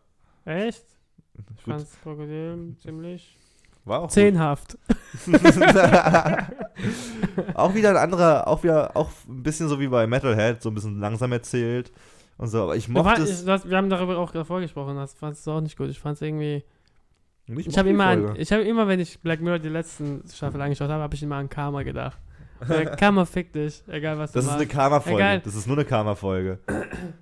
Echt? 0.45 0.83
Fand's 1.63 1.95
Krokodil 2.01 2.75
ziemlich. 2.81 3.37
war 3.85 3.99
auch 4.01 4.09
Zehnhaft. 4.09 4.77
auch 7.53 7.75
wieder 7.75 7.91
ein 7.91 7.97
anderer, 7.97 8.47
auch 8.47 8.63
wieder, 8.63 8.97
auch 8.97 9.11
ein 9.27 9.43
bisschen 9.43 9.67
so 9.69 9.79
wie 9.79 9.87
bei 9.87 10.07
Metalhead, 10.07 10.63
so 10.63 10.69
ein 10.69 10.75
bisschen 10.75 10.99
langsam 10.99 11.31
erzählt 11.31 11.91
und 12.37 12.47
so. 12.47 12.63
Aber 12.63 12.75
ich 12.75 12.87
mochte 12.87 13.09
fand- 13.15 13.19
es. 13.29 13.39
ich, 13.41 13.45
das, 13.45 13.69
wir 13.69 13.77
haben 13.77 13.89
darüber 13.89 14.17
auch 14.17 14.31
davor 14.31 14.59
gesprochen, 14.61 14.95
das 14.95 15.13
fandst 15.13 15.45
du 15.47 15.51
auch 15.51 15.61
nicht 15.61 15.77
gut. 15.77 15.89
Ich 15.89 15.99
fand's 15.99 16.21
irgendwie. 16.21 16.63
nicht 17.47 17.67
Ich 17.67 17.77
habe 17.77 17.89
immer, 17.89 18.05
an, 18.05 18.35
ich 18.37 18.51
habe 18.51 18.63
immer, 18.63 18.87
wenn 18.87 18.99
ich 18.99 19.19
Black 19.21 19.41
Mirror 19.41 19.59
die 19.59 19.69
letzten 19.69 20.23
Staffel 20.33 20.61
angeschaut 20.61 20.89
habe, 20.89 21.01
habe 21.03 21.15
ich 21.15 21.23
immer 21.23 21.35
an 21.37 21.49
Karma 21.49 21.83
gedacht. 21.83 22.17
Karma 22.97 23.23
fickt 23.25 23.55
dich, 23.55 23.83
egal 23.87 24.17
was 24.17 24.31
Das 24.31 24.45
du 24.45 24.49
ist 24.49 24.55
eine. 24.57 24.65
Karma-Folge. 24.65 25.41
Das 25.45 25.53
ist 25.53 25.67
nur 25.67 25.77
eine 25.77 25.85
Karma-Folge. 25.85 26.57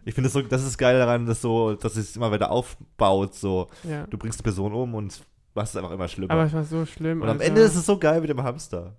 Ich 0.05 0.13
finde 0.13 0.27
das 0.27 0.33
so, 0.33 0.41
das 0.41 0.63
ist 0.65 0.77
geil 0.77 0.97
daran, 0.97 1.25
dass 1.25 1.41
so, 1.41 1.73
dass 1.75 1.97
es 1.97 2.15
immer 2.15 2.31
wieder 2.31 2.49
aufbaut. 2.51 3.33
So, 3.35 3.67
Ja. 3.83 4.07
du 4.07 4.17
bringst 4.17 4.39
die 4.39 4.43
Person 4.43 4.73
um 4.73 4.93
und 4.95 5.21
machst 5.53 5.75
es 5.75 5.77
einfach 5.77 5.91
immer 5.91 6.07
schlimmer. 6.07 6.31
Aber 6.31 6.45
ich 6.45 6.53
war 6.53 6.63
so 6.63 6.85
schlimm. 6.85 7.21
und 7.21 7.27
am 7.27 7.33
Alter. 7.37 7.43
Ende 7.49 7.61
ist 7.61 7.75
es 7.75 7.85
so 7.85 7.99
geil 7.99 8.21
mit 8.21 8.29
dem 8.29 8.41
Hamster. 8.43 8.95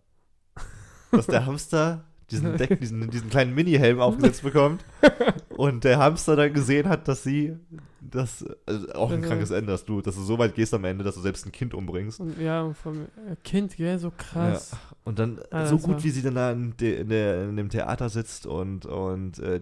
Dass 1.10 1.26
der 1.26 1.46
Hamster 1.46 2.04
diesen, 2.30 2.56
Deck, 2.58 2.80
diesen, 2.80 3.08
diesen 3.10 3.30
kleinen 3.30 3.54
Mini-Helm 3.54 4.00
aufgesetzt 4.00 4.42
bekommt 4.42 4.84
und 5.56 5.84
der 5.84 5.98
Hamster 5.98 6.36
dann 6.36 6.52
gesehen 6.52 6.88
hat, 6.88 7.08
dass 7.08 7.22
sie 7.22 7.56
das 8.00 8.44
also 8.66 8.88
auch 8.94 9.10
ein 9.10 9.16
Also- 9.18 9.28
krankes 9.28 9.50
Ende, 9.50 9.72
dass 9.72 9.84
du, 9.84 10.00
dass 10.00 10.14
du 10.14 10.22
so 10.22 10.38
weit 10.38 10.54
gehst 10.54 10.72
am 10.74 10.84
Ende, 10.84 11.02
dass 11.04 11.16
du 11.16 11.20
selbst 11.20 11.44
ein 11.46 11.52
Kind 11.52 11.74
umbringst. 11.74 12.20
Und, 12.20 12.40
ja, 12.40 12.62
und 12.62 12.76
vom 12.76 13.02
äh, 13.02 13.34
Kind, 13.42 13.76
gell, 13.76 13.98
so 13.98 14.12
krass. 14.16 14.76
Und 15.04 15.18
dann 15.18 15.40
Ah, 15.50 15.66
so 15.66 15.76
das 15.76 15.84
gut, 15.84 16.04
wie 16.04 16.10
sie 16.10 16.22
dann 16.22 16.34
da 16.36 16.52
in, 16.52 16.76
de, 16.76 17.00
in, 17.00 17.08
der, 17.08 17.44
in 17.48 17.56
dem 17.56 17.68
Theater 17.68 18.08
sitzt 18.08 18.46
und, 18.46 18.86
und 18.86 19.38
äh, 19.40 19.60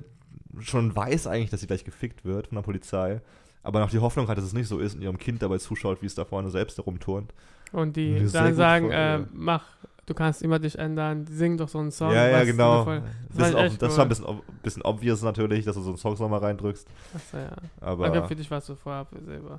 schon 0.61 0.95
weiß 0.95 1.27
eigentlich, 1.27 1.51
dass 1.51 1.61
sie 1.61 1.67
gleich 1.67 1.85
gefickt 1.85 2.25
wird 2.25 2.49
von 2.49 2.57
der 2.57 2.63
Polizei, 2.63 3.21
aber 3.63 3.81
noch 3.81 3.91
die 3.91 3.99
Hoffnung 3.99 4.29
hat, 4.29 4.37
dass 4.37 4.45
es 4.45 4.53
nicht 4.53 4.69
so 4.69 4.79
ist 4.79 4.95
und 4.95 5.03
ihrem 5.03 5.17
Kind 5.19 5.41
dabei 5.43 5.57
zuschaut, 5.59 6.03
wie 6.03 6.07
es 6.07 6.15
da 6.15 6.25
vorne 6.27 6.51
selbst 6.51 6.77
herumturnt. 6.77 7.33
Und 7.75 7.97
die 7.97 8.27
sehr 8.29 8.45
dann 8.45 8.55
sagen, 8.55 8.85
Folge, 8.87 8.97
äh, 8.97 9.19
ja. 9.19 9.27
mach, 9.33 9.65
du 10.07 10.15
kannst 10.15 10.43
immer 10.43 10.61
dich 10.61 10.79
ändern, 10.79 11.27
sing 11.27 11.57
doch 11.57 11.69
so 11.69 11.81
einen 11.81 11.91
Song. 11.91 12.13
ja, 12.13 12.29
ja, 12.29 12.45
genau. 12.45 12.85
Bisschen 12.85 13.03
fand 13.37 13.49
ich 13.51 13.55
ob, 13.57 13.65
echt 13.65 13.83
das 13.83 13.97
war 13.97 14.05
ein 14.05 14.09
bisschen, 14.09 14.41
bisschen 14.63 14.83
obvious 14.83 15.23
natürlich, 15.23 15.65
dass 15.65 15.75
du 15.75 15.83
so 15.83 15.89
einen 15.91 15.99
Song 15.99 16.13
nochmal 16.13 16.39
reindrückst, 16.39 16.87
Achso, 17.15 17.37
ja. 17.37 17.51
aber... 17.81 18.09
Okay, 18.11 18.29
für 18.29 18.37
dich 18.37 18.49
war 18.49 18.59
es 18.59 18.67
so 18.67 18.77
vorab 18.77 19.09
selber. 19.27 19.59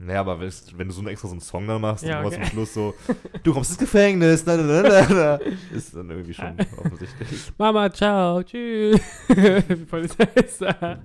Naja, 0.00 0.20
aber 0.20 0.38
wenn, 0.38 0.48
du 0.86 0.94
so 0.94 1.00
einen 1.00 1.08
extra 1.08 1.26
so 1.26 1.34
einen 1.34 1.40
Song 1.40 1.66
dann 1.66 1.80
machst 1.80 2.04
Ja, 2.04 2.24
okay. 2.24 2.36
zum 2.36 2.44
Schluss 2.44 2.74
so, 2.74 2.94
du 3.42 3.52
kommst 3.52 3.70
ins 3.70 3.78
Gefängnis, 3.80 4.46
na, 4.46 4.56
na, 4.56 4.62
na, 4.62 4.82
na, 4.82 5.08
na, 5.08 5.34
ist 5.74 5.96
dann 5.96 6.08
irgendwie 6.08 6.34
schon 6.34 6.56
offensichtlich. 6.76 7.52
Mama, 7.58 7.90
ciao, 7.92 8.40
tschüss. 8.44 9.00
Die 9.28 9.74
Polizei 9.74 10.28
ist 10.36 10.62
da. 10.62 11.00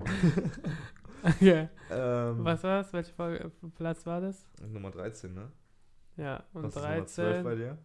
Okay. 1.24 1.70
Ähm, 1.90 2.46
Was 2.46 2.64
war's? 2.64 2.94
Welcher 2.94 3.50
Platz 3.76 4.06
war 4.06 4.22
das? 4.22 4.46
Nummer 4.72 4.92
13, 4.92 5.34
ne? 5.34 5.52
Ja, 6.18 6.44
und 6.54 6.64
Was 6.64 6.76
ist 6.76 6.82
Nummer 6.84 7.06
12 7.06 7.44
bei 7.44 7.56
13. 7.56 7.58
dir? 7.58 7.78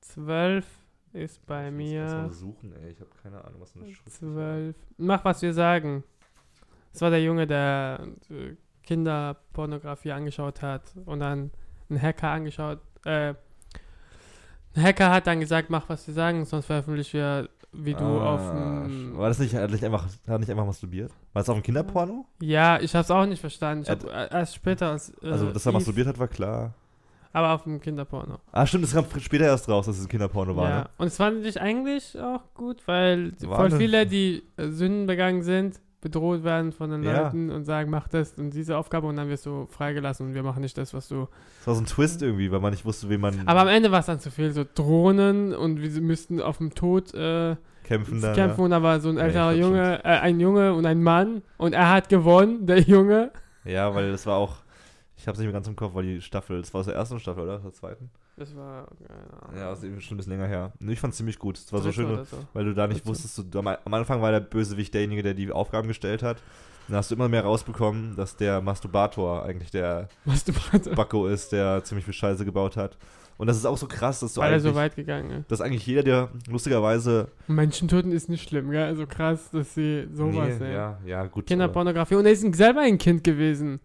12 0.00 0.66
ist 1.12 1.44
bei 1.46 1.66
Ich 1.68 1.72
muss 1.72 1.78
mir. 1.90 2.04
mal 2.04 2.30
suchen, 2.32 2.72
ey. 2.82 2.90
Ich 2.92 3.00
habe 3.00 3.10
keine 3.22 3.44
Ahnung, 3.44 3.60
was 3.60 3.74
eine 3.76 3.86
Schrift 3.92 4.10
12. 4.12 4.76
Mach, 4.98 5.24
was 5.24 5.42
wir 5.42 5.52
sagen. 5.52 6.04
Das 6.92 7.02
war 7.02 7.10
der 7.10 7.22
Junge, 7.22 7.46
der 7.46 8.00
äh, 8.30 8.54
Kinderpornografie 8.82 10.12
angeschaut 10.12 10.62
hat 10.62 10.94
und 11.04 11.20
dann 11.20 11.50
einen 11.88 12.00
Hacker 12.02 12.28
angeschaut. 12.30 12.78
Äh, 13.04 13.34
ein 14.74 14.82
Hacker 14.82 15.10
hat 15.10 15.26
dann 15.26 15.40
gesagt, 15.40 15.68
mach, 15.70 15.88
was 15.88 16.06
wir 16.06 16.14
sagen, 16.14 16.44
sonst 16.44 16.66
veröffentlichen 16.66 17.16
wir, 17.18 17.48
wie 17.72 17.94
du 17.94 18.04
auf 18.04 18.40
dem. 18.50 19.16
War 19.18 19.28
das 19.28 19.38
nicht, 19.40 19.54
hat 19.54 19.70
nicht 19.70 19.84
einfach, 19.84 20.08
hat 20.26 20.40
nicht 20.40 20.50
einfach 20.50 20.66
masturbiert? 20.66 21.10
War 21.32 21.42
das 21.42 21.48
auch 21.48 21.56
ein 21.56 21.62
Kinderporno? 21.62 22.24
Ja, 22.40 22.80
ich 22.80 22.94
hab's 22.94 23.10
auch 23.10 23.26
nicht 23.26 23.40
verstanden. 23.40 23.82
Ich 23.82 23.88
Er 23.88 23.96
hab 23.96 24.04
äh, 24.32 24.38
erst 24.38 24.54
später 24.54 24.90
als. 24.90 25.10
Äh, 25.22 25.30
Also, 25.30 25.50
dass 25.52 25.66
er 25.66 25.70
Eve- 25.70 25.78
masturbiert 25.78 26.06
hat, 26.08 26.18
war 26.18 26.28
klar. 26.28 26.74
Aber 27.32 27.52
auf 27.52 27.62
dem 27.62 27.80
Kinderporno. 27.80 28.38
Ah, 28.50 28.66
stimmt, 28.66 28.84
das 28.84 28.92
kam 28.92 29.04
später 29.20 29.44
erst 29.44 29.68
raus, 29.68 29.86
dass 29.86 29.98
es 29.98 30.04
ein 30.04 30.08
Kinderporno 30.08 30.56
war, 30.56 30.68
ja. 30.68 30.78
ne? 30.80 30.90
Und 30.98 31.06
es 31.06 31.16
fand 31.16 31.44
ich 31.46 31.60
eigentlich 31.60 32.18
auch 32.20 32.42
gut, 32.54 32.82
weil 32.86 33.32
War 33.42 33.56
voll 33.56 33.70
viele, 33.78 34.04
die 34.06 34.42
äh, 34.56 34.68
Sünden 34.68 35.06
begangen 35.06 35.42
sind, 35.42 35.78
bedroht 36.00 36.42
werden 36.42 36.72
von 36.72 36.90
den 36.90 37.04
Ja. 37.04 37.22
Leuten 37.24 37.50
und 37.50 37.64
sagen, 37.64 37.90
mach 37.90 38.08
das 38.08 38.32
und 38.38 38.50
diese 38.54 38.76
Aufgabe 38.76 39.06
und 39.06 39.16
dann 39.16 39.28
wirst 39.28 39.46
du 39.46 39.66
freigelassen 39.66 40.26
und 40.28 40.34
wir 40.34 40.42
machen 40.42 40.62
nicht 40.62 40.76
das, 40.76 40.92
was 40.94 41.06
du. 41.08 41.28
Das 41.58 41.66
war 41.68 41.74
so 41.76 41.82
ein 41.82 41.86
Twist 41.86 42.22
irgendwie, 42.22 42.50
weil 42.50 42.58
man 42.60 42.72
nicht 42.72 42.84
wusste, 42.84 43.08
wie 43.10 43.18
man 43.18 43.46
Aber 43.46 43.60
am 43.60 43.68
Ende 43.68 43.92
war 43.92 44.00
es 44.00 44.06
dann 44.06 44.18
zu 44.18 44.30
viel, 44.30 44.50
so 44.52 44.64
Drohnen 44.74 45.54
und 45.54 45.80
wir 45.82 46.00
müssten 46.00 46.40
auf 46.40 46.58
dem 46.58 46.74
Tod 46.74 47.14
äh, 47.14 47.54
kämpfen 47.84 48.20
dann. 48.20 48.34
kämpfen 48.34 48.62
und 48.62 48.70
da 48.70 48.82
war 48.82 48.98
so 49.00 49.08
ein 49.10 49.18
Ja, 49.18 49.24
älterer 49.24 49.50
schon. 49.52 49.60
Junge, 49.60 49.98
äh, 50.04 50.08
ein 50.08 50.40
Junge 50.40 50.74
und 50.74 50.86
ein 50.86 51.02
Mann 51.02 51.42
und 51.58 51.74
er 51.74 51.90
hat 51.90 52.08
gewonnen, 52.08 52.66
der 52.66 52.80
Junge. 52.80 53.30
Ja. 53.64 53.70
ja, 53.72 53.94
weil 53.94 54.10
das 54.10 54.26
war 54.26 54.36
auch, 54.36 54.56
ich 55.20 55.28
hab's 55.28 55.38
nicht 55.38 55.46
mehr 55.46 55.52
ganz 55.52 55.68
im 55.68 55.76
Kopf, 55.76 55.94
weil 55.94 56.04
die 56.04 56.20
Staffel, 56.20 56.60
das 56.60 56.72
war 56.72 56.80
aus 56.80 56.86
der 56.86 56.94
ersten 56.94 57.20
Staffel, 57.20 57.42
oder? 57.44 57.56
Aus 57.56 57.62
der 57.62 57.72
zweiten? 57.72 58.10
Das 58.36 58.56
war. 58.56 58.88
Ja, 59.54 59.70
das 59.70 59.80
ist 59.80 59.84
eben 59.84 60.00
schon 60.00 60.14
ein 60.14 60.18
bisschen 60.18 60.32
länger 60.32 60.46
her. 60.46 60.72
Nee, 60.78 60.92
Ich 60.94 61.00
fand's 61.00 61.16
ziemlich 61.18 61.38
gut. 61.38 61.58
Es 61.58 61.72
war 61.72 61.80
so 61.80 61.90
Dritte 61.90 62.02
schön, 62.02 62.24
so. 62.24 62.36
weil 62.54 62.64
du 62.64 62.74
da 62.74 62.86
nicht 62.86 63.00
Dritte. 63.00 63.08
wusstest, 63.10 63.44
du, 63.52 63.58
am 63.58 63.94
Anfang 63.94 64.22
war 64.22 64.30
der 64.30 64.40
Bösewicht 64.40 64.94
derjenige, 64.94 65.22
der 65.22 65.34
die 65.34 65.52
Aufgaben 65.52 65.88
gestellt 65.88 66.22
hat. 66.22 66.38
Dann 66.88 66.96
hast 66.96 67.10
du 67.10 67.14
immer 67.14 67.28
mehr 67.28 67.44
rausbekommen, 67.44 68.16
dass 68.16 68.36
der 68.36 68.60
Masturbator 68.60 69.44
eigentlich 69.44 69.70
der 69.70 70.08
warte, 70.24 70.90
Backo 70.94 71.26
ist, 71.28 71.52
der 71.52 71.84
ziemlich 71.84 72.04
viel 72.04 72.14
Scheiße 72.14 72.44
gebaut 72.44 72.76
hat. 72.76 72.96
Und 73.36 73.46
das 73.46 73.56
ist 73.56 73.64
auch 73.64 73.76
so 73.78 73.86
krass, 73.86 74.20
dass 74.20 74.34
du 74.34 74.40
weil 74.40 74.52
eigentlich, 74.52 74.62
so 74.64 74.74
weit 74.74 74.96
gegangen 74.96 75.30
ist. 75.30 75.50
dass 75.50 75.60
eigentlich 75.60 75.86
jeder, 75.86 76.02
der 76.02 76.28
lustigerweise 76.48 77.28
Menschen 77.46 77.88
töten 77.88 78.12
ist 78.12 78.28
nicht 78.28 78.46
schlimm, 78.48 78.70
gell? 78.70 78.82
Also 78.84 79.06
krass, 79.06 79.50
dass 79.50 79.74
sie 79.74 80.08
sowas 80.12 80.48
Nee, 80.48 80.58
sehen. 80.58 80.72
ja, 80.72 80.98
ja, 81.06 81.26
gut. 81.26 81.46
Kinderpornografie. 81.46 82.16
Und 82.16 82.26
er 82.26 82.32
ist 82.32 82.54
selber 82.54 82.80
ein 82.80 82.98
Kind 82.98 83.24
gewesen. 83.24 83.80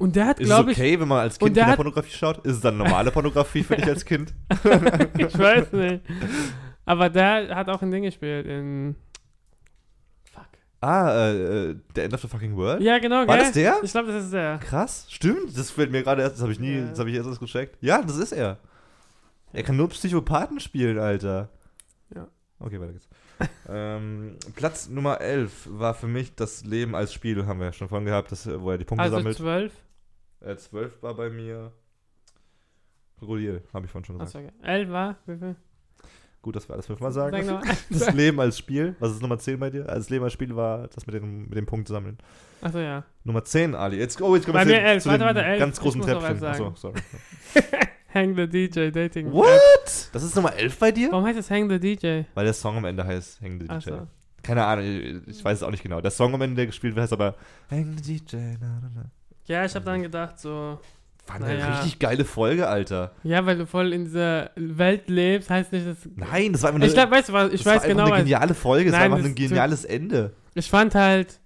Und 0.00 0.16
der 0.16 0.26
hat, 0.26 0.40
Ist 0.40 0.48
es 0.48 0.54
glaube 0.54 0.70
okay, 0.70 0.98
wenn 0.98 1.08
man 1.08 1.18
als 1.20 1.38
Kind 1.38 1.54
Kinderpornografie 1.54 2.10
schaut? 2.16 2.38
Ist 2.46 2.54
es 2.54 2.60
dann 2.62 2.78
normale 2.78 3.10
Pornografie 3.10 3.62
für 3.62 3.76
dich 3.76 3.84
als 3.86 4.04
Kind? 4.04 4.32
ich, 4.50 4.64
ich 5.26 5.38
weiß 5.38 5.72
nicht. 5.72 6.02
Aber 6.86 7.10
der 7.10 7.54
hat 7.54 7.68
auch 7.68 7.82
ein 7.82 7.90
Ding 7.90 8.02
gespielt 8.04 8.46
in. 8.46 8.96
Fuck. 10.32 10.46
Ah, 10.80 11.10
äh, 11.12 11.70
äh, 11.70 11.76
der 11.94 12.04
End 12.04 12.14
of 12.14 12.22
the 12.22 12.28
Fucking 12.28 12.56
World? 12.56 12.80
Ja, 12.82 12.98
genau, 12.98 13.26
War 13.26 13.26
gell? 13.26 13.38
das 13.38 13.52
der? 13.52 13.76
Ich 13.82 13.90
glaube, 13.92 14.10
das 14.10 14.24
ist 14.24 14.32
der. 14.32 14.56
Krass, 14.58 15.06
stimmt. 15.10 15.56
Das 15.56 15.70
fällt 15.70 15.92
mir 15.92 16.02
gerade 16.02 16.22
erst, 16.22 16.36
das 16.36 16.42
habe 16.42 16.52
ich 16.52 16.58
nie, 16.60 16.78
Ja. 16.78 16.86
das 16.86 16.98
habe 16.98 17.10
ich 17.10 17.16
erst 17.16 17.28
erst 17.28 17.40
gecheckt. 17.40 17.76
Ja, 17.82 18.00
das 18.00 18.16
ist 18.16 18.32
er. 18.32 18.56
Er 19.52 19.62
kann 19.62 19.76
nur 19.76 19.90
Psychopathen 19.90 20.60
spielen, 20.60 20.98
Alter. 20.98 21.50
Ja. 22.14 22.26
Okay, 22.58 22.80
weiter 22.80 22.92
geht's. 22.92 23.08
ähm, 23.68 24.36
Platz 24.56 24.88
Nummer 24.88 25.20
11 25.20 25.68
war 25.70 25.92
für 25.94 26.06
mich 26.06 26.34
das 26.34 26.64
Leben 26.64 26.94
als 26.94 27.12
Spiel, 27.12 27.44
haben 27.46 27.58
wir 27.58 27.66
ja 27.66 27.72
schon 27.74 27.88
vorhin 27.88 28.06
gehabt, 28.06 28.32
das, 28.32 28.48
wo 28.60 28.70
er 28.70 28.78
die 28.78 28.84
Punkte 28.86 29.04
Also 29.04 29.16
sammelt. 29.16 29.36
12. 29.36 29.72
Äh, 30.40 30.56
12 30.56 31.02
war 31.02 31.14
bei 31.14 31.30
mir 31.30 31.72
Krokodil, 33.18 33.62
habe 33.74 33.84
ich 33.84 33.92
vorhin 33.92 34.04
schon 34.06 34.18
gesagt. 34.18 34.34
Achso, 34.36 34.46
okay. 34.46 34.66
11 34.66 34.90
war? 34.90 35.16
Wie 35.26 35.36
viel? 35.36 35.56
Gut, 36.42 36.56
dass 36.56 36.66
wir 36.68 36.72
alles 36.72 36.86
fünfmal 36.86 37.12
sagen. 37.12 37.44
Sag. 37.44 37.62
Das 37.90 38.14
Leben 38.14 38.40
als 38.40 38.56
Spiel. 38.56 38.96
Was 38.98 39.12
ist 39.12 39.20
Nummer 39.20 39.38
10 39.38 39.60
bei 39.60 39.68
dir? 39.68 39.84
Das 39.84 40.08
Leben 40.08 40.24
als 40.24 40.32
Spiel 40.32 40.56
war 40.56 40.88
das 40.88 41.06
mit 41.06 41.14
dem, 41.14 41.42
mit 41.42 41.56
dem 41.58 41.66
Punkt 41.66 41.88
sammeln. 41.88 42.16
Achso, 42.62 42.78
ja. 42.78 43.04
Nummer 43.24 43.44
10, 43.44 43.74
Ali. 43.74 43.98
Jetzt, 43.98 44.20
oh, 44.22 44.34
jetzt 44.34 44.46
kommen 44.46 44.58
wir 44.58 44.66
zu, 44.66 44.80
elf. 44.80 45.02
zu 45.02 45.10
Warte, 45.10 45.24
warte, 45.24 45.44
elf. 45.44 45.58
ganz 45.58 45.78
großen 45.78 46.00
Treppchen. 46.00 46.44
Achso, 46.44 46.72
sorry. 46.76 47.00
Hang 48.14 48.34
the 48.34 48.48
DJ 48.48 48.90
Dating. 48.90 49.30
What? 49.30 50.08
Das 50.12 50.22
ist 50.22 50.34
Nummer 50.34 50.54
11 50.54 50.78
bei 50.78 50.90
dir? 50.90 51.12
Warum 51.12 51.26
heißt 51.26 51.38
das 51.38 51.50
Hang 51.50 51.68
the 51.68 51.78
DJ? 51.78 52.22
Weil 52.34 52.44
der 52.44 52.54
Song 52.54 52.78
am 52.78 52.86
Ende 52.86 53.04
heißt 53.04 53.42
Hang 53.42 53.60
the 53.60 53.66
DJ. 53.66 53.72
Achso. 53.72 54.06
Keine 54.42 54.64
Ahnung, 54.64 54.84
ich 55.26 55.44
weiß 55.44 55.58
es 55.58 55.62
auch 55.62 55.70
nicht 55.70 55.82
genau. 55.82 56.00
Der 56.00 56.10
Song 56.10 56.32
am 56.32 56.40
Ende, 56.40 56.56
der 56.56 56.66
gespielt 56.66 56.94
wird, 56.94 57.02
heißt 57.02 57.12
aber 57.12 57.36
Hang 57.70 57.94
the 57.98 58.18
DJ. 58.18 58.36
Na, 58.58 58.80
na, 58.80 58.90
na. 58.94 59.10
Ja, 59.50 59.64
ich 59.64 59.74
habe 59.74 59.84
dann 59.84 60.00
gedacht, 60.02 60.38
so. 60.38 60.78
War 61.26 61.36
eine 61.36 61.46
Naja. 61.46 61.74
richtig 61.74 61.98
geile 61.98 62.24
Folge, 62.24 62.68
Alter. 62.68 63.10
Ja, 63.24 63.44
weil 63.44 63.58
du 63.58 63.66
voll 63.66 63.92
in 63.92 64.04
dieser 64.04 64.50
Welt 64.54 65.08
lebst, 65.10 65.50
heißt 65.50 65.72
nicht, 65.72 65.86
dass. 65.86 65.96
Nein, 66.14 66.52
das 66.52 66.62
war 66.62 66.68
einfach 66.70 66.80
eine, 66.80 66.86
Ich 66.86 66.94
glaube, 66.94 67.10
weißt 67.10 67.28
du 67.28 67.32
was? 67.32 67.52
Ich 67.52 67.62
das 67.62 67.66
war 67.66 67.74
weiß 67.74 67.82
einfach 67.82 68.04
genau, 68.04 68.14
eine 68.14 68.24
geniale 68.24 68.54
Folge. 68.54 68.90
Es 68.90 68.92
war 68.92 69.00
Nein, 69.00 69.12
einfach 69.12 69.26
ein 69.26 69.34
geniales 69.34 69.84
Ende. 69.84 70.32
Ich 70.54 70.70
fand 70.70 70.94
halt, 70.94 71.40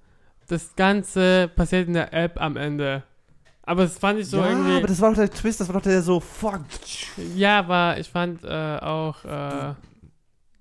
das 0.48 0.76
Ganze 0.76 1.50
passiert 1.56 1.88
in 1.88 1.94
der 1.94 2.12
App 2.12 2.40
am 2.40 2.56
Ende. 2.58 3.02
Aber 3.62 3.84
das 3.84 3.98
fand 3.98 4.18
ich 4.20 4.28
so 4.28 4.36
ja, 4.38 4.50
irgendwie. 4.50 4.76
aber 4.76 4.86
das 4.86 5.00
war 5.00 5.08
doch 5.08 5.16
der 5.16 5.30
Twist, 5.30 5.60
das 5.60 5.68
war 5.68 5.74
doch 5.76 5.82
der 5.82 6.02
so, 6.02 6.20
fuck. 6.20 6.60
ja, 7.34 7.58
aber 7.60 7.96
ich 7.98 8.10
fand 8.10 8.44
äh, 8.44 8.76
auch, 8.78 9.24
äh, 9.24 9.72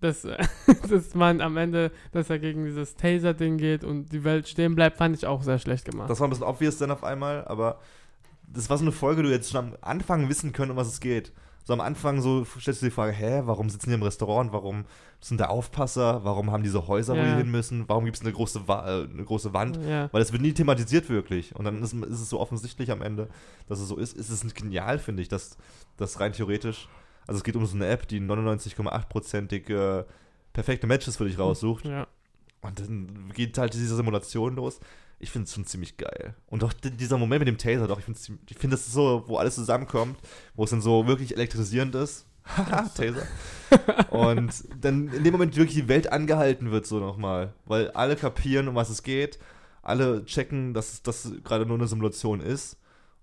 dass, 0.03 0.21
dass 0.89 1.15
man 1.15 1.41
am 1.41 1.57
Ende, 1.57 1.91
dass 2.11 2.29
er 2.29 2.39
gegen 2.39 2.65
dieses 2.65 2.95
Taser-Ding 2.95 3.57
geht 3.57 3.83
und 3.83 4.11
die 4.11 4.23
Welt 4.23 4.47
stehen 4.47 4.75
bleibt, 4.75 4.97
fand 4.97 5.15
ich 5.15 5.25
auch 5.25 5.41
sehr 5.43 5.59
schlecht 5.59 5.85
gemacht. 5.85 6.09
Das 6.09 6.19
war 6.19 6.27
ein 6.27 6.29
bisschen 6.29 6.45
obvious 6.45 6.77
dann 6.77 6.91
auf 6.91 7.03
einmal, 7.03 7.45
aber 7.45 7.79
das 8.47 8.69
war 8.69 8.77
so 8.77 8.83
eine 8.83 8.91
Folge, 8.91 9.23
du 9.23 9.31
hättest 9.31 9.51
schon 9.51 9.65
am 9.65 9.77
Anfang 9.81 10.29
wissen 10.29 10.51
können, 10.53 10.71
um 10.71 10.77
was 10.77 10.87
es 10.87 10.99
geht. 10.99 11.31
So 11.65 11.71
am 11.71 11.79
Anfang 11.79 12.21
so 12.21 12.43
stellst 12.43 12.81
du 12.81 12.85
dir 12.85 12.89
die 12.89 12.95
Frage, 12.95 13.13
hä, 13.13 13.43
warum 13.45 13.69
sitzen 13.69 13.89
die 13.89 13.95
im 13.95 14.03
Restaurant? 14.03 14.51
Warum 14.51 14.83
sind 15.21 15.39
da 15.39 15.45
Aufpasser? 15.45 16.25
Warum 16.25 16.51
haben 16.51 16.61
diese 16.61 16.87
Häuser, 16.89 17.13
wo 17.13 17.19
Ja. 17.19 17.31
die 17.35 17.37
hin 17.37 17.51
müssen? 17.51 17.85
Warum 17.87 18.03
gibt 18.03 18.17
es 18.17 18.21
eine 18.21 18.33
große, 18.33 18.67
Wa 18.67 18.85
äh, 18.85 19.03
eine 19.05 19.23
große 19.23 19.53
Wand? 19.53 19.79
ja. 19.87 20.09
Weil 20.11 20.21
es 20.21 20.33
wird 20.33 20.41
nie 20.41 20.51
thematisiert 20.51 21.09
wirklich. 21.09 21.55
Und 21.55 21.63
dann 21.63 21.81
ist, 21.81 21.93
ist 21.93 22.19
es 22.19 22.29
so 22.29 22.41
offensichtlich 22.41 22.91
am 22.91 23.01
Ende, 23.01 23.29
dass 23.69 23.79
es 23.79 23.87
so 23.87 23.95
ist. 23.95 24.13
Ist 24.17 24.29
es 24.29 24.43
nicht 24.43 24.57
genial, 24.57 24.99
finde 24.99 25.21
ich, 25.21 25.29
dass 25.29 25.55
das 25.95 26.19
rein 26.19 26.33
theoretisch 26.33 26.89
Also 27.27 27.37
es 27.37 27.43
geht 27.43 27.55
um 27.55 27.65
so 27.65 27.75
eine 27.75 27.87
App, 27.87 28.07
die 28.07 28.19
99,8%ig 28.19 29.69
äh, 29.69 30.03
perfekte 30.53 30.87
Matches 30.87 31.17
für 31.17 31.25
dich 31.25 31.37
raussucht. 31.39 31.85
Ja. 31.85 32.07
Und 32.61 32.79
dann 32.79 33.31
geht 33.33 33.57
halt 33.57 33.73
diese 33.73 33.95
Simulation 33.95 34.55
los. 34.55 34.79
Ich 35.19 35.31
finde 35.31 35.45
es 35.47 35.53
schon 35.53 35.65
ziemlich 35.65 35.97
geil. 35.97 36.35
Und 36.47 36.63
auch 36.63 36.73
di- 36.73 36.91
dieser 36.91 37.17
Moment 37.17 37.39
mit 37.39 37.47
dem 37.47 37.57
Taser, 37.57 37.87
doch, 37.87 37.99
ich 37.99 38.05
finde 38.05 38.19
ich 38.49 38.57
find, 38.57 38.73
das 38.73 38.81
ist 38.87 38.93
so, 38.93 39.23
wo 39.27 39.37
alles 39.37 39.55
zusammenkommt, 39.55 40.17
wo 40.55 40.63
es 40.65 40.69
dann 40.69 40.81
so 40.81 41.07
wirklich 41.07 41.33
elektrisierend 41.35 41.95
ist. 41.95 42.25
Haha, 42.45 42.89
Taser. 42.89 43.23
Und 44.09 44.51
dann 44.81 45.07
in 45.09 45.23
dem 45.23 45.31
Moment 45.31 45.55
wirklich 45.55 45.75
die 45.77 45.87
Welt 45.87 46.11
angehalten 46.11 46.71
wird, 46.71 46.85
so 46.85 46.99
nochmal. 46.99 47.53
Weil 47.65 47.91
alle 47.91 48.15
kapieren, 48.15 48.67
um 48.67 48.75
was 48.75 48.89
es 48.89 49.03
geht. 49.03 49.39
Alle 49.81 50.25
checken, 50.25 50.73
dass 50.73 51.01
das 51.03 51.31
gerade 51.43 51.65
nur 51.65 51.77
eine 51.77 51.87
Simulation 51.87 52.39
ist. 52.41 52.77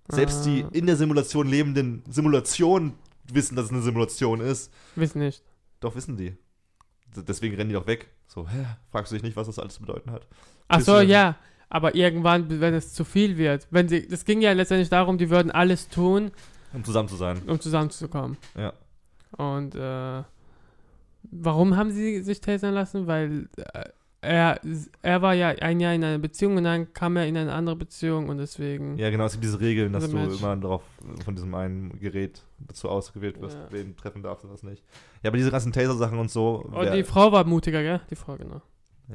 Selbst 0.09 0.45
die 0.45 0.63
Ah. 0.63 0.69
in 0.73 0.87
der 0.87 0.95
Simulation 0.97 1.47
lebenden 1.47 2.03
Simulationen 2.09 2.93
wissen, 3.33 3.55
dass 3.55 3.65
es 3.65 3.71
eine 3.71 3.81
Simulation 3.81 4.39
ist. 4.41 4.71
Wissen 4.95 5.19
nicht. 5.19 5.43
Doch, 5.79 5.95
wissen 5.95 6.17
die. 6.17 6.31
D- 7.15 7.23
Deswegen 7.27 7.55
rennen 7.55 7.69
die 7.69 7.75
doch 7.75 7.87
weg. 7.87 8.09
So, 8.27 8.47
hä? 8.47 8.65
Fragst 8.91 9.11
du 9.11 9.15
dich 9.15 9.23
nicht, 9.23 9.35
was 9.35 9.47
das 9.47 9.59
alles 9.59 9.73
zu 9.75 9.81
bedeuten 9.81 10.11
hat? 10.11 10.27
Ach 10.67 10.81
so, 10.81 10.99
ja. 10.99 11.35
Aber 11.69 11.95
irgendwann, 11.95 12.59
wenn 12.61 12.73
es 12.73 12.93
zu 12.93 13.03
viel 13.05 13.37
wird, 13.37 13.67
wenn 13.71 13.87
sie, 13.87 14.07
das 14.07 14.25
ging 14.25 14.41
ja 14.41 14.51
letztendlich 14.51 14.89
darum, 14.89 15.17
die 15.17 15.29
würden 15.29 15.51
alles 15.51 15.87
tun, 15.89 16.31
Um 16.73 16.83
zusammen 16.83 17.07
zu 17.09 17.15
sein. 17.15 17.41
um 17.47 17.59
zusammenzukommen. 17.59 18.37
Ja. 18.55 18.73
Und 19.37 19.75
äh, 19.75 20.23
warum 21.31 21.77
haben 21.77 21.91
sie 21.91 22.21
sich 22.23 22.41
tasern 22.41 22.73
lassen? 22.73 23.07
Weil 23.07 23.47
äh, 23.57 23.85
er, 24.21 24.59
er 25.01 25.21
war 25.21 25.33
ja 25.33 25.49
ein 25.49 25.79
Jahr 25.79 25.93
in 25.93 26.03
einer 26.03 26.19
Beziehung 26.19 26.57
und 26.57 26.63
dann 26.63 26.93
kam 26.93 27.17
er 27.17 27.25
in 27.25 27.35
eine 27.35 27.51
andere 27.53 27.75
Beziehung 27.75 28.29
und 28.29 28.37
deswegen. 28.37 28.97
Ja, 28.97 29.09
genau, 29.09 29.25
es 29.25 29.31
gibt 29.33 29.43
diese 29.43 29.59
Regeln, 29.59 29.93
dass 29.93 30.09
du 30.09 30.15
Match. 30.15 30.39
immer 30.39 30.55
darauf 30.57 30.83
von 31.25 31.35
diesem 31.35 31.53
einen 31.55 31.99
Gerät 31.99 32.43
dazu 32.59 32.87
ausgewählt 32.89 33.41
wirst, 33.41 33.57
Ja. 33.57 33.67
wen 33.71 33.95
treffen 33.97 34.21
darfst 34.21 34.45
und 34.45 34.51
was 34.53 34.61
nicht. 34.63 34.83
Ja, 35.23 35.29
aber 35.29 35.37
diese 35.37 35.49
ganzen 35.51 35.71
Taser-Sachen 35.71 36.19
und 36.19 36.29
so. 36.29 36.57
Und 36.57 36.75
Oh, 36.75 36.85
die 36.93 37.03
Frau 37.03 37.31
war 37.31 37.43
mutiger, 37.45 37.81
gell? 37.81 37.99
Die 38.11 38.15
Frau, 38.15 38.35
genau. 38.37 38.61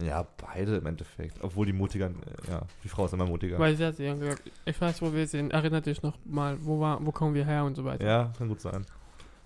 ja, 0.00 0.26
beide 0.38 0.76
im 0.78 0.86
Endeffekt. 0.86 1.36
Obwohl 1.40 1.66
die 1.66 1.72
mutiger, 1.72 2.10
ja, 2.50 2.62
die 2.82 2.88
Frau 2.88 3.04
ist 3.04 3.14
immer 3.14 3.26
mutiger. 3.26 3.58
Weil 3.60 3.76
sie 3.76 3.84
hat 3.84 3.96
sie 3.96 4.06
gesagt, 4.06 4.42
ich 4.64 4.80
weiß, 4.80 5.00
wo 5.02 5.12
wir 5.12 5.26
sind. 5.28 5.52
Erinnert 5.52 5.86
dich 5.86 6.02
noch 6.02 6.18
mal, 6.24 6.58
wo, 6.60 6.80
war, 6.80 7.04
wo 7.06 7.12
kommen 7.12 7.34
wir 7.34 7.44
her 7.46 7.64
und 7.64 7.76
so 7.76 7.84
weiter. 7.84 8.04
Ja, 8.04 8.32
kann 8.36 8.48
gut 8.48 8.60
sein. 8.60 8.84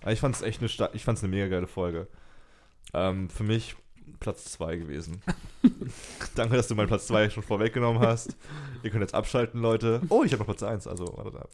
Aber 0.00 0.12
ich 0.12 0.20
fand's 0.20 0.40
echt 0.40 0.60
eine, 0.62 0.90
ich 0.94 1.04
fand's 1.04 1.22
eine 1.22 1.30
mega 1.30 1.48
geile 1.48 1.66
Folge. 1.66 2.06
Ähm, 2.94 3.28
für 3.28 3.44
mich 3.44 3.76
Platz 4.18 4.44
2 4.52 4.76
gewesen. 4.76 5.22
Danke, 6.34 6.56
dass 6.56 6.68
du 6.68 6.74
meinen 6.74 6.88
Platz 6.88 7.06
2 7.06 7.30
schon 7.30 7.42
vorweggenommen 7.42 8.00
hast. 8.02 8.36
Ihr 8.82 8.90
könnt 8.90 9.02
jetzt 9.02 9.14
abschalten, 9.14 9.60
Leute. 9.60 10.00
Oh, 10.08 10.24
ich 10.24 10.32
habe 10.32 10.40
noch 10.40 10.46
Platz 10.46 10.62
1, 10.62 10.86
also 10.86 11.12
warte 11.16 11.40
ab. 11.40 11.50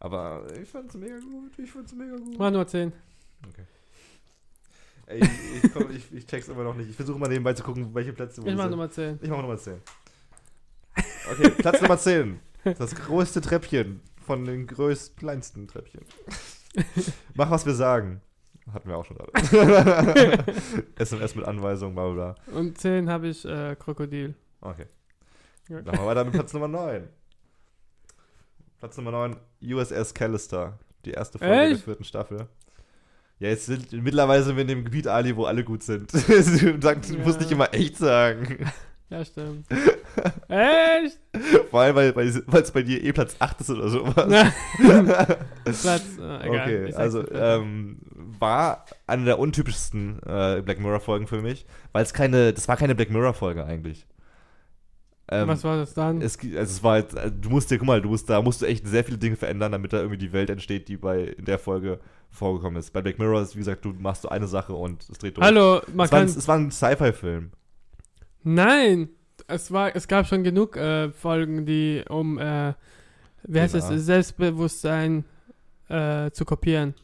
Aber 0.00 0.44
ich 0.60 0.68
fand's 0.68 0.94
mega 0.94 1.18
gut, 1.18 1.52
ich 1.58 1.70
fand's 1.70 1.92
mega 1.92 2.16
gut. 2.16 2.38
War 2.38 2.50
nur 2.50 2.66
10. 2.66 2.92
Ey, 5.06 5.20
ich, 5.20 5.64
ich, 5.64 5.72
komm, 5.72 5.90
ich, 5.90 6.12
ich 6.12 6.26
check's 6.26 6.48
immer 6.48 6.64
noch 6.64 6.74
nicht. 6.74 6.90
Ich 6.90 6.96
versuche 6.96 7.18
mal 7.18 7.28
nebenbei 7.28 7.52
zu 7.52 7.62
gucken, 7.62 7.94
welche 7.94 8.12
Plätze 8.12 8.42
wo 8.42 8.46
Ich 8.46 8.56
mach. 8.56 8.68
Nummer 8.68 8.90
10. 8.90 9.20
Ich 9.22 9.30
mach 9.30 9.40
Nummer 9.40 9.56
10. 9.56 9.80
Okay, 11.30 11.50
Platz 11.50 11.80
Nummer 11.80 11.98
10. 11.98 12.40
Das 12.78 12.94
größte 12.94 13.40
Treppchen 13.40 14.00
von 14.26 14.44
den 14.44 14.66
größten, 14.66 15.16
kleinsten 15.16 15.68
Treppchen. 15.68 16.00
Mach, 17.34 17.50
was 17.50 17.64
wir 17.64 17.74
sagen. 17.74 18.20
Hatten 18.72 18.88
wir 18.88 18.96
auch 18.96 19.04
schon 19.04 19.16
gerade. 19.16 20.44
SMS 20.96 21.34
mit 21.36 21.44
Anweisung, 21.44 21.94
bla 21.94 22.10
bla 22.10 22.34
bla. 22.46 22.58
Und 22.58 22.78
10 22.78 23.08
habe 23.08 23.28
ich 23.28 23.44
äh, 23.44 23.76
Krokodil. 23.76 24.34
Okay. 24.60 24.86
Dann 25.68 25.84
machen 25.84 25.98
wir 26.00 26.06
weiter 26.06 26.24
mit 26.24 26.32
Platz 26.34 26.52
Nummer 26.52 26.68
9. 26.68 27.08
Platz 28.78 28.96
Nummer 28.96 29.10
9, 29.12 29.36
USS 29.62 30.14
Callister. 30.14 30.78
Die 31.04 31.12
erste 31.12 31.38
Folge 31.38 31.54
der 31.54 31.70
Echt? 31.70 31.84
vierten 31.84 32.04
Staffel. 32.04 32.48
Ja, 33.38 33.48
jetzt 33.48 33.66
sind 33.66 33.92
mittlerweile 33.92 34.42
sind 34.42 34.56
wir 34.56 34.62
in 34.62 34.68
dem 34.68 34.84
Gebiet, 34.84 35.06
Ali, 35.06 35.36
wo 35.36 35.44
alle 35.44 35.62
gut 35.62 35.82
sind. 35.82 36.12
du 36.12 36.18
musst 36.18 36.62
Ja. 36.74 36.94
nicht 37.38 37.50
immer 37.52 37.72
echt 37.72 37.96
sagen. 37.98 38.70
Ja, 39.10 39.24
stimmt. 39.24 39.66
Echt? 40.48 41.18
Vor 41.70 41.80
allem, 41.80 41.96
weil 41.96 42.16
weil 42.16 42.62
es 42.62 42.70
bei 42.70 42.82
dir 42.82 43.02
eh 43.02 43.12
Platz 43.12 43.36
8 43.38 43.60
ist 43.60 43.70
oder 43.70 43.88
sowas. 43.88 44.14
Platz, 45.64 46.04
äh, 46.20 46.46
egal. 46.46 46.48
okay, 46.48 46.94
also 46.94 47.30
ähm, 47.30 47.98
war 48.38 48.84
eine 49.06 49.24
der 49.24 49.38
untypischsten 49.38 50.20
äh, 50.24 50.62
Black 50.64 50.80
Mirror 50.80 51.00
Folgen 51.00 51.26
für 51.26 51.42
mich, 51.42 51.66
weil 51.92 52.02
es 52.02 52.14
keine, 52.14 52.52
das 52.52 52.68
war 52.68 52.76
keine 52.76 52.94
Black 52.94 53.10
Mirror 53.10 53.34
Folge 53.34 53.64
eigentlich. 53.64 54.06
Ähm, 55.28 55.48
Was 55.48 55.64
war 55.64 55.76
das 55.76 55.92
dann? 55.92 56.22
es, 56.22 56.38
also 56.38 56.56
es 56.56 56.82
war 56.84 56.92
halt, 56.92 57.12
du 57.40 57.50
musst 57.50 57.70
dir, 57.70 57.78
guck 57.78 57.86
mal, 57.88 58.00
du 58.00 58.08
musst, 58.08 58.30
da 58.30 58.40
musst 58.40 58.62
du 58.62 58.66
echt 58.66 58.86
sehr 58.86 59.02
viele 59.02 59.18
Dinge 59.18 59.34
verändern, 59.34 59.72
damit 59.72 59.92
da 59.92 59.98
irgendwie 59.98 60.18
die 60.18 60.32
Welt 60.32 60.50
entsteht, 60.50 60.86
die 60.86 60.96
bei 60.96 61.24
in 61.24 61.44
der 61.46 61.58
Folge 61.58 61.98
vorgekommen 62.30 62.78
ist. 62.78 62.92
Bei 62.92 63.02
Black 63.02 63.18
Mirror 63.18 63.42
ist, 63.42 63.56
wie 63.56 63.60
gesagt, 63.60 63.84
du 63.84 63.92
machst 63.98 64.22
so 64.22 64.28
eine 64.28 64.46
Sache 64.46 64.74
und 64.74 65.08
es 65.10 65.18
dreht 65.18 65.36
durch. 65.36 65.44
Hallo, 65.44 65.80
man 65.92 66.06
es 66.06 66.12
war, 66.12 66.20
ein, 66.20 66.26
kann. 66.26 66.38
es 66.38 66.48
war 66.48 66.56
ein 66.56 66.70
Sci-Fi-Film. 66.70 67.50
Nein! 68.44 69.08
Es, 69.48 69.70
war, 69.72 69.94
es 69.94 70.08
gab 70.08 70.26
schon 70.26 70.42
genug 70.44 70.76
äh, 70.76 71.10
Folgen, 71.10 71.66
die 71.66 72.04
um, 72.08 72.38
äh, 72.38 72.74
wie 73.44 73.60
heißt 73.60 73.74
Genau. 73.74 73.90
es, 73.90 74.04
Selbstbewusstsein 74.06 75.24
äh, 75.88 76.30
zu 76.32 76.44
kopieren 76.44 76.94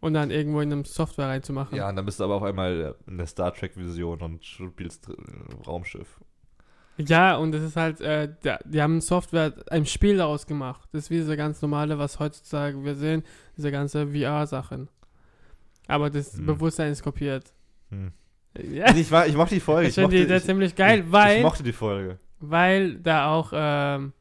und 0.00 0.12
dann 0.14 0.30
irgendwo 0.30 0.60
in 0.60 0.70
einem 0.72 0.84
Software 0.84 1.28
reinzumachen. 1.28 1.76
Ja, 1.76 1.88
und 1.88 1.96
dann 1.96 2.04
bist 2.04 2.20
du 2.20 2.24
aber 2.24 2.34
auf 2.34 2.42
einmal 2.42 2.94
in 3.06 3.16
der 3.16 3.26
Star 3.26 3.52
Trek-Vision 3.54 4.20
und 4.20 4.44
spielst 4.44 5.08
Raumschiff. 5.66 6.20
Ja, 6.98 7.36
und 7.36 7.54
es 7.54 7.62
ist 7.62 7.76
halt, 7.76 8.00
äh, 8.00 8.28
die 8.64 8.80
haben 8.82 9.00
Software, 9.00 9.52
ein 9.70 9.84
Spiel 9.86 10.16
daraus 10.18 10.46
gemacht. 10.46 10.88
Das 10.92 11.04
ist 11.04 11.10
wie 11.10 11.16
diese 11.16 11.36
ganz 11.36 11.60
normale, 11.60 11.98
was 11.98 12.18
heutzutage 12.20 12.82
wir 12.84 12.94
sehen, 12.94 13.22
diese 13.56 13.70
ganze 13.70 14.06
VR-Sachen. 14.08 14.88
Aber 15.88 16.08
das 16.10 16.36
Hm. 16.36 16.46
Bewusstsein 16.46 16.92
ist 16.92 17.02
kopiert. 17.02 17.52
Hm. 17.90 18.12
Ja, 18.72 18.94
Ich, 18.94 19.10
war, 19.10 19.26
ich 19.26 19.34
mochte 19.36 19.54
die 19.54 19.60
Folge. 19.60 19.88
ich 19.88 19.94
finde 19.94 20.26
die 20.26 20.32
ich, 20.34 20.44
ziemlich 20.44 20.74
geil, 20.74 21.00
ich, 21.06 21.12
weil, 21.12 21.36
ich 21.38 21.42
mochte 21.42 21.62
die 21.62 21.72
Folge. 21.72 22.18
weil 22.40 22.94
da 22.96 23.30
auch 23.32 23.52
ähm, 23.54 24.12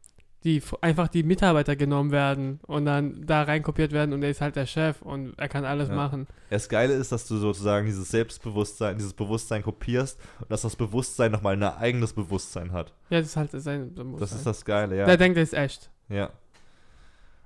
die, 0.44 0.62
einfach 0.82 1.08
die 1.08 1.24
Mitarbeiter 1.24 1.76
genommen 1.76 2.12
werden 2.12 2.60
und 2.68 2.86
dann 2.86 3.26
da 3.26 3.44
reinkopiert 3.44 3.92
werden 3.92 4.14
und 4.14 4.22
er 4.22 4.30
ist 4.30 4.42
halt 4.42 4.56
der 4.56 4.68
Chef 4.68 5.02
und 5.02 5.34
er 5.40 5.48
kann 5.50 5.66
alles 5.66 5.90
Ja. 5.90 5.96
machen. 5.96 6.28
Das 6.52 6.70
Geile 6.70 6.94
ist, 6.94 7.12
dass 7.12 7.28
du 7.28 7.38
sozusagen 7.38 7.88
dieses 7.88 8.10
Selbstbewusstsein, 8.12 8.98
dieses 8.98 9.14
Bewusstsein 9.14 9.64
kopierst 9.64 10.20
und 10.42 10.52
dass 10.52 10.62
das 10.62 10.76
Bewusstsein 10.76 11.32
nochmal 11.32 11.54
ein 11.56 11.64
eigenes 11.64 12.14
Bewusstsein 12.14 12.72
hat. 12.74 12.94
Ja, 13.10 13.20
das 13.20 13.30
ist 13.30 13.38
halt 13.38 13.52
sein 13.54 13.94
Bewusstsein. 13.96 14.20
Das 14.20 14.32
ist 14.34 14.46
das 14.46 14.64
Geile, 14.66 14.98
ja. 14.98 15.06
Der 15.06 15.18
denkt, 15.18 15.38
er 15.38 15.44
ist 15.44 15.54
echt. 15.54 15.90
ja. 16.10 16.30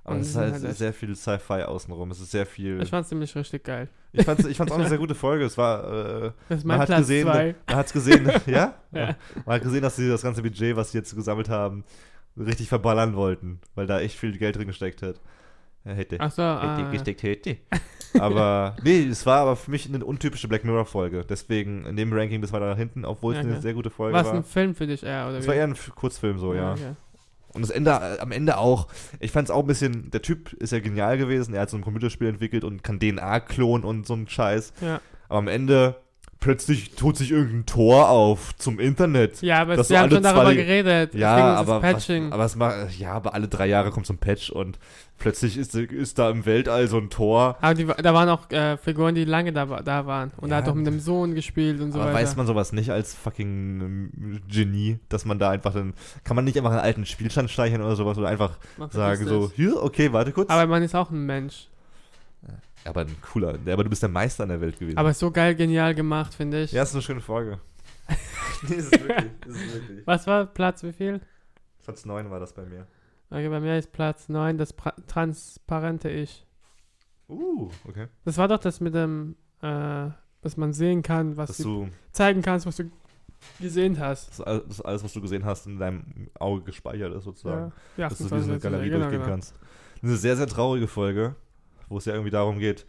Aber 0.04 0.14
Und 0.14 0.22
es 0.22 0.28
ist 0.30 0.36
halt 0.36 0.54
halt 0.62 0.76
sehr 0.76 0.92
viel 0.92 1.14
Sci-Fi 1.14 1.62
außenrum. 1.64 2.10
Es 2.10 2.20
ist 2.20 2.30
sehr 2.30 2.46
viel. 2.46 2.80
Ich 2.82 2.90
fand's 2.90 3.10
nämlich 3.10 3.34
richtig 3.36 3.64
geil. 3.64 3.88
Ich 4.12 4.24
fand's, 4.24 4.44
ich 4.46 4.56
fand's 4.56 4.72
auch 4.72 4.78
eine 4.78 4.88
sehr 4.88 4.98
gute 4.98 5.14
Folge. 5.14 5.44
Es 5.44 5.58
war, 5.58 5.84
äh, 6.24 6.32
Das 6.48 6.58
ist 6.58 6.64
man 6.64 6.76
mein 6.76 6.80
hat 6.80 6.86
Platz 6.86 6.98
gesehen, 7.00 7.26
zwei. 7.26 7.54
man 7.66 7.76
hat 7.76 7.92
gesehen, 7.92 8.32
ja? 8.46 8.74
Ja. 8.92 9.16
Man 9.44 9.56
hat 9.56 9.62
gesehen, 9.62 9.82
dass 9.82 9.96
sie 9.96 10.08
das 10.08 10.22
ganze 10.22 10.42
Budget, 10.42 10.74
was 10.76 10.92
sie 10.92 10.98
jetzt 10.98 11.14
gesammelt 11.14 11.48
haben, 11.48 11.84
richtig 12.36 12.68
verballern 12.68 13.14
wollten, 13.14 13.60
weil 13.74 13.86
da 13.86 14.00
echt 14.00 14.18
viel 14.18 14.36
Geld 14.38 14.56
drin 14.56 14.66
gesteckt 14.68 15.02
hat. 15.02 15.20
Ja, 15.84 15.92
hätte. 15.92 16.16
Ach 16.18 16.30
so, 16.30 16.42
Hätte 16.42 16.60
ah, 16.60 16.90
gesteckt, 16.90 17.22
hätte. 17.22 17.56
Aber, 18.18 18.76
nee, 18.82 19.04
es 19.06 19.24
war 19.24 19.42
aber 19.42 19.54
für 19.54 19.70
mich 19.70 19.86
eine 19.88 20.04
untypische 20.04 20.48
Black 20.48 20.64
Mirror-Folge. 20.64 21.24
Deswegen 21.28 21.86
in 21.86 21.94
dem 21.96 22.12
Ranking 22.12 22.40
bis 22.40 22.52
weiter 22.52 22.68
nach 22.68 22.76
hinten, 22.76 23.04
obwohl 23.04 23.34
es 23.34 23.36
Ja, 23.38 23.44
eine 23.44 23.54
ja. 23.54 23.60
sehr 23.60 23.72
gute 23.72 23.88
Folge 23.88 24.14
was 24.16 24.26
war. 24.26 24.34
ein 24.34 24.42
Film 24.42 24.74
für 24.74 24.88
dich 24.88 25.04
eher, 25.04 25.28
oder 25.28 25.38
Es 25.38 25.46
war 25.46 25.54
eher 25.54 25.62
ein 25.64 25.76
Kurzfilm 25.94 26.38
so, 26.40 26.52
ja. 26.52 26.72
okay. 26.72 26.96
Und 27.52 27.62
das 27.62 27.70
Ende, 27.70 27.90
äh, 27.90 28.20
am 28.20 28.32
Ende 28.32 28.58
auch, 28.58 28.88
ich 29.18 29.32
fand 29.32 29.48
es 29.48 29.50
auch 29.50 29.60
ein 29.60 29.66
bisschen, 29.66 30.10
der 30.10 30.22
Typ 30.22 30.52
ist 30.54 30.72
ja 30.72 30.80
genial 30.80 31.18
gewesen, 31.18 31.54
er 31.54 31.62
hat 31.62 31.70
so 31.70 31.76
ein 31.76 31.82
Computerspiel 31.82 32.28
entwickelt 32.28 32.64
und 32.64 32.82
kann 32.82 33.00
DNA 33.00 33.40
klonen 33.40 33.84
und 33.84 34.06
so 34.06 34.14
ein 34.14 34.28
Scheiß. 34.28 34.72
Ja. 34.80 35.00
Aber 35.28 35.38
am 35.38 35.48
Ende 35.48 35.96
plötzlich 36.40 36.94
tut 36.96 37.16
sich 37.16 37.30
irgendein 37.30 37.66
Tor 37.66 38.08
auf 38.08 38.56
zum 38.56 38.80
Internet. 38.80 39.42
Ja, 39.42 39.60
aber 39.60 39.82
so 39.84 39.96
haben 39.96 40.10
schon 40.10 40.22
darüber 40.22 40.54
geredet. 40.54 41.14
Ja, 41.14 41.54
aber, 41.54 41.80
das 41.80 41.82
was, 41.82 41.92
Patching. 42.06 42.32
aber 42.32 42.44
es 42.44 42.56
macht, 42.56 42.98
ja, 42.98 43.12
aber 43.12 43.34
alle 43.34 43.46
drei 43.46 43.66
Jahre 43.66 43.90
kommt 43.90 44.06
so 44.06 44.14
ein 44.14 44.18
Patch 44.18 44.50
und 44.50 44.78
plötzlich 45.18 45.58
ist, 45.58 45.74
ist 45.74 46.18
da 46.18 46.30
im 46.30 46.46
Weltall 46.46 46.88
so 46.88 46.96
ein 46.96 47.10
Tor. 47.10 47.58
Aber 47.60 47.74
die, 47.74 47.84
da 47.84 48.14
waren 48.14 48.30
auch 48.30 48.50
äh, 48.50 48.78
Figuren, 48.78 49.14
die 49.14 49.24
lange 49.24 49.52
da, 49.52 49.66
da 49.66 50.06
waren. 50.06 50.32
Und 50.38 50.48
Ja. 50.48 50.56
er 50.56 50.62
hat 50.62 50.68
auch 50.70 50.74
mit 50.74 50.86
dem 50.86 50.98
Sohn 50.98 51.34
gespielt 51.34 51.80
und 51.80 51.92
so 51.92 51.98
aber 52.00 52.08
weiter. 52.08 52.22
weiß 52.22 52.36
man 52.36 52.46
sowas 52.46 52.72
nicht 52.72 52.90
als 52.90 53.14
fucking 53.14 53.80
ähm, 53.80 54.40
Genie, 54.48 54.98
dass 55.10 55.26
man 55.26 55.38
da 55.38 55.50
einfach 55.50 55.74
dann, 55.74 55.92
kann 56.24 56.36
man 56.36 56.46
nicht 56.46 56.56
einfach 56.56 56.70
einen 56.70 56.80
alten 56.80 57.04
Spielstand 57.04 57.50
streichen 57.50 57.82
oder 57.82 57.96
sowas 57.96 58.16
oder 58.16 58.28
einfach 58.28 58.58
sagen 58.90 59.26
so, 59.26 59.52
hier, 59.54 59.82
okay, 59.82 60.12
warte 60.12 60.32
kurz. 60.32 60.48
Aber 60.48 60.66
man 60.66 60.82
ist 60.82 60.94
auch 60.96 61.10
ein 61.10 61.26
Mensch. 61.26 61.68
Aber 62.90 63.00
ein 63.02 63.16
cooler, 63.22 63.58
aber 63.66 63.84
du 63.84 63.90
bist 63.90 64.02
der 64.02 64.08
Meister 64.10 64.44
in 64.44 64.50
der 64.50 64.60
Welt 64.60 64.78
gewesen. 64.78 64.98
Aber 64.98 65.10
ist 65.10 65.18
so 65.18 65.30
geil, 65.30 65.54
genial 65.54 65.94
gemacht, 65.94 66.34
finde 66.34 66.62
ich. 66.62 66.72
ja, 66.72 66.82
ist 66.82 66.92
eine 66.92 67.02
schöne 67.02 67.20
Folge. 67.20 67.58
nee, 68.68 68.74
ist 68.76 68.92
es 68.92 69.00
wirklich, 69.02 69.30
ist 69.46 69.56
es 69.56 69.74
wirklich. 69.74 70.06
Was 70.06 70.26
war 70.26 70.46
Platz, 70.46 70.82
wie 70.82 70.92
viel? 70.92 71.20
Platz 71.82 72.04
9 72.04 72.30
war 72.30 72.40
das 72.40 72.52
bei 72.52 72.64
mir. 72.64 72.86
Okay, 73.30 73.48
bei 73.48 73.60
mir 73.60 73.78
ist 73.78 73.92
Platz 73.92 74.28
9, 74.28 74.58
das 74.58 74.72
pra 74.72 74.92
transparente 75.06 76.08
Ich. 76.10 76.46
Uh, 77.28 77.70
okay. 77.84 78.08
Das 78.24 78.38
war 78.38 78.48
doch 78.48 78.58
das 78.58 78.80
mit 78.80 78.94
dem, 78.94 79.36
äh, 79.62 80.08
dass 80.42 80.56
man 80.56 80.72
sehen 80.72 81.02
kann, 81.02 81.36
was 81.36 81.48
Dass 81.48 81.58
du 81.58 81.88
zeigen 82.12 82.42
kannst, 82.42 82.66
was 82.66 82.76
du 82.76 82.90
gesehen 83.60 83.98
hast. 83.98 84.30
dass 84.30 84.40
all- 84.40 84.64
dass 84.66 84.80
alles, 84.80 85.04
was 85.04 85.12
du 85.12 85.20
gesehen 85.20 85.44
hast, 85.44 85.66
in 85.66 85.78
deinem 85.78 86.28
Auge 86.38 86.62
gespeichert 86.62 87.14
ist 87.14 87.24
sozusagen. 87.24 87.72
Ja, 87.96 88.08
dass 88.08 88.18
du 88.18 88.24
wie 88.24 88.40
so 88.40 88.50
eine 88.50 88.58
Galerie 88.58 88.86
genau, 88.88 88.98
durchgehen 89.00 89.20
genau. 89.20 89.30
kannst. 89.32 89.54
Eine 90.02 90.16
sehr, 90.16 90.36
sehr 90.36 90.46
traurige 90.46 90.88
Folge, 90.88 91.36
wo 91.90 91.98
es 91.98 92.06
ja 92.06 92.14
irgendwie 92.14 92.30
darum 92.30 92.58
geht, 92.58 92.86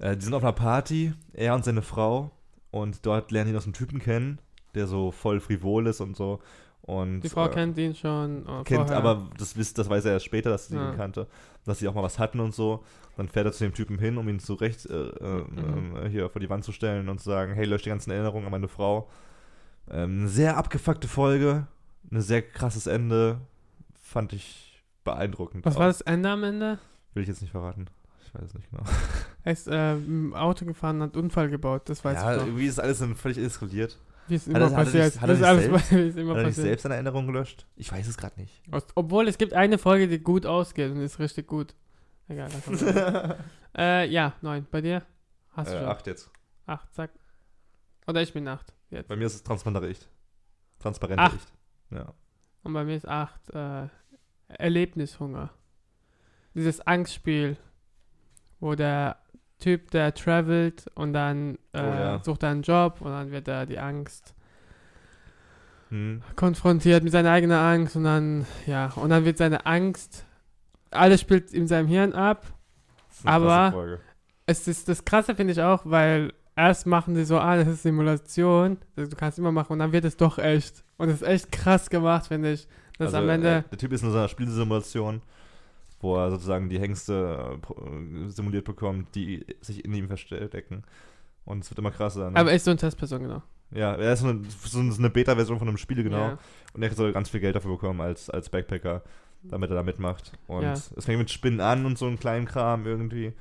Äh, 0.00 0.16
die 0.16 0.24
sind 0.24 0.34
auf 0.34 0.42
einer 0.42 0.52
Party, 0.52 1.14
er 1.32 1.54
und 1.54 1.64
seine 1.64 1.80
Frau. 1.82 2.32
Und 2.72 3.06
dort 3.06 3.30
lernen 3.30 3.48
die 3.50 3.54
noch 3.54 3.60
so 3.62 3.66
einen 3.66 3.74
Typen 3.74 4.00
kennen, 4.00 4.40
der 4.74 4.88
so 4.88 5.12
voll 5.12 5.38
frivol 5.40 5.86
ist 5.86 6.00
und 6.00 6.16
so. 6.16 6.40
Und, 6.82 7.20
Die 7.20 7.28
Frau 7.30 7.46
äh, 7.46 7.50
kennt 7.50 7.78
ihn 7.78 7.94
schon. 7.94 8.42
äh, 8.42 8.64
kennt, 8.64 8.88
vorher. 8.88 8.96
aber 8.96 9.30
das, 9.38 9.56
wisst, 9.56 9.78
das 9.78 9.88
weiß 9.88 10.04
er 10.04 10.12
erst 10.14 10.26
später, 10.26 10.50
dass 10.50 10.66
sie 10.66 10.74
Ja. 10.76 10.90
ihn 10.90 10.96
kannte, 10.96 11.28
dass 11.64 11.78
sie 11.78 11.86
auch 11.88 11.94
mal 11.94 12.02
was 12.02 12.18
hatten 12.18 12.40
und 12.40 12.52
so. 12.54 12.84
Dann 13.16 13.28
fährt 13.28 13.46
er 13.46 13.52
zu 13.52 13.62
dem 13.64 13.72
Typen 13.72 13.98
hin, 14.00 14.18
um 14.18 14.28
ihn 14.28 14.40
zurecht 14.40 14.84
äh, 14.86 14.92
äh, 15.10 15.44
Mhm. 15.48 15.96
äh, 15.96 16.08
hier 16.10 16.28
vor 16.28 16.40
die 16.40 16.50
Wand 16.50 16.64
zu 16.64 16.72
stellen 16.72 17.08
und 17.08 17.20
zu 17.20 17.30
sagen, 17.30 17.54
hey, 17.54 17.64
lösch 17.64 17.82
die 17.82 17.88
ganzen 17.90 18.10
Erinnerungen 18.10 18.44
an 18.46 18.50
meine 18.50 18.68
Frau. 18.68 19.08
Ähm, 19.88 20.22
eine 20.22 20.28
sehr 20.28 20.56
abgefuckte 20.56 21.06
Folge, 21.06 21.68
ein 22.10 22.20
sehr 22.20 22.42
krasses 22.42 22.86
Ende, 22.88 23.40
fand 24.02 24.32
ich 24.32 24.82
beeindruckend. 25.04 25.64
Was 25.64 25.76
auch. 25.76 25.80
war 25.80 25.86
das 25.86 26.00
Ende 26.00 26.28
am 26.30 26.42
Ende? 26.42 26.78
Will 27.14 27.22
ich 27.22 27.28
jetzt 27.28 27.40
nicht 27.42 27.52
verraten. 27.52 27.86
Ich 28.26 28.34
weiß 28.34 28.42
es 28.42 28.54
nicht 28.54 28.70
genau. 28.70 28.82
Er 29.44 29.52
ist 29.52 29.68
äh, 29.68 29.94
im 29.96 30.34
Auto 30.34 30.64
gefahren 30.64 30.96
und 30.96 31.02
hat 31.02 31.14
einen 31.14 31.24
Unfall 31.24 31.48
gebaut. 31.48 31.88
Das 31.88 32.04
weiß 32.04 32.16
ja, 32.16 32.32
ich 32.32 32.40
noch. 32.40 32.46
irgendwie 32.46 32.66
ist 32.66 32.80
alles 32.80 32.98
dann 32.98 33.14
völlig 33.14 33.38
eskaliert. 33.38 33.98
Wie 34.26 34.34
es 34.36 34.46
immer 34.46 34.58
er- 34.60 34.64
hat 34.66 34.72
er 34.72 34.76
passiert. 34.84 35.20
hat 35.20 35.30
er 35.30 35.48
alles, 35.48 35.64
selbst- 35.64 35.92
immer 36.18 36.34
Hat 36.36 36.56
er 36.58 36.78
seine 36.78 36.94
Erinnerungen 36.94 37.26
gelöscht? 37.26 37.66
Ich 37.76 37.92
weiß 37.92 38.08
es 38.08 38.16
gerade 38.16 38.40
nicht. 38.40 38.62
Obwohl, 38.94 39.28
es 39.28 39.38
gibt 39.38 39.52
eine 39.52 39.78
Folge, 39.78 40.08
die 40.08 40.18
gut 40.18 40.46
ausgeht 40.46 40.90
und 40.90 41.00
ist 41.00 41.18
richtig 41.18 41.46
gut. 41.46 41.74
Egal, 42.26 42.48
äh, 43.76 44.08
ja, 44.08 44.32
neun. 44.40 44.66
Bei 44.70 44.80
dir? 44.80 45.02
Hast 45.50 45.70
du 45.70 45.76
äh, 45.76 45.80
schon? 45.80 45.88
acht 45.88 46.06
jetzt. 46.06 46.30
Acht, 46.66 46.94
zack. 46.94 47.10
Oder 48.06 48.22
ich 48.22 48.32
bin 48.32 48.48
acht. 48.48 48.72
Jetzt. 48.88 49.08
Bei 49.08 49.16
mir 49.16 49.26
ist 49.26 49.34
es 49.34 49.42
transparente 49.42 49.86
Licht. 49.86 50.08
Transparente 50.78 51.22
Acht. 51.22 51.32
Licht. 51.34 51.52
Ja. 51.90 52.14
Und 52.62 52.72
bei 52.72 52.82
mir 52.84 52.96
ist 52.96 53.06
acht. 53.06 53.50
Äh, 53.50 53.88
Erlebnishunger. 54.48 55.50
Dieses 56.54 56.80
Angstspiel, 56.86 57.56
wo 58.60 58.74
der 58.74 59.16
Typ, 59.58 59.90
der 59.90 60.14
travelt 60.14 60.86
und 60.94 61.12
dann 61.12 61.56
äh, 61.72 61.80
Oh 61.80 61.94
ja. 61.94 62.20
sucht 62.22 62.42
er 62.42 62.50
einen 62.50 62.62
Job 62.62 63.00
und 63.00 63.10
dann 63.10 63.30
wird 63.30 63.48
er 63.48 63.66
die 63.66 63.78
Angst 63.78 64.34
Hm. 65.90 66.22
konfrontiert 66.36 67.04
mit 67.04 67.12
seiner 67.12 67.30
eigenen 67.30 67.56
Angst 67.58 67.94
und 67.96 68.04
dann, 68.04 68.46
ja, 68.66 68.90
und 68.96 69.10
dann 69.10 69.24
wird 69.24 69.38
seine 69.38 69.66
Angst, 69.66 70.24
alles 70.90 71.20
spielt 71.20 71.52
in 71.52 71.66
seinem 71.66 71.88
Hirn 71.88 72.12
ab. 72.12 72.46
Das 73.22 73.26
Aber-. 73.26 73.98
Es 74.46 74.66
ist 74.68 74.88
das 74.88 75.04
Krasse, 75.04 75.34
finde 75.34 75.52
ich 75.52 75.60
auch, 75.62 75.82
weil 75.84 76.32
erst 76.56 76.86
machen 76.86 77.14
sie 77.14 77.24
so, 77.24 77.38
ah, 77.38 77.56
das 77.56 77.68
ist 77.68 77.82
Simulation, 77.82 78.78
also 78.96 79.10
du 79.10 79.16
kannst 79.16 79.38
immer 79.38 79.52
machen 79.52 79.72
und 79.74 79.78
dann 79.78 79.92
wird 79.92 80.04
es 80.04 80.16
doch 80.16 80.38
echt. 80.38 80.84
Und 80.96 81.08
es 81.08 81.22
ist 81.22 81.28
echt 81.28 81.52
krass 81.52 81.88
gemacht, 81.90 82.26
finde 82.26 82.52
ich. 82.52 82.66
Dass 82.98 83.06
Also, 83.14 83.18
am 83.18 83.28
Ende, 83.28 83.48
äh, 83.48 83.62
der 83.70 83.78
Typ 83.78 83.92
ist 83.92 84.02
in 84.02 84.10
so 84.10 84.18
einer 84.18 84.28
Spielsimulation, 84.28 85.22
wo 86.04 86.16
er 86.16 86.30
sozusagen 86.30 86.68
die 86.68 86.78
Hengste 86.78 87.58
äh, 87.68 88.28
simuliert 88.28 88.64
bekommt, 88.64 89.14
die 89.16 89.44
sich 89.60 89.84
in 89.84 89.92
ihm 89.94 90.06
verstecken. 90.06 90.84
Und 91.44 91.64
es 91.64 91.70
wird 91.70 91.78
immer 91.80 91.90
krasser. 91.90 92.30
Ne? 92.30 92.36
aber 92.38 92.52
ist 92.52 92.64
so 92.64 92.70
eine 92.70 92.78
Testperson, 92.78 93.22
genau. 93.22 93.42
ja, 93.72 93.94
er 93.94 94.12
ist 94.12 94.20
so 94.20 94.28
eine, 94.28 94.42
so 94.64 94.78
eine 94.98 95.10
Beta-Version 95.10 95.58
von 95.58 95.68
einem 95.68 95.76
Spiel, 95.78 96.02
genau. 96.02 96.18
Ja. 96.28 96.38
Und 96.72 96.82
er 96.82 96.92
soll 96.94 97.12
ganz 97.12 97.28
viel 97.30 97.40
Geld 97.40 97.56
dafür 97.56 97.72
bekommen 97.72 98.00
als, 98.00 98.30
als 98.30 98.48
Backpacker, 98.48 99.02
damit 99.42 99.70
er 99.70 99.76
da 99.76 99.82
mitmacht. 99.82 100.32
Und 100.46 100.62
Ja. 100.62 100.72
es 100.72 101.04
fängt 101.04 101.18
mit 101.18 101.30
Spinnen 101.30 101.60
an 101.60 101.84
und 101.84 101.98
so 101.98 102.06
einen 102.06 102.18
kleinen 102.18 102.46
Kram 102.46 102.86
irgendwie. 102.86 103.32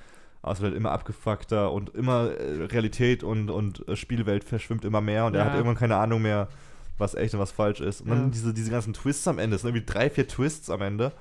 Aber 0.41 0.51
es 0.51 0.59
wird 0.61 0.75
immer 0.75 0.91
abgefuckter 0.91 1.71
und 1.71 1.95
immer 1.95 2.31
äh, 2.31 2.63
Realität 2.65 3.23
und, 3.23 3.49
und 3.49 3.87
äh, 3.87 3.95
Spielwelt 3.95 4.43
verschwimmt 4.43 4.83
immer 4.83 4.99
mehr 4.99 5.25
und 5.25 5.35
er 5.35 5.41
Ja. 5.41 5.45
hat 5.45 5.53
irgendwann 5.55 5.77
keine 5.77 5.95
Ahnung 5.95 6.21
mehr, 6.21 6.49
was 6.97 7.15
echt 7.15 7.33
und 7.33 7.39
was 7.39 7.51
falsch 7.53 7.79
ist. 7.79 8.01
Und 8.01 8.09
dann 8.09 8.31
diese, 8.31 8.53
diese 8.53 8.69
ganzen 8.69 8.91
Twists 8.93 9.25
am 9.29 9.39
Ende, 9.39 9.55
es 9.55 9.61
sind 9.61 9.69
irgendwie 9.73 9.85
drei, 9.91 10.09
vier 10.09 10.27
Twists 10.27 10.69
am 10.69 10.81
Ende, 10.81 11.13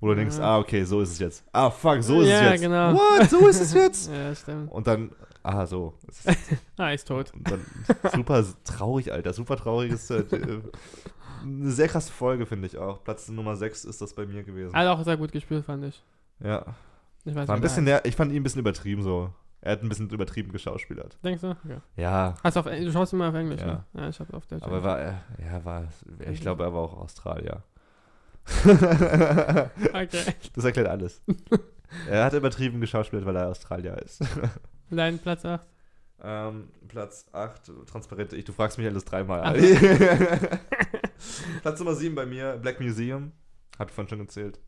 wo 0.00 0.08
du 0.08 0.14
denkst, 0.16 0.38
Ja. 0.38 0.44
ah, 0.44 0.58
okay, 0.58 0.84
so 0.84 1.00
ist 1.00 1.12
es 1.12 1.18
jetzt. 1.18 1.44
Ah, 1.52 1.70
fuck, 1.70 2.02
so 2.02 2.20
ist 2.22 2.28
Ja, 2.28 2.40
es 2.46 2.50
jetzt. 2.52 2.60
genau. 2.62 2.94
What, 2.94 3.28
so 3.30 3.46
ist 3.46 3.60
es 3.60 3.74
jetzt? 3.74 4.10
Ja, 4.12 4.34
stimmt. 4.34 4.70
Und 4.72 4.86
dann, 4.86 5.10
ah, 5.42 5.66
so. 5.66 5.94
Ah, 6.76 6.90
ist 6.90 7.06
tot. 7.06 7.32
und 7.34 7.50
dann 7.50 7.64
super 8.14 8.44
traurig, 8.64 9.12
Alter. 9.12 9.32
Super 9.32 9.56
trauriges. 9.56 10.10
Äh, 10.10 10.20
äh, 10.20 10.60
eine 11.42 11.70
sehr 11.70 11.88
krasse 11.88 12.12
Folge, 12.12 12.46
finde 12.46 12.66
ich 12.66 12.76
auch. 12.78 13.02
Platz 13.04 13.28
Nummer 13.28 13.56
6 13.56 13.84
ist 13.84 14.00
das 14.00 14.14
bei 14.14 14.26
mir 14.26 14.42
gewesen. 14.42 14.74
Hat 14.74 14.86
auch 14.86 15.02
sehr 15.04 15.16
gut 15.16 15.32
gespielt, 15.32 15.64
fand 15.64 15.84
ich. 15.84 16.02
Ja. 16.42 16.64
Ich 17.24 17.34
weiß 17.34 17.48
War 17.48 17.56
ein 17.56 17.60
bisschen 17.60 17.88
ich 18.04 18.16
fand 18.16 18.32
ihn 18.32 18.40
ein 18.40 18.42
bisschen 18.42 18.60
übertrieben 18.60 19.02
so. 19.02 19.30
Er 19.62 19.72
hat 19.72 19.82
ein 19.82 19.90
bisschen 19.90 20.08
übertrieben 20.08 20.52
geschauspielert. 20.52 21.18
Denkst 21.22 21.42
du? 21.42 21.50
Okay. 21.50 21.76
Ja. 21.96 22.34
Hast 22.42 22.56
du, 22.56 22.60
auf, 22.60 22.66
du 22.66 22.90
schaust 22.90 23.12
immer 23.12 23.28
auf 23.28 23.34
Englisch, 23.34 23.60
Ja. 23.60 23.66
ne? 23.66 23.84
Ja, 23.92 24.08
ich 24.08 24.18
hab 24.18 24.32
auf 24.32 24.46
Deutsch. 24.46 24.62
Aber 24.62 24.76
er 24.76 24.82
war, 24.82 24.98
er, 24.98 25.22
ja, 25.44 25.64
war, 25.66 25.84
ich 26.30 26.40
glaube, 26.40 26.62
er 26.64 26.72
war 26.72 26.80
auch 26.80 26.96
Australier. 26.96 27.62
Okay. 28.64 30.34
das 30.54 30.64
erklärt 30.64 30.88
alles. 30.88 31.22
er 32.10 32.24
hat 32.24 32.32
übertrieben 32.32 32.80
geschauspielert, 32.80 33.26
weil 33.26 33.36
er 33.36 33.48
Australier 33.48 33.96
ist. 33.98 34.22
Dein 34.90 35.18
Platz 35.18 35.44
8? 35.44 35.66
Ähm, 36.22 36.68
Platz 36.88 37.26
8, 37.32 37.86
transparente 37.86 38.36
ich. 38.36 38.44
Du 38.44 38.52
fragst 38.52 38.76
mich 38.76 38.86
alles 38.86 39.04
dreimal. 39.04 39.40
Ach 39.42 39.54
Platz 41.62 41.78
Nummer 41.78 41.94
7 41.94 42.14
bei 42.14 42.26
mir, 42.26 42.58
Black 42.60 42.80
Museum. 42.80 43.32
Hab 43.78 43.88
ich 43.88 43.94
vorhin 43.94 44.10
schon 44.10 44.18
gezählt. 44.18 44.60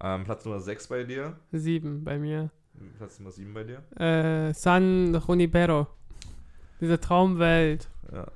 Ähm, 0.00 0.24
Platz 0.24 0.44
Nummer 0.44 0.60
6 0.60 0.88
bei 0.88 1.04
dir. 1.04 1.36
7 1.52 2.02
bei 2.02 2.18
mir. 2.18 2.50
Platz 2.98 3.18
Nummer 3.20 3.30
7 3.30 3.54
bei 3.54 3.64
dir. 3.64 3.82
Äh, 3.96 4.52
San 4.54 5.14
Junipero. 5.26 5.86
Diese 6.80 6.98
Traumwelt. 6.98 7.88
Ja. 8.12 8.26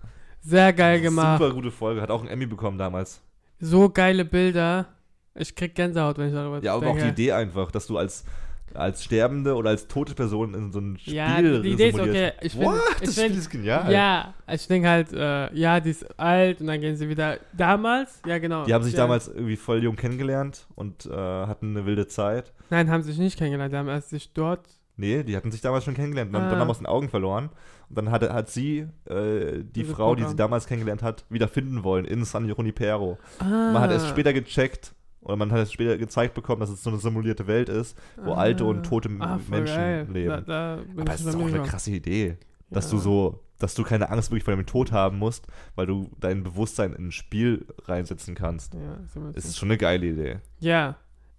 Sehr 0.40 0.72
geil 0.74 1.00
gemacht. 1.00 1.40
Super 1.40 1.54
gute 1.54 1.70
Folge. 1.70 2.02
Hat 2.02 2.10
auch 2.10 2.20
einen 2.20 2.28
Emmy 2.28 2.46
bekommen 2.46 2.76
damals. 2.76 3.22
So 3.60 3.88
geile 3.88 4.24
Bilder. 4.24 4.86
Ich 5.34 5.54
krieg 5.54 5.74
Gänsehaut, 5.74 6.18
wenn 6.18 6.28
ich 6.28 6.34
darüber 6.34 6.62
Ja, 6.62 6.74
aber 6.74 6.86
denke. 6.86 7.00
auch 7.00 7.04
die 7.06 7.10
Idee 7.10 7.32
einfach, 7.32 7.70
dass 7.72 7.86
du 7.88 7.98
als, 7.98 8.24
als 8.72 9.02
sterbende 9.02 9.54
oder 9.56 9.70
als 9.70 9.88
tote 9.88 10.14
Person 10.14 10.54
in 10.54 10.70
so 10.70 10.78
ein 10.78 10.96
Spiel 10.98 11.14
Ja, 11.14 11.40
die 11.42 11.70
Idee 11.70 11.88
ist 11.88 11.98
okay. 11.98 12.32
Ich 12.40 12.52
find- 12.52 12.64
What? 12.64 12.80
ich 13.00 13.00
das 13.06 13.14
find- 13.14 13.26
Spiel 13.26 13.38
ist 13.38 13.50
genial. 13.50 13.92
Ja, 13.92 14.34
ich 14.52 14.66
denke 14.68 14.88
halt, 14.88 15.12
äh, 15.12 15.52
ja, 15.54 15.80
die 15.80 15.90
ist 15.90 16.18
alt 16.20 16.60
und 16.60 16.68
dann 16.68 16.80
gehen 16.80 16.96
sie 16.96 17.08
wieder. 17.08 17.38
Damals? 17.56 18.20
Ja, 18.26 18.38
genau. 18.38 18.64
Die 18.64 18.72
haben 18.74 18.84
sich 18.84 18.92
ja. 18.94 19.00
damals 19.00 19.26
irgendwie 19.28 19.56
voll 19.56 19.82
jung 19.82 19.96
kennengelernt 19.96 20.66
und 20.76 21.06
äh, 21.06 21.10
hatten 21.12 21.76
eine 21.76 21.84
wilde 21.86 22.06
Zeit. 22.06 22.52
Nein, 22.70 22.88
haben 22.90 23.02
sich 23.02 23.18
nicht 23.18 23.36
kennengelernt. 23.36 23.72
Die 23.72 23.76
haben 23.76 23.88
erst 23.88 24.10
sich 24.10 24.32
dort. 24.32 24.66
Nee, 24.96 25.24
die 25.24 25.36
hatten 25.36 25.50
sich 25.50 25.60
damals 25.60 25.82
schon 25.84 25.94
kennengelernt 25.94 26.30
und 26.32 26.40
Ah. 26.40 26.48
dann 26.50 26.60
haben 26.60 26.70
aus 26.70 26.78
den 26.78 26.86
Augen 26.86 27.08
verloren. 27.08 27.50
Und 27.88 27.98
dann 27.98 28.10
hat, 28.10 28.22
hat 28.30 28.48
sie 28.50 28.86
äh, 29.06 29.58
die 29.62 29.82
Diese 29.82 29.94
Frau, 29.94 30.14
die 30.14 30.24
sie 30.24 30.36
damals 30.36 30.66
kennengelernt 30.66 31.02
hat, 31.02 31.24
wieder 31.28 31.48
finden 31.48 31.84
wollen 31.84 32.04
in 32.04 32.24
San 32.24 32.46
Junipero. 32.48 33.18
Ah, 33.38 33.44
Man 33.72 33.80
hat 33.82 33.90
erst 33.90 34.08
später 34.08 34.32
gecheckt 34.32 34.94
oder 35.20 35.36
man 35.36 35.50
hat 35.52 35.58
erst 35.58 35.72
später 35.74 35.96
gezeigt 35.98 36.34
bekommen, 36.34 36.60
dass 36.60 36.70
es 36.70 36.82
so 36.82 36.90
eine 36.90 36.98
simulierte 36.98 37.46
Welt 37.46 37.68
ist, 37.68 37.96
wo 38.22 38.32
Ah. 38.32 38.38
alte 38.38 38.64
und 38.64 38.84
tote 38.84 39.08
ah, 39.20 39.38
Menschen 39.48 39.76
geil. 39.76 40.06
leben. 40.12 40.28
Da, 40.46 40.76
da 40.76 40.78
Aber 41.00 41.12
es 41.14 41.20
ist 41.24 41.34
auch 41.34 41.40
eine 41.46 41.62
krasse 41.62 41.90
Idee, 41.92 42.36
dass 42.70 42.86
Ja. 42.86 42.90
du 42.92 42.98
so, 42.98 43.40
dass 43.58 43.74
du 43.74 43.84
keine 43.84 44.10
Angst 44.10 44.30
wirklich 44.30 44.44
vor 44.44 44.54
dem 44.54 44.66
Tod 44.66 44.90
haben 44.92 45.18
musst, 45.18 45.46
weil 45.76 45.86
du 45.86 46.10
dein 46.20 46.42
Bewusstsein 46.42 46.92
in 46.92 47.06
ein 47.08 47.12
Spiel 47.12 47.66
reinsetzen 47.84 48.34
kannst. 48.34 48.74
Ja. 48.74 48.98
Es 49.34 49.44
ist 49.44 49.56
schon 49.58 49.68
eine 49.70 49.78
geile 49.78 50.06
Idee. 50.06 50.38
ja. 50.60 50.96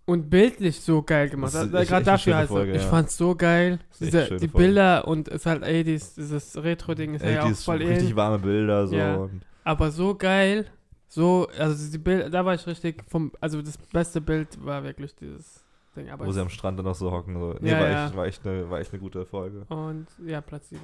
Und 0.08 0.30
bildlich 0.30 0.80
so 0.82 1.02
geil 1.02 1.30
gemacht. 1.30 1.54
Das 1.56 1.66
ist 1.66 1.74
echt- 1.74 1.90
Gerade 1.90 2.06
dafür 2.06 2.42
so. 2.42 2.54
Folge, 2.54 2.74
Ich 2.76 2.84
ja. 2.84 2.90
fand's 2.90 3.18
so 3.18 3.36
geil. 3.36 3.80
Diese, 4.00 4.22
die 4.24 4.28
Folge. 4.28 4.48
Bilder 4.50 5.08
und 5.08 5.28
es 5.30 5.36
ist 5.38 5.46
halt 5.48 5.64
80s, 5.64 6.16
dieses 6.16 6.64
Retro-Ding 6.64 7.16
ist 7.16 7.26
ja, 7.26 7.44
auch 7.44 7.52
voll 7.56 7.78
richtig 7.78 8.12
in. 8.12 8.16
warme 8.16 8.38
Bilder 8.40 8.86
so. 8.88 8.96
Ja. 8.96 9.30
Aber 9.64 9.90
so 9.92 10.14
geil. 10.16 10.68
So, 11.08 11.48
also 11.58 11.92
die 11.92 11.98
Bilder, 11.98 12.30
da 12.30 12.46
war 12.46 12.54
ich 12.54 12.68
richtig 12.68 13.04
vom, 13.08 13.32
also 13.42 13.62
das 13.64 13.78
beste 13.80 14.22
Bild 14.22 14.64
war 14.64 14.84
wirklich 14.84 15.16
dieses 15.16 15.64
Ding. 15.96 16.10
Aber 16.12 16.26
wo 16.28 16.32
sie 16.32 16.42
am 16.42 16.50
Strand 16.50 16.78
dann 16.78 16.86
noch 16.86 16.94
so 16.96 17.10
hocken. 17.12 17.34
So. 17.40 17.56
Nee, 17.60 17.72
Ja, 17.72 17.80
war, 17.80 17.90
ja. 17.90 18.06
Echt, 18.06 18.16
war, 18.16 18.26
echt 18.28 18.46
eine, 18.48 18.70
war 18.70 18.80
echt 18.80 18.92
eine 18.94 19.00
gute 19.02 19.26
Folge. 19.26 19.66
und 19.70 20.06
ja, 20.26 20.40
Platz 20.42 20.70
7. 20.70 20.82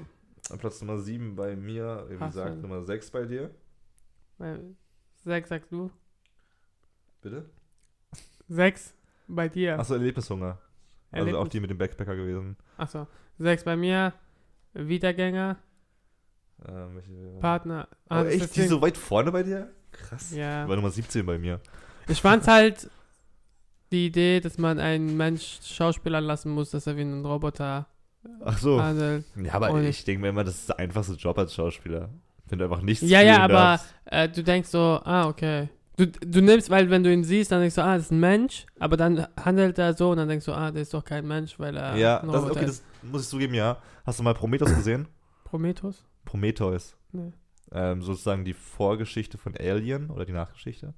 Platz 0.58 0.82
Nummer 0.82 0.98
7 0.98 1.36
bei 1.36 1.56
mir, 1.56 2.06
wie 2.10 2.18
gesagt, 2.18 2.60
Nummer 2.62 2.82
6 2.84 3.12
bei 3.12 3.26
dir. 3.26 3.52
Sechs 5.24 5.50
sagst 5.50 5.72
du? 5.72 5.92
Bitte? 7.22 7.46
Sechs 8.50 8.96
bei 9.36 9.50
dir. 9.50 9.80
Achso, 9.80 9.94
Erlebnishunger. 9.96 10.58
Also 11.12 11.26
auch 11.26 11.28
Erlebnis- 11.46 11.50
die 11.52 11.60
mit 11.60 11.70
dem 11.70 11.78
Backpacker 11.78 12.16
gewesen. 12.16 12.56
Achso. 12.78 13.08
Sechs 13.38 13.64
bei 13.64 13.76
mir. 13.76 14.14
Wiedergänger, 14.74 15.58
Ähm, 16.68 16.96
welche, 16.96 17.40
Partner. 17.42 17.88
Oh, 17.92 17.96
Ah, 18.10 18.24
das 18.24 18.34
echt? 18.36 18.56
Die 18.56 18.62
so 18.68 18.82
weit 18.82 18.96
vorne 18.98 19.32
bei 19.32 19.44
dir? 19.44 19.72
Krass. 19.92 20.32
Ja. 20.34 20.68
War 20.68 20.76
Nummer 20.78 20.92
17 20.92 21.26
bei 21.26 21.38
mir. 21.38 21.60
Ich 22.08 22.22
fand 22.22 22.48
halt 22.48 22.90
die 23.92 24.06
Idee, 24.06 24.40
dass 24.40 24.58
man 24.58 24.80
einen 24.80 25.18
Mensch 25.18 25.60
Schauspielern 25.64 26.24
lassen 26.24 26.52
muss, 26.52 26.72
dass 26.72 26.88
er 26.88 26.96
wie 26.96 27.02
ein 27.02 27.26
Roboter 27.26 27.88
Ach 28.46 28.58
so. 28.58 28.82
handelt. 28.82 29.26
Ja, 29.36 29.54
aber 29.56 29.72
Und- 29.72 29.84
ich 29.84 30.06
denke 30.06 30.22
mir 30.22 30.30
immer, 30.30 30.44
das 30.46 30.56
ist 30.60 30.70
der 30.70 30.80
einfachste 30.80 31.14
Job 31.16 31.38
als 31.38 31.54
Schauspieler. 31.54 32.10
Wenn 32.48 32.60
du 32.60 32.66
einfach 32.66 32.82
nichts 32.82 33.02
Ja, 33.10 33.22
ja, 33.22 33.40
aber 33.44 33.82
äh, 34.06 34.30
du 34.30 34.44
denkst 34.44 34.70
so, 34.70 34.80
ah, 35.04 35.28
okay. 35.28 35.68
Du, 36.06 36.08
du 36.08 36.41
nimmst, 36.41 36.70
weil 36.70 36.89
wenn 36.89 37.04
du 37.04 37.12
ihn 37.12 37.24
siehst, 37.24 37.52
dann 37.52 37.60
denkst 37.60 37.76
du, 37.76 37.84
ah, 37.84 37.95
das 37.95 38.06
ist 38.06 38.12
ein 38.12 38.20
Mensch, 38.20 38.66
aber 38.80 38.97
dann 38.97 39.28
handelt 39.39 39.78
er 39.78 39.93
so 39.93 40.12
und 40.12 40.18
dann 40.18 40.28
denkst 40.28 40.45
du, 40.45 40.54
ah, 40.54 40.72
der 40.72 40.82
ist 40.82 40.93
doch 40.93 41.04
kein 41.04 41.28
Mensch, 41.28 41.60
weil 41.60 41.78
er 41.78 41.95
Ja, 41.95 42.22
ein 42.22 42.32
das, 42.32 42.43
okay, 42.43 42.66
ist. 42.66 42.84
das 43.02 43.12
muss 43.12 43.24
ich 43.24 43.30
zugeben, 43.30 43.54
ja. 43.54 43.78
Hast 44.06 44.20
du 44.20 44.24
mal 44.24 44.34
Prometheus 44.34 44.74
gesehen? 44.74 45.08
Prometheus? 45.43 46.04
Prometheus. 46.26 46.95
Nee. 47.12 47.34
Ähm, 47.72 48.02
sozusagen 48.02 48.45
die 48.45 48.54
Vorgeschichte 48.54 49.38
von 49.38 49.56
Alien 49.58 50.10
oder 50.10 50.26
die 50.26 50.34
Nachgeschichte. 50.34 50.93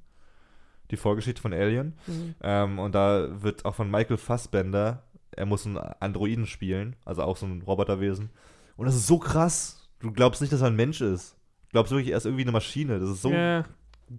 Die 0.92 0.98
Vorgeschichte 0.98 1.42
von 1.42 1.54
Alien. 1.54 1.96
Mhm. 2.08 2.36
Ähm, 2.42 2.80
und 2.80 2.96
da 2.96 3.42
wird 3.42 3.66
auch 3.66 3.76
von 3.76 3.92
Michael 3.92 4.18
Fassbender 4.18 5.04
er 5.36 5.46
muss 5.46 5.66
einen 5.66 5.78
Androiden 5.78 6.46
spielen, 6.46 6.96
also 7.06 7.24
auch 7.24 7.38
so 7.38 7.46
ein 7.46 7.62
Roboterwesen. 7.62 8.30
Und 8.76 8.86
das 8.86 8.96
ist 8.96 9.08
so 9.08 9.20
krass. 9.20 9.90
Du 10.00 10.12
glaubst 10.12 10.42
nicht, 10.42 10.54
dass 10.54 10.62
er 10.62 10.68
ein 10.68 10.76
Mensch 10.76 11.02
ist. 11.02 11.36
Du 11.68 11.72
glaubst 11.74 11.92
wirklich, 11.92 12.12
er 12.12 12.18
ist 12.18 12.26
irgendwie 12.26 12.44
eine 12.44 12.52
Maschine. 12.52 13.00
Das 13.00 13.10
ist 13.10 13.22
so 13.22 13.32
Ja. 14.10 14.18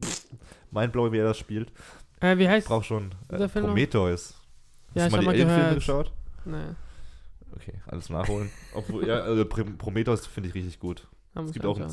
mindblowing, 0.70 1.12
wie 1.12 1.18
er 1.18 1.24
das 1.26 1.39
spielt. 1.39 1.72
Äh, 2.20 2.37
wie 2.39 2.45
Ich 2.45 2.49
heißt 2.49 2.66
brauch 2.68 2.82
schon 2.85 3.11
äh? 3.28 3.49
Prometheus. 3.49 4.35
Hast 4.95 5.07
ich 5.07 5.12
du 5.12 5.16
mal 5.16 5.35
die 5.35 5.43
Alien-Filme 5.43 5.74
geschaut? 5.74 6.12
Nee. 6.45 6.74
Okay, 7.57 7.80
alles 7.87 8.09
nachholen. 8.11 8.51
Obwohl, 8.74 9.07
ja, 9.07 9.20
also 9.20 9.43
Pr- 9.43 9.76
Prometheus 9.76 10.26
finde 10.26 10.49
ich 10.49 10.55
richtig 10.55 10.78
gut. 10.80 11.07
haben 11.35 11.47
Es 11.47 11.53
gibt 11.53 11.64
auch 11.66 11.78
ein. 11.78 11.93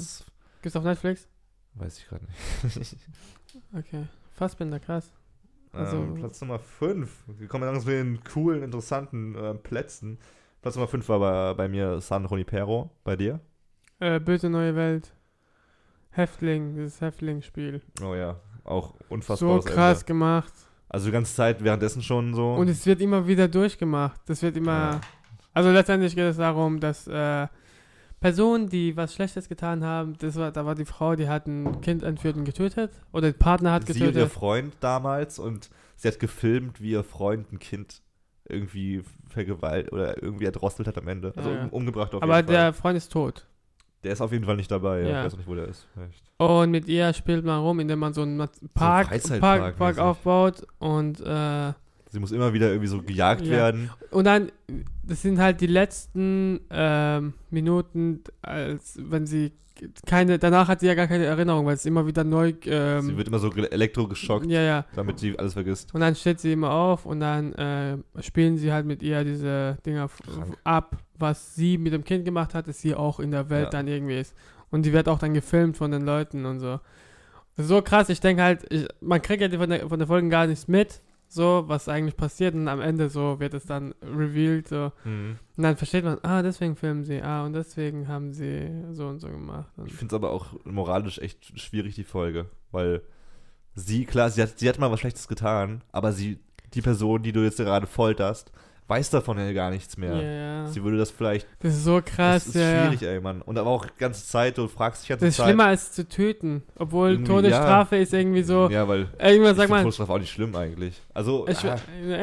Gibt's 0.61 0.75
auf 0.75 0.83
Netflix? 0.83 1.27
weiß 1.75 1.97
ich 1.99 2.07
gerade 2.07 2.25
nicht. 2.25 2.95
Okay. 3.77 4.05
Fassbinder, 4.35 4.79
krass. 4.79 5.11
Also- 5.73 5.97
ähm, 5.97 6.13
Platz 6.15 6.39
Nummer 6.41 6.59
5. 6.59 7.09
Wir 7.27 7.47
kommen 7.47 7.63
langsam 7.65 7.83
zu 7.83 7.89
den 7.91 8.23
coolen, 8.23 8.63
interessanten 8.63 9.35
äh, 9.35 9.53
Plätzen. 9.55 10.17
Platz 10.61 10.75
Nummer 10.75 10.87
5 10.87 11.07
war 11.09 11.19
bei, 11.19 11.53
bei 11.55 11.67
mir 11.67 11.99
San 12.01 12.25
Junipero. 12.27 12.89
Bei 13.03 13.15
dir? 13.15 13.39
Äh, 13.99 14.19
Böse 14.19 14.49
neue 14.49 14.75
Welt. 14.75 15.11
Häftling, 16.11 16.75
dieses 16.75 17.01
Häftlingsspiel. 17.01 17.81
Oh 18.03 18.13
ja, 18.15 18.39
auch 18.63 18.93
So 18.99 19.05
unfassbares 19.09 19.65
krass 19.65 19.97
Ende. 19.99 20.05
gemacht. 20.05 20.53
Also 20.89 21.05
die 21.07 21.11
ganze 21.13 21.33
Zeit 21.33 21.63
währenddessen 21.63 22.01
schon 22.01 22.33
so. 22.33 22.53
Und 22.53 22.67
es 22.67 22.85
wird 22.85 22.99
immer 23.01 23.25
wieder 23.27 23.47
durchgemacht. 23.47 24.19
Das 24.25 24.41
wird 24.41 24.57
immer. 24.57 24.71
Ja. 24.71 25.01
Also 25.53 25.69
letztendlich 25.71 26.15
geht 26.15 26.25
es 26.25 26.37
darum, 26.37 26.79
dass 26.79 27.07
äh, 27.07 27.47
Personen, 28.19 28.67
die 28.69 28.95
was 28.95 29.13
Schlechtes 29.15 29.49
getan 29.49 29.83
haben, 29.83 30.17
das 30.19 30.35
war, 30.35 30.51
da 30.51 30.65
war 30.65 30.75
die 30.75 30.85
Frau, 30.85 31.15
die 31.15 31.27
hat 31.27 31.47
ein 31.47 31.81
Kind 31.81 32.03
entführt 32.03 32.35
und 32.35 32.43
getötet. 32.45 32.91
Oder 33.13 33.31
der 33.31 33.37
Partner 33.37 33.71
hat 33.71 33.87
sie 33.87 33.93
und 33.93 33.99
ihr 33.99 34.05
getötet. 34.07 34.31
Freund 34.31 34.73
damals 34.81 35.39
und 35.39 35.69
sie 35.95 36.07
hat 36.09 36.19
gefilmt, 36.19 36.81
wie 36.81 36.91
ihr 36.91 37.03
Freund 37.03 37.51
ein 37.51 37.59
Kind 37.59 38.01
irgendwie 38.47 39.01
vergewaltigt 39.29 39.93
oder 39.93 40.21
irgendwie 40.21 40.45
erdrosselt 40.45 40.87
hat 40.87 40.97
am 40.97 41.07
Ende. 41.07 41.33
Also 41.35 41.49
Ja, 41.49 41.55
ja. 41.55 41.63
um, 41.63 41.69
umgebracht 41.69 42.13
auf 42.13 42.21
Aber 42.21 42.35
jeden 42.35 42.47
Fall. 42.47 42.55
der 42.55 42.73
Freund 42.73 42.97
ist 42.97 43.11
tot. 43.11 43.47
Der 44.03 44.13
ist 44.13 44.21
auf 44.21 44.31
jeden 44.31 44.45
Fall 44.45 44.55
nicht 44.55 44.71
dabei. 44.71 45.01
Ja. 45.01 45.07
Ja. 45.09 45.19
Ich 45.19 45.25
weiß 45.25 45.33
auch 45.33 45.37
nicht, 45.37 45.47
wo 45.49 45.55
der 45.55 45.67
ist. 45.67 45.87
Echt. 46.09 46.23
Und 46.37 46.71
mit 46.71 46.87
ihr 46.87 47.13
spielt 47.13 47.45
man 47.45 47.59
rum, 47.61 47.79
indem 47.79 47.99
man 47.99 48.13
so 48.13 48.23
einen 48.23 48.37
Park, 48.73 49.07
Freizeitpark 49.09 49.61
Park, 49.61 49.77
Park 49.77 49.95
mäßig. 49.95 50.03
aufbaut 50.03 50.67
und 50.79 51.19
äh, 51.21 51.73
Sie 52.09 52.19
muss 52.19 52.31
immer 52.33 52.51
wieder 52.51 52.67
irgendwie 52.69 52.87
so 52.87 53.01
gejagt 53.01 53.43
Ja. 53.45 53.51
werden. 53.51 53.89
Und 54.09 54.25
dann, 54.25 54.51
das 55.03 55.21
sind 55.21 55.39
halt 55.39 55.61
die 55.61 55.67
letzten 55.67 56.59
ähm, 56.69 57.33
Minuten, 57.51 58.21
als 58.41 58.99
wenn 59.01 59.25
sie 59.25 59.53
keine, 60.05 60.37
danach 60.37 60.67
hat 60.67 60.81
sie 60.81 60.87
ja 60.87 60.93
gar 60.93 61.07
keine 61.07 61.25
Erinnerung, 61.25 61.65
weil 61.65 61.75
es 61.75 61.85
immer 61.85 62.05
wieder 62.05 62.23
neu, 62.23 62.53
sie 62.63 62.69
ähm, 62.69 63.17
wird 63.17 63.29
immer 63.29 63.39
so 63.39 63.49
ge- 63.49 63.65
elektrogeschockt, 63.71 64.45
ja, 64.47 64.61
ja. 64.61 64.85
damit 64.95 65.19
sie 65.19 65.39
alles 65.39 65.53
vergisst. 65.53 65.93
Und 65.95 66.01
dann 66.01 66.13
steht 66.15 66.39
sie 66.39 66.51
immer 66.51 66.71
auf 66.71 67.05
und 67.05 67.19
dann 67.21 67.53
äh, 67.53 67.97
spielen 68.21 68.57
sie 68.57 68.71
halt 68.73 68.85
mit 68.85 69.01
ihr 69.01 69.23
diese 69.23 69.77
Dinger 69.85 70.09
ab, 70.65 70.97
was 71.21 71.55
sie 71.55 71.77
mit 71.77 71.93
dem 71.93 72.03
Kind 72.03 72.25
gemacht 72.25 72.53
hat, 72.53 72.67
dass 72.67 72.81
sie 72.81 72.95
auch 72.95 73.19
in 73.19 73.31
der 73.31 73.49
Welt 73.49 73.65
Ja. 73.65 73.69
dann 73.69 73.87
irgendwie 73.87 74.19
ist. 74.19 74.35
Und 74.69 74.85
die 74.85 74.93
wird 74.93 75.07
auch 75.07 75.19
dann 75.19 75.33
gefilmt 75.33 75.77
von 75.77 75.91
den 75.91 76.03
Leuten 76.03 76.45
und 76.45 76.59
so. 76.59 76.79
Ist 77.57 77.67
so 77.67 77.81
krass, 77.81 78.09
ich 78.09 78.19
denke 78.21 78.41
halt, 78.43 78.65
ich, 78.71 78.87
man 79.01 79.21
kriegt 79.21 79.41
ja 79.41 79.49
von 79.59 79.69
der, 79.69 79.87
von 79.89 79.99
der 79.99 80.07
Folgen 80.07 80.29
gar 80.29 80.47
nichts 80.47 80.67
mit, 80.67 81.01
so, 81.27 81.63
was 81.67 81.87
eigentlich 81.89 82.15
passiert 82.17 82.55
und 82.55 82.67
am 82.67 82.81
Ende 82.81 83.09
so 83.09 83.39
wird 83.39 83.53
es 83.53 83.65
dann 83.65 83.93
revealed, 84.01 84.67
so. 84.67 84.91
Mhm. 85.03 85.37
Und 85.57 85.63
dann 85.63 85.75
versteht 85.77 86.03
man, 86.05 86.17
ah, 86.23 86.41
deswegen 86.41 86.75
filmen 86.75 87.03
sie, 87.03 87.21
ah, 87.21 87.45
und 87.45 87.53
deswegen 87.53 88.07
haben 88.07 88.33
sie 88.33 88.69
so 88.91 89.07
und 89.07 89.19
so 89.19 89.27
gemacht. 89.29 89.71
Und 89.77 89.87
Ich 89.87 89.93
finde 89.93 90.13
es 90.13 90.15
aber 90.15 90.31
auch 90.31 90.47
moralisch 90.65 91.19
echt 91.19 91.57
schwierig, 91.59 91.95
die 91.95 92.03
Folge. 92.05 92.47
Weil 92.71 93.01
sie, 93.75 94.05
klar, 94.05 94.29
sie 94.29 94.41
hat, 94.41 94.57
sie 94.59 94.67
hat 94.69 94.79
mal 94.79 94.91
was 94.91 94.99
Schlechtes 95.01 95.27
getan, 95.27 95.83
aber 95.91 96.11
sie, 96.13 96.39
die 96.73 96.81
Person, 96.81 97.21
die 97.21 97.31
du 97.33 97.41
jetzt 97.41 97.57
gerade 97.57 97.87
folterst, 97.87 98.51
weiß 98.91 99.09
davon 99.09 99.39
ja 99.39 99.53
gar 99.53 99.71
nichts 99.71 99.95
ja, 99.95 100.01
mehr. 100.01 100.21
ja. 100.21 100.67
Sie 100.67 100.83
würde 100.83 100.97
das 100.97 101.11
vielleicht. 101.11 101.47
Das 101.61 101.73
ist 101.73 101.85
so 101.85 102.01
krass, 102.03 102.43
das 102.43 102.55
ist 102.55 102.61
ja. 102.61 102.87
schwierig, 102.87 103.01
ey, 103.03 103.21
Mann. 103.21 103.41
Und 103.41 103.57
aber 103.57 103.69
auch 103.69 103.85
die 103.85 103.97
ganze 103.97 104.25
Zeit, 104.25 104.57
du 104.57 104.67
fragst 104.67 105.03
dich 105.03 105.09
ganze 105.09 105.25
Das 105.25 105.31
ist 105.31 105.37
Zeit. 105.37 105.45
schlimmer 105.45 105.65
als 105.67 105.93
zu 105.93 106.07
töten. 106.07 106.63
Obwohl 106.77 107.11
Irgendwie, 107.11 107.31
Todesstrafe 107.31 107.95
ist 107.95 108.13
irgendwie 108.13 108.43
so. 108.43 108.69
Ja, 108.69 108.87
weil. 108.89 109.07
Irgendwann 109.17 109.55
finde 109.55 109.69
man. 109.69 109.83
Todesstrafe 109.83 110.11
auch 110.11 110.19
nicht 110.19 110.31
schlimm 110.31 110.53
eigentlich. 110.57 111.01
Also, 111.13 111.47
ah, 111.47 111.77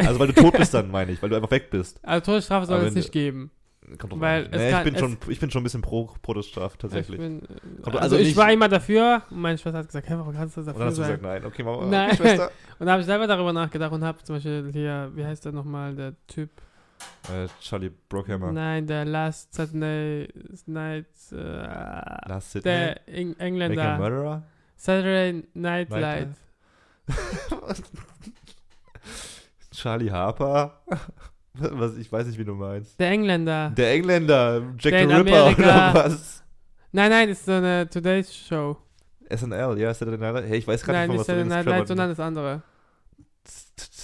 also 0.06 0.20
weil 0.20 0.26
du 0.26 0.34
tot 0.34 0.58
bist 0.58 0.74
dann, 0.74 0.90
meine 0.90 1.12
ich, 1.12 1.22
weil 1.22 1.30
du 1.30 1.36
einfach 1.36 1.50
weg 1.50 1.70
bist. 1.70 1.98
also 2.02 2.26
Todesstrafe 2.26 2.66
soll 2.66 2.84
es 2.84 2.94
nicht 2.94 3.12
geben. 3.12 3.50
Kommt 3.96 4.12
drauf 4.12 4.20
Weil 4.20 4.44
an. 4.46 4.50
es 4.52 4.58
Nee, 4.60 4.70
kann- 4.70 4.78
ich, 4.80 4.84
bin 4.84 4.94
es- 4.94 5.00
schon, 5.00 5.16
ich 5.30 5.40
bin 5.40 5.50
schon 5.50 5.60
ein 5.60 5.64
bisschen 5.64 5.80
pro 5.82 6.10
Todesstrafe 6.22 6.76
tatsächlich. 6.78 7.18
Ich 7.20 7.24
bin, 7.26 7.40
Kommt- 7.82 7.86
also, 7.96 7.98
also 7.98 8.16
ich 8.16 8.26
nicht- 8.28 8.36
war 8.36 8.52
immer 8.52 8.68
dafür 8.68 9.22
und 9.30 9.40
meine 9.40 9.56
Schwester 9.56 9.78
hat 9.78 9.86
gesagt, 9.86 10.08
hey, 10.08 10.18
warum 10.18 10.34
kannst 10.34 10.56
du 10.56 10.60
Und 10.60 10.66
dann 10.66 10.74
dafür 10.74 10.86
hast 10.86 10.98
du 10.98 11.02
sein? 11.02 11.10
gesagt, 11.20 11.22
nein, 11.22 11.44
okay, 11.44 11.62
Mama, 11.62 11.86
Nein. 11.86 12.10
okay, 12.10 12.16
Schwester. 12.22 12.50
Und 12.78 12.86
da 12.86 12.92
habe 12.92 13.00
ich 13.00 13.06
selber 13.06 13.26
darüber 13.26 13.52
nachgedacht 13.52 13.92
und 13.92 14.04
habe 14.04 14.22
zum 14.24 14.36
Beispiel 14.36 14.70
hier, 14.72 15.10
wie 15.14 15.24
heißt 15.24 15.44
der 15.44 15.52
nochmal, 15.52 15.94
der 15.94 16.14
Typ? 16.26 16.50
Äh, 17.32 17.46
Charlie 17.60 17.90
Brockhammer. 18.08 18.50
Nein, 18.50 18.86
der 18.86 19.04
Last 19.04 19.54
Saturday 19.54 20.28
Night, 20.66 21.06
äh, 21.30 21.36
Last 21.36 22.50
Sydney. 22.52 22.62
der 22.70 23.08
Eng 23.08 23.28
Make 23.28 23.40
a 23.40 23.46
Engländer. 23.46 23.98
Murderer? 23.98 24.42
Saturday 24.76 25.32
Night 25.54 25.90
Night 25.90 25.90
Light. 25.90 26.28
Charlie 29.72 30.10
Harper? 30.10 30.80
Was, 31.54 31.96
ich 31.96 32.10
weiß 32.10 32.26
nicht, 32.26 32.38
wie 32.38 32.44
du 32.44 32.54
meinst. 32.54 32.98
Der 33.00 33.10
Engländer. 33.10 33.70
Der 33.76 33.92
Engländer, 33.92 34.62
Jack 34.78 34.92
Der 34.92 35.08
the 35.08 35.14
Ripper 35.14 35.44
Amerika- 35.44 35.90
oder 35.90 35.94
was? 35.94 36.44
Nein, 36.92 37.10
nein, 37.10 37.28
ist 37.28 37.44
so 37.44 37.52
eine 37.52 37.88
Today's 37.88 38.34
Show. 38.34 38.76
SNL, 39.30 39.78
ja, 39.78 39.92
Saturday 39.92 40.18
Night 40.18 40.34
Live. 40.34 40.44
Hey, 40.48 40.58
ich 40.58 40.66
weiß 40.66 40.82
gerade 40.82 40.98
Nein, 40.98 41.10
nicht, 41.10 41.16
von 41.16 41.20
was 41.20 41.26
du 41.26 41.32
Saturday 41.32 41.48
Night 41.48 41.66
Light, 41.66 41.88
sondern 41.88 42.08
das 42.10 42.20
andere. 42.20 42.62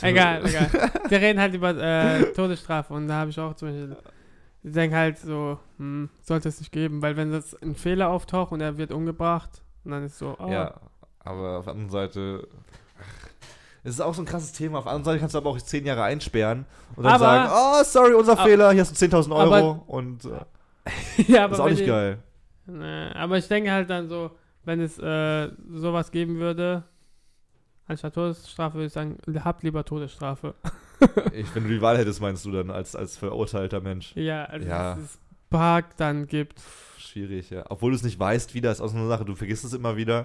Egal, 0.03 0.45
egal. 0.47 0.69
Die 1.11 1.15
reden 1.15 1.41
halt 1.41 1.55
über 1.55 1.71
äh, 1.77 2.33
Todesstrafe 2.33 2.93
und 2.93 3.09
da 3.09 3.15
habe 3.21 3.31
ich 3.31 3.41
auch 3.41 3.55
zum 3.55 3.69
Beispiel, 3.69 3.97
ich 4.63 4.73
denke 4.73 4.97
halt 4.97 5.19
so, 5.19 5.59
hm, 5.79 6.11
sollte 6.23 6.49
es 6.49 6.59
nicht 6.61 6.73
geben, 6.73 7.01
weil 7.03 7.17
wenn 7.17 7.31
das 7.31 7.55
ein 7.63 7.75
Fehler 7.75 8.11
auftaucht 8.11 8.53
und 8.53 8.61
er 8.61 8.77
wird 8.77 8.93
umgebracht 8.93 9.63
und 9.85 9.93
dann 9.93 10.05
ist 10.05 10.19
so, 10.19 10.37
oh, 10.39 10.51
Ja, 10.51 10.75
aber 11.21 11.59
auf 11.59 11.65
der 11.65 11.73
anderen 11.73 11.91
Seite. 11.91 12.49
Es 13.85 13.91
ist 13.95 14.01
auch 14.01 14.15
so 14.15 14.23
ein 14.23 14.27
krasses 14.27 14.53
Thema. 14.53 14.79
Auf 14.79 14.85
der 14.85 14.93
anderen 14.93 15.05
Seite 15.05 15.21
kannst 15.21 15.35
du 15.35 15.39
aber 15.39 15.51
auch 15.51 15.59
zehn 15.61 15.85
Jahre 15.87 16.03
einsperren 16.03 16.65
und 16.97 17.05
dann 17.05 17.13
Aber- 17.15 17.25
sagen: 17.25 17.51
Oh, 17.55 17.85
sorry, 17.85 18.15
unser 18.15 18.33
aber- 18.33 18.43
Fehler, 18.45 18.73
hier 18.73 18.81
hast 18.81 18.91
du 18.91 19.07
10.000 19.07 19.33
Euro. 19.35 19.55
aber- 19.55 19.89
und 19.89 20.25
äh, 20.25 20.31
ja, 21.29 21.47
ist 21.47 21.61
auch 21.61 21.69
nicht 21.69 21.83
die- 21.83 21.87
geil. 21.87 22.19
Nee, 22.67 23.09
aber 23.15 23.37
ich 23.39 23.47
denke 23.47 23.71
halt 23.71 23.91
dann 23.91 24.09
so, 24.09 24.31
wenn 24.65 24.81
es 24.81 24.99
äh, 24.99 25.51
sowas 25.75 26.11
geben 26.11 26.39
würde, 26.39 26.83
anstatt 27.87 28.15
Todesstrafe 28.15 28.77
würde 28.77 28.87
ich 28.87 28.93
sagen, 28.93 29.19
habt 29.45 29.63
lieber 29.63 29.85
Todesstrafe. 29.85 30.55
Ich, 31.35 31.53
wenn 31.55 31.65
du 31.65 31.69
die 31.71 31.83
Wahl 31.83 31.99
hättest, 31.99 32.23
meinst 32.23 32.45
du 32.47 32.53
dann 32.53 32.71
als, 32.71 32.97
als 32.97 33.19
verurteilter 33.19 33.81
Mensch. 33.81 34.13
Ja, 34.15 34.45
also 34.45 34.67
Ja. 34.67 34.95
dass 34.95 35.05
es 35.05 35.19
Park 35.51 35.97
dann 35.99 36.27
gibt. 36.27 36.63
Schwierig, 36.97 37.51
ja. 37.51 37.65
Obwohl 37.69 37.91
du 37.91 37.97
es 37.97 38.03
nicht 38.05 38.19
weißt, 38.19 38.55
wie 38.55 38.61
das 38.63 38.79
ist 38.79 38.81
auch 38.81 38.89
so 38.89 38.97
eine 38.97 39.09
Sache. 39.09 39.25
Du 39.25 39.35
vergisst 39.35 39.65
es 39.65 39.75
immer 39.75 39.97
wieder. 39.97 40.25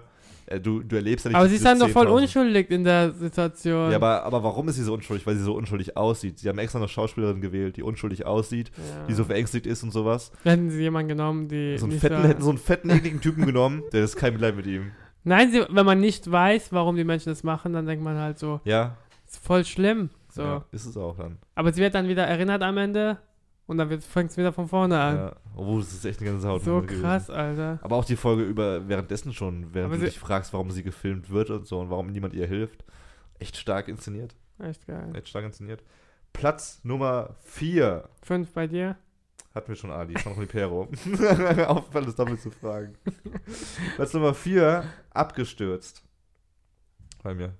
Äh, 0.49 0.59
Du, 0.59 0.81
du 0.81 0.95
erlebst 0.95 1.25
ja 1.25 1.29
nicht 1.29 1.37
Aber 1.37 1.47
sie 1.47 1.55
ist 1.55 1.65
dann 1.65 1.79
doch 1.79 1.89
voll 1.89 2.07
10.000. 2.07 2.21
unschuldig 2.23 2.71
in 2.71 2.83
der 2.83 3.11
Situation. 3.13 3.91
Ja, 3.91 3.97
aber, 3.97 4.23
aber 4.23 4.43
warum 4.43 4.67
ist 4.67 4.75
sie 4.75 4.83
so 4.83 4.93
unschuldig? 4.93 5.25
Weil 5.27 5.35
sie 5.35 5.43
so 5.43 5.53
unschuldig 5.53 5.95
aussieht. 5.95 6.39
Sie 6.39 6.49
haben 6.49 6.57
extra 6.59 6.79
eine 6.79 6.87
Schauspielerin 6.87 7.39
gewählt, 7.41 7.77
die 7.77 7.83
unschuldig 7.83 8.25
aussieht, 8.25 8.71
Ja. 8.77 9.05
die 9.07 9.13
so 9.13 9.23
verängstigt 9.25 9.65
ist 9.67 9.83
und 9.83 9.91
sowas. 9.91 10.31
Hätten 10.43 10.69
sie 10.69 10.81
jemanden 10.81 11.09
genommen, 11.09 11.47
die. 11.47 11.77
So 11.77 11.85
einen 11.85 11.99
fetten, 11.99 12.21
so- 12.23 12.27
hätten 12.27 12.41
so 12.41 12.49
einen 12.49 12.57
fetten, 12.57 12.89
ekligen 12.89 13.21
Typen 13.21 13.45
genommen, 13.45 13.83
der 13.93 14.03
ist 14.03 14.15
kein 14.15 14.33
Mitleid 14.33 14.55
mit 14.55 14.65
ihm. 14.67 14.91
Nein, 15.23 15.51
sie, 15.51 15.63
wenn 15.69 15.85
man 15.85 15.99
nicht 15.99 16.31
weiß, 16.31 16.71
warum 16.71 16.95
die 16.95 17.03
Menschen 17.03 17.29
das 17.29 17.43
machen, 17.43 17.73
dann 17.73 17.85
denkt 17.85 18.03
man 18.03 18.17
halt 18.17 18.39
so, 18.39 18.61
Ja, 18.63 18.95
ist 19.27 19.43
voll 19.45 19.65
schlimm. 19.65 20.09
So. 20.31 20.41
ja 20.43 20.65
ist 20.71 20.85
es 20.85 20.95
auch 20.95 21.17
dann. 21.17 21.37
Aber 21.55 21.73
sie 21.73 21.81
wird 21.81 21.93
dann 21.95 22.07
wieder 22.07 22.23
erinnert 22.25 22.61
am 22.63 22.77
Ende 22.77 23.17
und 23.70 23.78
dann 23.78 24.01
fängt 24.01 24.32
es 24.32 24.38
wieder 24.38 24.51
von 24.51 24.67
vorne 24.67 24.99
an. 24.99 25.15
Ja. 25.15 25.36
Obwohl, 25.55 25.82
das 25.82 25.93
ist 25.93 26.03
echt 26.03 26.20
eine 26.22 26.32
ganze 26.32 26.47
Haut. 26.47 26.63
so 26.63 26.82
gewesen. 26.82 27.01
krass, 27.03 27.30
Alter. 27.30 27.78
Aber 27.84 27.97
auch 27.97 28.05
die 28.05 28.15
Folge 28.15 28.41
über 28.41 28.89
währenddessen 28.89 29.32
schon, 29.32 29.76
während 29.76 29.93
Aber 29.93 29.99
du 29.99 30.05
dich 30.07 30.17
fragst, 30.17 30.53
warum 30.53 30.72
sie 30.72 30.82
gefilmt 30.82 31.30
wird 31.30 31.51
und 31.51 31.67
so 31.67 31.80
und 31.80 31.91
warum 31.91 32.07
niemand 32.11 32.34
ihr 32.34 32.47
hilft. 32.47 32.84
Echt 33.38 33.57
stark 33.57 33.88
inszeniert. 33.88 34.36
Echt 34.57 34.88
geil. 34.88 35.11
Echt 35.13 35.30
stark 35.30 35.45
inszeniert. 35.45 35.84
Platz 36.34 36.80
Nummer 36.84 37.36
4 37.43 38.09
Fünf 38.24 38.51
bei 38.53 38.65
dir? 38.65 38.97
hatten 39.53 39.67
wir 39.67 39.76
schon 39.76 39.91
Ali, 39.91 40.17
San 40.20 40.34
Junipero. 40.34 40.82
Aufgefallen, 41.67 42.05
das 42.05 42.15
doppelt 42.15 42.41
zu 42.41 42.49
fragen. 42.49 42.95
Platz 43.97 44.13
Nummer 44.15 44.34
4, 44.34 44.84
abgestürzt. 45.11 46.03
Bei 47.22 47.36
mir. 47.36 47.53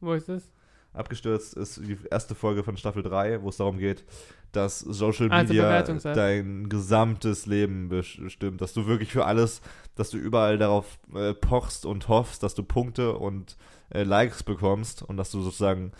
Wo 0.00 0.14
ist 0.14 0.30
es? 0.30 0.50
Abgestürzt 0.92 1.54
ist 1.54 1.76
die 1.76 1.98
erste 2.10 2.34
Folge 2.34 2.64
von 2.64 2.76
Staffel 2.76 3.02
3, 3.02 3.42
wo 3.42 3.48
es 3.48 3.58
darum 3.58 3.78
geht, 3.78 4.04
dass 4.52 4.80
Social 4.80 5.30
Also 5.30 5.52
Media 5.52 5.82
dein 5.82 6.68
gesamtes 6.68 7.46
Leben 7.46 7.88
bestimmt, 7.88 8.60
dass 8.60 8.72
du 8.72 8.86
wirklich 8.86 9.12
für 9.12 9.24
alles, 9.24 9.62
dass 9.94 10.10
du 10.10 10.18
überall 10.18 10.58
darauf 10.58 10.98
äh, 11.14 11.34
pochst 11.34 11.86
und 11.86 12.08
hoffst, 12.08 12.42
dass 12.42 12.54
du 12.54 12.64
Punkte 12.64 13.14
und 13.14 13.56
äh, 13.90 14.02
Likes 14.02 14.42
bekommst 14.42 15.02
und 15.02 15.16
dass 15.16 15.30
du 15.30 15.40
sozusagen, 15.42 15.92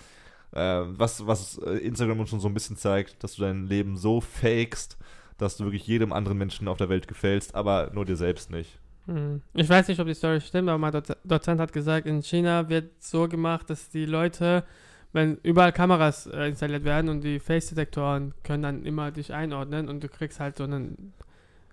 äh, 0.52 0.82
was, 0.84 1.24
was 1.26 1.58
äh, 1.58 1.76
Instagram 1.78 2.18
uns 2.18 2.30
schon 2.30 2.40
so 2.40 2.48
ein 2.48 2.54
bisschen 2.54 2.76
zeigt, 2.76 3.22
dass 3.22 3.36
du 3.36 3.42
dein 3.42 3.66
Leben 3.68 3.96
so 3.96 4.20
fakest, 4.20 4.98
dass 5.38 5.56
du 5.56 5.64
wirklich 5.64 5.86
jedem 5.86 6.12
anderen 6.12 6.36
Menschen 6.36 6.66
auf 6.66 6.78
der 6.78 6.88
Welt 6.88 7.06
gefällst, 7.06 7.54
aber 7.54 7.90
nur 7.94 8.04
dir 8.04 8.16
selbst 8.16 8.50
nicht. 8.50 8.80
Hm. 9.06 9.42
Ich 9.54 9.68
weiß 9.68 9.88
nicht, 9.88 10.00
ob 10.00 10.06
die 10.06 10.14
Story 10.14 10.40
stimmt, 10.40 10.68
aber 10.68 10.78
mein 10.78 10.92
Doz- 10.92 11.16
Dozent 11.24 11.60
hat 11.60 11.72
gesagt, 11.72 12.06
in 12.06 12.22
China 12.22 12.68
wird 12.68 13.02
so 13.02 13.28
gemacht, 13.28 13.70
dass 13.70 13.88
die 13.90 14.06
Leute 14.06 14.64
wenn 15.12 15.38
überall 15.42 15.72
Kameras 15.72 16.26
äh, 16.26 16.48
installiert 16.48 16.84
werden 16.84 17.08
und 17.08 17.22
die 17.22 17.40
Face-Detektoren 17.40 18.34
können 18.44 18.62
dann 18.62 18.84
immer 18.84 19.10
dich 19.10 19.32
einordnen 19.32 19.88
und 19.88 20.04
du 20.04 20.08
kriegst 20.08 20.38
halt 20.38 20.56
so 20.56 20.64
einen 20.64 21.12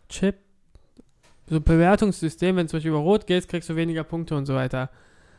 Chip, 0.09 0.35
so 1.47 1.57
ein 1.57 1.63
Bewertungssystem, 1.63 2.55
wenn 2.55 2.65
du 2.65 2.71
zum 2.71 2.77
Beispiel 2.77 2.91
über 2.91 2.99
Rot 2.99 3.27
gehst, 3.27 3.47
kriegst 3.47 3.69
du 3.69 3.75
weniger 3.75 4.03
Punkte 4.03 4.35
und 4.35 4.45
so 4.45 4.55
weiter. 4.55 4.89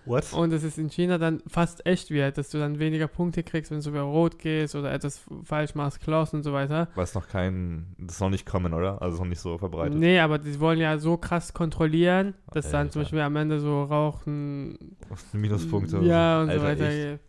What? 0.05 0.33
Und 0.33 0.53
es 0.53 0.63
ist 0.63 0.79
in 0.79 0.89
China 0.89 1.19
dann 1.19 1.43
fast 1.47 1.85
echt 1.85 2.11
wird, 2.11 2.39
dass 2.39 2.49
du 2.51 2.59
dann 2.59 2.79
weniger 2.79 3.09
Punkte 3.09 3.43
kriegst, 3.43 3.71
wenn 3.71 3.81
du 3.81 3.91
über 3.91 4.01
Rot 4.01 4.39
gehst 4.39 4.75
oder 4.75 4.91
etwas 4.93 5.21
falsch 5.45 5.75
machst, 5.75 6.01
klaust 6.01 6.33
und 6.33 6.43
so 6.43 6.53
weiter. 6.55 6.89
Weiß 6.95 7.15
noch 7.15 7.29
kein, 7.29 7.95
das 7.99 8.15
ist 8.17 8.21
noch 8.21 8.31
nicht 8.31 8.47
kommen, 8.47 8.73
oder? 8.73 9.03
Also 9.03 9.19
noch 9.19 9.29
nicht 9.29 9.41
so 9.41 9.59
verbreitet. 9.59 9.99
Nee, 9.99 10.19
aber 10.21 10.39
die 10.39 10.59
wollen 10.61 10.79
ja 10.79 10.97
so 10.99 11.17
krass 11.19 11.53
kontrollieren, 11.53 12.35
dass 12.53 12.71
dann 12.71 12.91
zum 12.91 13.01
Alter. 13.01 13.07
Beispiel 13.07 13.21
am 13.21 13.37
Ende 13.37 13.61
so 13.61 13.83
Rauchen. 13.83 14.97
Minuspunkte. 15.33 15.99
Ja, 15.99 16.41
und 16.43 16.47
so 16.49 16.53
Alter, 16.53 16.63
weiter. 16.65 16.89
echt 17.13 17.21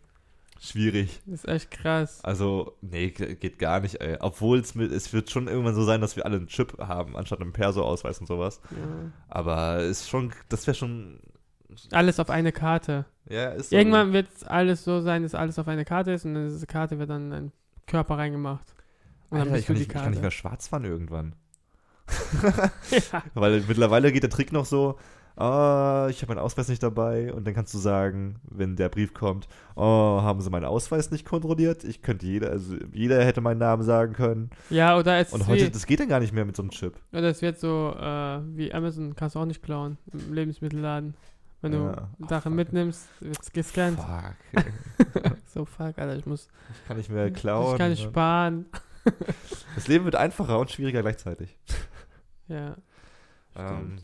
Schwierig. 0.62 1.20
Das 1.24 1.44
ist 1.44 1.48
echt 1.48 1.70
krass. 1.70 2.20
Also, 2.22 2.76
nee, 2.82 3.08
ge- 3.10 3.34
geht 3.34 3.58
gar 3.58 3.80
nicht, 3.80 3.98
ey. 4.02 4.18
Obwohl 4.20 4.58
es 4.58 4.74
mit, 4.74 4.92
es 4.92 5.10
wird 5.14 5.30
schon 5.30 5.48
irgendwann 5.48 5.74
so 5.74 5.84
sein, 5.84 6.02
dass 6.02 6.16
wir 6.16 6.26
alle 6.26 6.36
einen 6.36 6.48
Chip 6.48 6.76
haben, 6.78 7.16
anstatt 7.16 7.40
einen 7.40 7.52
Perso-Ausweis 7.54 8.20
und 8.20 8.26
sowas. 8.26 8.60
Ja. 8.70 9.10
Aber 9.28 9.78
ist 9.80 10.08
schon, 10.10 10.32
das 10.50 10.66
wäre 10.66 10.74
schon. 10.74 11.18
Alles 11.92 12.20
auf 12.20 12.30
eine 12.30 12.52
Karte. 12.52 13.04
Ja, 13.28 13.50
ist 13.50 13.70
so. 13.70 13.76
Irgendwann 13.76 14.12
wird 14.12 14.28
alles 14.46 14.84
so 14.84 15.00
sein, 15.00 15.22
dass 15.22 15.34
alles 15.34 15.58
auf 15.58 15.68
eine 15.68 15.84
Karte 15.84 16.12
ist 16.12 16.24
und 16.24 16.36
in 16.36 16.48
diese 16.48 16.66
Karte 16.66 16.98
wird 16.98 17.10
dann 17.10 17.32
ein 17.32 17.52
Körper 17.86 18.18
reingemacht. 18.18 18.74
Und 19.30 19.38
dann 19.38 19.48
Alter, 19.48 19.58
ich 19.58 19.66
bist 19.66 19.66
kann, 19.66 19.74
du 19.74 19.78
die 19.78 19.80
nicht, 19.80 19.88
ich 19.88 19.94
kann 19.94 20.02
nicht 20.02 20.14
Karte. 20.14 20.22
mehr 20.22 20.30
schwarz 20.30 20.68
fahren 20.68 20.84
irgendwann. 20.84 21.34
ja. 23.12 23.22
Weil 23.34 23.62
mittlerweile 23.68 24.12
geht 24.12 24.24
der 24.24 24.30
Trick 24.30 24.52
noch 24.52 24.64
so, 24.64 24.98
ah, 25.36 26.08
ich 26.10 26.22
habe 26.22 26.34
meinen 26.34 26.42
Ausweis 26.42 26.68
nicht 26.68 26.82
dabei 26.82 27.32
und 27.32 27.46
dann 27.46 27.54
kannst 27.54 27.72
du 27.72 27.78
sagen, 27.78 28.36
wenn 28.42 28.76
der 28.76 28.88
Brief 28.88 29.14
kommt, 29.14 29.48
oh, 29.76 29.82
haben 30.22 30.40
sie 30.40 30.50
meinen 30.50 30.64
Ausweis 30.64 31.10
nicht 31.10 31.24
kontrolliert? 31.24 31.84
Ich 31.84 32.02
könnte 32.02 32.26
jeder, 32.26 32.50
also 32.50 32.76
jeder 32.92 33.24
hätte 33.24 33.40
meinen 33.40 33.58
Namen 33.58 33.82
sagen 33.82 34.12
können. 34.12 34.50
ja, 34.68 34.98
oder 34.98 35.18
es, 35.18 35.32
Und 35.32 35.46
heute, 35.46 35.66
wie, 35.66 35.70
das 35.70 35.86
geht 35.86 36.00
dann 36.00 36.08
gar 36.08 36.20
nicht 36.20 36.32
mehr 36.32 36.44
mit 36.44 36.56
so 36.56 36.62
einem 36.62 36.70
Chip. 36.70 36.94
oder 37.12 37.28
es 37.28 37.42
wird 37.42 37.58
so 37.58 37.94
äh, 37.98 38.40
wie 38.56 38.72
Amazon, 38.72 39.14
kannst 39.14 39.36
du 39.36 39.40
auch 39.40 39.46
nicht 39.46 39.62
klauen 39.62 39.98
im 40.12 40.32
Lebensmittelladen. 40.32 41.14
Wenn 41.62 41.72
du 41.72 41.78
Ja. 41.78 42.08
Sachen 42.28 42.54
mitnimmst, 42.54 43.08
wird 43.20 43.38
es 43.42 43.52
gescannt. 43.52 43.98
Fuck. 44.00 44.64
so 45.46 45.64
fuck, 45.64 45.98
Alter, 45.98 46.16
ich 46.16 46.26
muss, 46.26 46.48
Ich 46.72 46.88
kann 46.88 46.96
nicht 46.96 47.10
mehr 47.10 47.30
klauen. 47.30 47.72
ich 47.72 47.78
kann 47.78 47.90
nicht 47.90 48.02
sparen. 48.02 48.66
das 49.74 49.86
Leben 49.88 50.04
wird 50.04 50.14
einfacher 50.16 50.58
und 50.58 50.70
schwieriger 50.70 51.02
gleichzeitig. 51.02 51.56
Ja, 52.48 52.74
Ähm, 53.54 53.98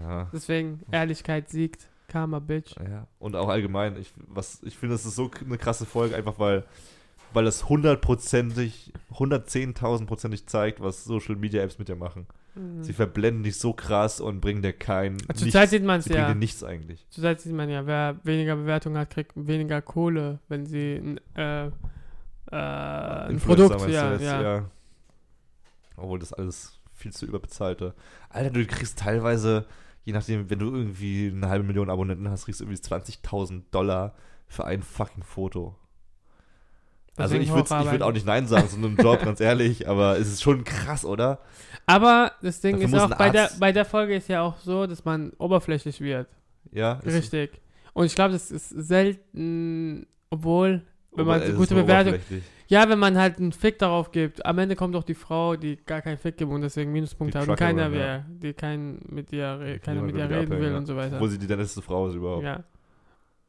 ja. 0.00 0.28
deswegen, 0.32 0.80
Ehrlichkeit 0.90 1.50
siegt. 1.50 1.86
Karma, 2.06 2.38
Bitch. 2.38 2.74
Ja, 2.78 3.06
und 3.18 3.36
auch 3.36 3.48
allgemein, 3.50 3.98
ich, 3.98 4.10
was, 4.26 4.62
ich 4.62 4.78
finde, 4.78 4.94
es 4.94 5.04
ist 5.04 5.16
so 5.16 5.30
eine 5.44 5.58
krasse 5.58 5.84
Folge, 5.84 6.16
einfach 6.16 6.38
weil, 6.38 6.64
weil 7.34 7.46
es 7.46 7.68
hundertprozentig, 7.68 8.94
110.000prozentig 9.12 10.46
zeigt, 10.46 10.80
was 10.80 11.04
Social 11.04 11.36
Media 11.36 11.62
Apps 11.62 11.78
mit 11.78 11.88
dir 11.88 11.96
machen. 11.96 12.26
Mhm. 12.58 12.82
Sie 12.82 12.92
verblenden 12.92 13.42
dich 13.42 13.58
so 13.58 13.72
krass 13.72 14.20
und 14.20 14.40
bringen 14.40 14.62
dir 14.62 14.72
kein. 14.72 15.18
Zurzeit 15.34 15.70
sieht 15.70 15.84
man 15.84 16.00
es 16.00 16.06
ja. 16.06 16.28
dir 16.28 16.34
nichts 16.34 16.64
eigentlich. 16.64 17.06
Zurzeit 17.10 17.40
sieht 17.40 17.52
man 17.52 17.68
ja, 17.68 17.86
wer 17.86 18.18
weniger 18.24 18.56
Bewertung 18.56 18.96
hat, 18.96 19.10
kriegt 19.10 19.32
weniger 19.34 19.80
Kohle, 19.80 20.40
wenn 20.48 20.66
sie 20.66 20.96
ein, 20.96 21.20
äh, 21.36 21.66
äh, 21.66 21.70
ein 22.50 23.38
Produkt, 23.38 23.88
ja, 23.88 24.12
jetzt? 24.12 24.22
ja. 24.22 24.70
Obwohl 25.96 26.18
das 26.18 26.32
alles 26.32 26.80
viel 26.94 27.12
zu 27.12 27.26
überbezahlte. 27.26 27.94
Alter, 28.28 28.50
du 28.50 28.66
kriegst 28.66 28.98
teilweise, 28.98 29.66
je 30.04 30.12
nachdem, 30.12 30.50
wenn 30.50 30.58
du 30.58 30.74
irgendwie 30.74 31.32
eine 31.34 31.48
halbe 31.48 31.64
Million 31.64 31.90
Abonnenten 31.90 32.28
hast, 32.28 32.44
kriegst 32.44 32.60
du 32.60 32.64
irgendwie 32.64 32.82
20.000 32.82 33.62
Dollar 33.70 34.14
für 34.46 34.64
ein 34.64 34.82
fucking 34.82 35.22
Foto. 35.22 35.76
Also 37.18 37.36
ich 37.36 37.52
würde 37.52 37.68
würd 37.68 38.02
auch 38.02 38.12
nicht 38.12 38.26
Nein 38.26 38.46
sagen 38.46 38.68
zu 38.68 38.76
einem 38.76 38.96
Job, 38.96 39.22
ganz 39.22 39.40
ehrlich, 39.40 39.88
aber 39.88 40.18
es 40.18 40.28
ist 40.28 40.42
schon 40.42 40.64
krass, 40.64 41.04
oder? 41.04 41.40
Aber 41.86 42.32
das 42.42 42.60
Ding 42.60 42.80
Dafür 42.80 42.98
ist 42.98 43.12
auch, 43.12 43.16
bei 43.16 43.30
der, 43.30 43.50
bei 43.58 43.72
der 43.72 43.84
Folge 43.84 44.14
ist 44.14 44.28
ja 44.28 44.42
auch 44.42 44.58
so, 44.58 44.86
dass 44.86 45.04
man 45.04 45.32
oberflächlich 45.38 46.00
wird. 46.00 46.28
Ja, 46.70 47.00
Richtig. 47.04 47.60
Und 47.94 48.06
ich 48.06 48.14
glaube, 48.14 48.32
das 48.32 48.50
ist 48.50 48.68
selten, 48.68 50.06
obwohl, 50.30 50.82
wenn 51.12 51.26
man 51.26 51.40
ober- 51.40 51.46
ist 51.46 51.56
gute 51.56 51.74
Bewertung. 51.74 52.14
Ja, 52.68 52.88
wenn 52.90 52.98
man 52.98 53.16
halt 53.16 53.38
einen 53.38 53.52
Fick 53.52 53.78
darauf 53.78 54.12
gibt. 54.12 54.44
Am 54.44 54.58
Ende 54.58 54.76
kommt 54.76 54.94
doch 54.94 55.02
die 55.02 55.14
Frau, 55.14 55.56
die 55.56 55.76
gar 55.76 56.02
keinen 56.02 56.18
Fick 56.18 56.36
gibt 56.36 56.52
und 56.52 56.60
deswegen 56.60 56.92
Minuspunkte 56.92 57.38
Die 57.38 57.42
hat 57.42 57.48
und 57.48 57.56
keiner 57.56 57.88
mehr, 57.88 58.26
die 58.28 58.52
kein 58.52 59.00
mit 59.08 59.30
dir, 59.30 59.78
keiner 59.82 60.02
mit 60.02 60.14
dir 60.14 60.28
will 60.28 60.36
reden 60.36 60.52
abhängen, 60.52 60.62
will 60.62 60.70
ja. 60.72 60.76
und 60.76 60.86
so 60.86 60.94
weiter. 60.94 61.14
Obwohl 61.16 61.30
sie 61.30 61.38
die 61.38 61.46
netteste 61.46 61.80
Frau 61.80 62.08
ist 62.08 62.14
überhaupt. 62.14 62.44
Ja. 62.44 62.62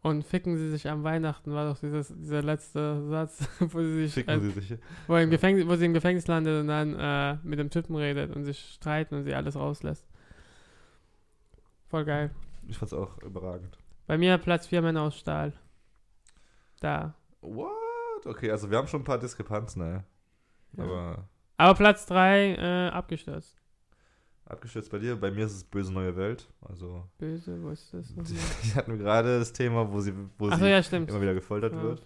Und 0.02 0.24
ficken 0.24 0.58
sie 0.58 0.72
sich 0.72 0.88
am 0.88 1.04
Weihnachten, 1.04 1.52
war 1.54 1.66
doch 1.68 1.78
dieses, 1.78 2.14
dieser 2.16 2.42
letzte 2.42 3.06
Satz, 3.10 3.50
wo 3.60 3.80
sie 3.82 4.04
sich, 4.06 4.14
Ficken 4.14 4.36
äh, 4.36 4.40
sie 4.40 4.52
sich. 4.52 4.80
wo, 5.08 5.16
im 5.18 5.30
Gefängnis, 5.30 5.68
wo 5.68 5.76
sie 5.76 5.86
im 5.86 5.94
Gefängnis 5.94 6.26
landet 6.28 6.62
und 6.62 6.68
dann 6.68 6.96
äh, 6.98 7.38
mit 7.44 7.60
dem 7.60 7.70
Typen 7.70 7.96
redet 7.96 8.34
und 8.34 8.46
sich 8.46 8.60
streiten 8.76 9.16
und 9.16 9.24
sie 9.26 9.34
alles 9.36 9.56
rauslässt. 9.58 10.08
Voll 11.90 12.06
geil. 12.06 12.32
Ich 12.68 12.78
fand's 12.78 12.94
auch 12.94 13.22
überragend. 13.24 13.78
Bei 14.08 14.18
mir 14.18 14.38
Platz 14.38 14.68
4 14.68 14.82
Männer 14.82 15.02
aus 15.02 15.18
Stahl. 15.18 15.54
Da. 16.80 17.14
What? 17.42 18.26
Okay, 18.26 18.52
also 18.52 18.70
wir 18.72 18.78
haben 18.78 18.88
schon 18.88 19.02
ein 19.02 19.06
paar 19.06 19.20
Diskrepanzen, 19.20 19.82
ne? 19.82 20.04
Ja. 20.78 20.84
Aber 20.84 21.30
Aber 21.58 21.74
Platz 21.76 22.06
3 22.06 22.56
äh, 22.56 22.90
abgestürzt. 22.90 23.59
Abgestürzt 24.46 24.92
bei 24.92 24.98
dir, 25.00 25.16
bei 25.16 25.30
mir 25.32 25.46
ist 25.46 25.54
es 25.54 25.64
böse 25.64 25.92
neue 25.94 26.16
Welt. 26.16 26.48
Also 26.68 27.04
Böse, 27.18 27.62
wo 27.62 27.70
ist 27.70 27.94
das? 27.94 28.10
nochmal? 28.16 28.26
die 28.64 28.76
hatten 28.76 28.98
gerade 28.98 29.40
das 29.40 29.54
Thema, 29.54 29.92
wo 29.92 30.00
sie, 30.02 30.14
wo 30.38 30.50
sie 30.52 30.68
ja, 30.70 30.82
stimmt. 30.84 31.10
immer 31.10 31.22
wieder 31.22 31.34
gefoltert 31.34 31.74
Ja. 31.74 31.82
wird. 31.84 32.02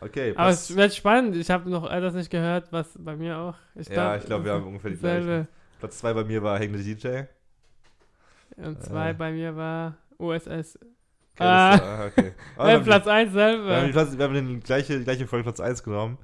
Okay, 0.00 0.32
Aber 0.36 0.50
es 0.50 0.74
wird 0.76 0.94
spannend. 0.94 1.34
Ich 1.34 1.50
habe 1.50 1.68
noch 1.68 1.90
etwas 1.90 2.14
nicht 2.14 2.30
gehört, 2.30 2.70
was 2.70 2.90
bei 2.98 3.16
mir 3.16 3.36
auch. 3.36 3.54
Ich 3.74 3.88
Ja, 3.88 4.14
ich 4.16 4.24
glaub, 4.24 4.44
wir 4.44 4.52
haben 4.52 4.66
ungefähr 4.66 4.90
die 4.92 4.96
dasselbe. 4.96 5.48
Platz 5.80 5.98
zwei 5.98 6.12
bei 6.12 6.24
mir 6.24 6.40
war 6.42 6.58
hängende 6.58 6.82
DJ. 6.84 7.22
Und 8.56 8.82
zwei 8.82 9.10
Äh. 9.10 9.14
bei 9.14 9.32
mir 9.32 9.56
war 9.56 9.96
USS. 10.18 10.76
Okay, 10.76 10.84
Ah. 11.44 11.70
das 11.76 11.80
war- 11.82 12.06
okay. 12.06 12.32
Wir 12.56 12.64
haben 12.74 12.84
Platz 12.84 13.06
1 13.06 13.30
die- 13.30 13.36
wir 13.36 13.44
haben, 13.44 13.62
die 13.62 13.68
selber. 13.68 13.92
Platz, 13.92 14.18
wir 14.18 14.24
haben 14.24 14.34
den 14.34 14.60
gleiche, 14.60 14.98
die 14.98 15.04
gleiche 15.04 15.26
Folge 15.26 15.44
Platz 15.44 15.60
1 15.60 15.82
genommen. 15.82 16.18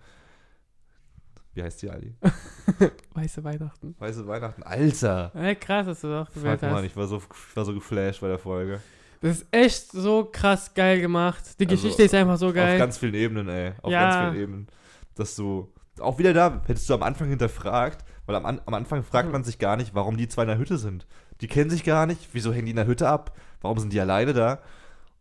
Wie 1.55 1.63
heißt 1.63 1.83
die, 1.83 1.91
Ali? 1.91 2.15
Weiße 3.15 3.43
Weihnachten. 3.45 3.95
Weiße 3.99 4.27
Weihnachten. 4.27 4.63
Alter! 4.65 5.31
Ey, 5.35 5.55
krass, 5.55 5.87
dass 5.87 6.01
du 6.01 6.09
doch 6.09 6.33
gewählt 6.33 6.61
Fuck, 6.61 6.69
hast. 6.69 6.75
Mann, 6.75 6.85
ich 6.85 6.97
war, 6.97 7.07
so, 7.07 7.19
ich 7.19 7.57
war 7.57 7.65
so 7.65 7.73
geflasht 7.75 8.21
bei 8.21 8.29
der 8.29 8.39
Folge. 8.39 8.81
Das 9.21 9.39
ist 9.39 9.47
echt 9.53 9.93
so 9.93 10.29
krass 10.31 10.75
geil 10.75 11.01
gemacht. 11.01 11.59
Die 11.61 11.67
Also, 11.67 11.77
Geschichte 11.83 12.03
ist 12.03 12.15
einfach 12.15 12.37
so 12.37 12.49
Auf 12.49 12.55
geil. 12.55 12.77
ganz 12.79 12.99
vielen 12.99 13.15
Ebenen, 13.15 13.49
ey. 13.49 13.73
Auf 13.83 13.91
Ja. 13.93 14.01
ganz 14.11 14.15
vielen 14.33 14.43
Ebenen. 14.43 14.67
Dass 15.15 15.37
du. 15.37 15.71
Auch 16.01 16.19
wieder 16.19 16.33
da, 16.35 16.61
hättest 16.67 16.91
du 16.91 16.95
am 16.95 17.05
Anfang 17.05 17.29
hinterfragt, 17.29 18.05
weil 18.27 18.35
am, 18.35 18.45
am 18.45 18.75
Anfang 18.75 19.05
fragt 19.05 19.31
man 19.31 19.45
sich 19.45 19.61
gar 19.61 19.77
nicht, 19.77 19.95
warum 19.95 20.17
die 20.17 20.27
zwei 20.27 20.43
in 20.43 20.49
der 20.49 20.59
Hütte 20.59 20.77
sind. 20.77 21.07
Die 21.41 21.47
kennen 21.47 21.71
sich 21.71 21.85
gar 21.85 22.07
nicht, 22.07 22.31
wieso 22.33 22.53
hängen 22.53 22.65
die 22.67 22.71
in 22.71 22.77
der 22.77 22.89
Hütte 22.89 23.09
ab? 23.09 23.37
Warum 23.61 23.79
sind 23.79 23.93
die 23.93 24.01
alleine 24.01 24.33
da? 24.33 24.59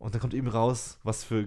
Und 0.00 0.14
dann 0.14 0.20
kommt 0.20 0.34
eben 0.34 0.48
raus, 0.48 0.98
was 1.04 1.22
für 1.22 1.46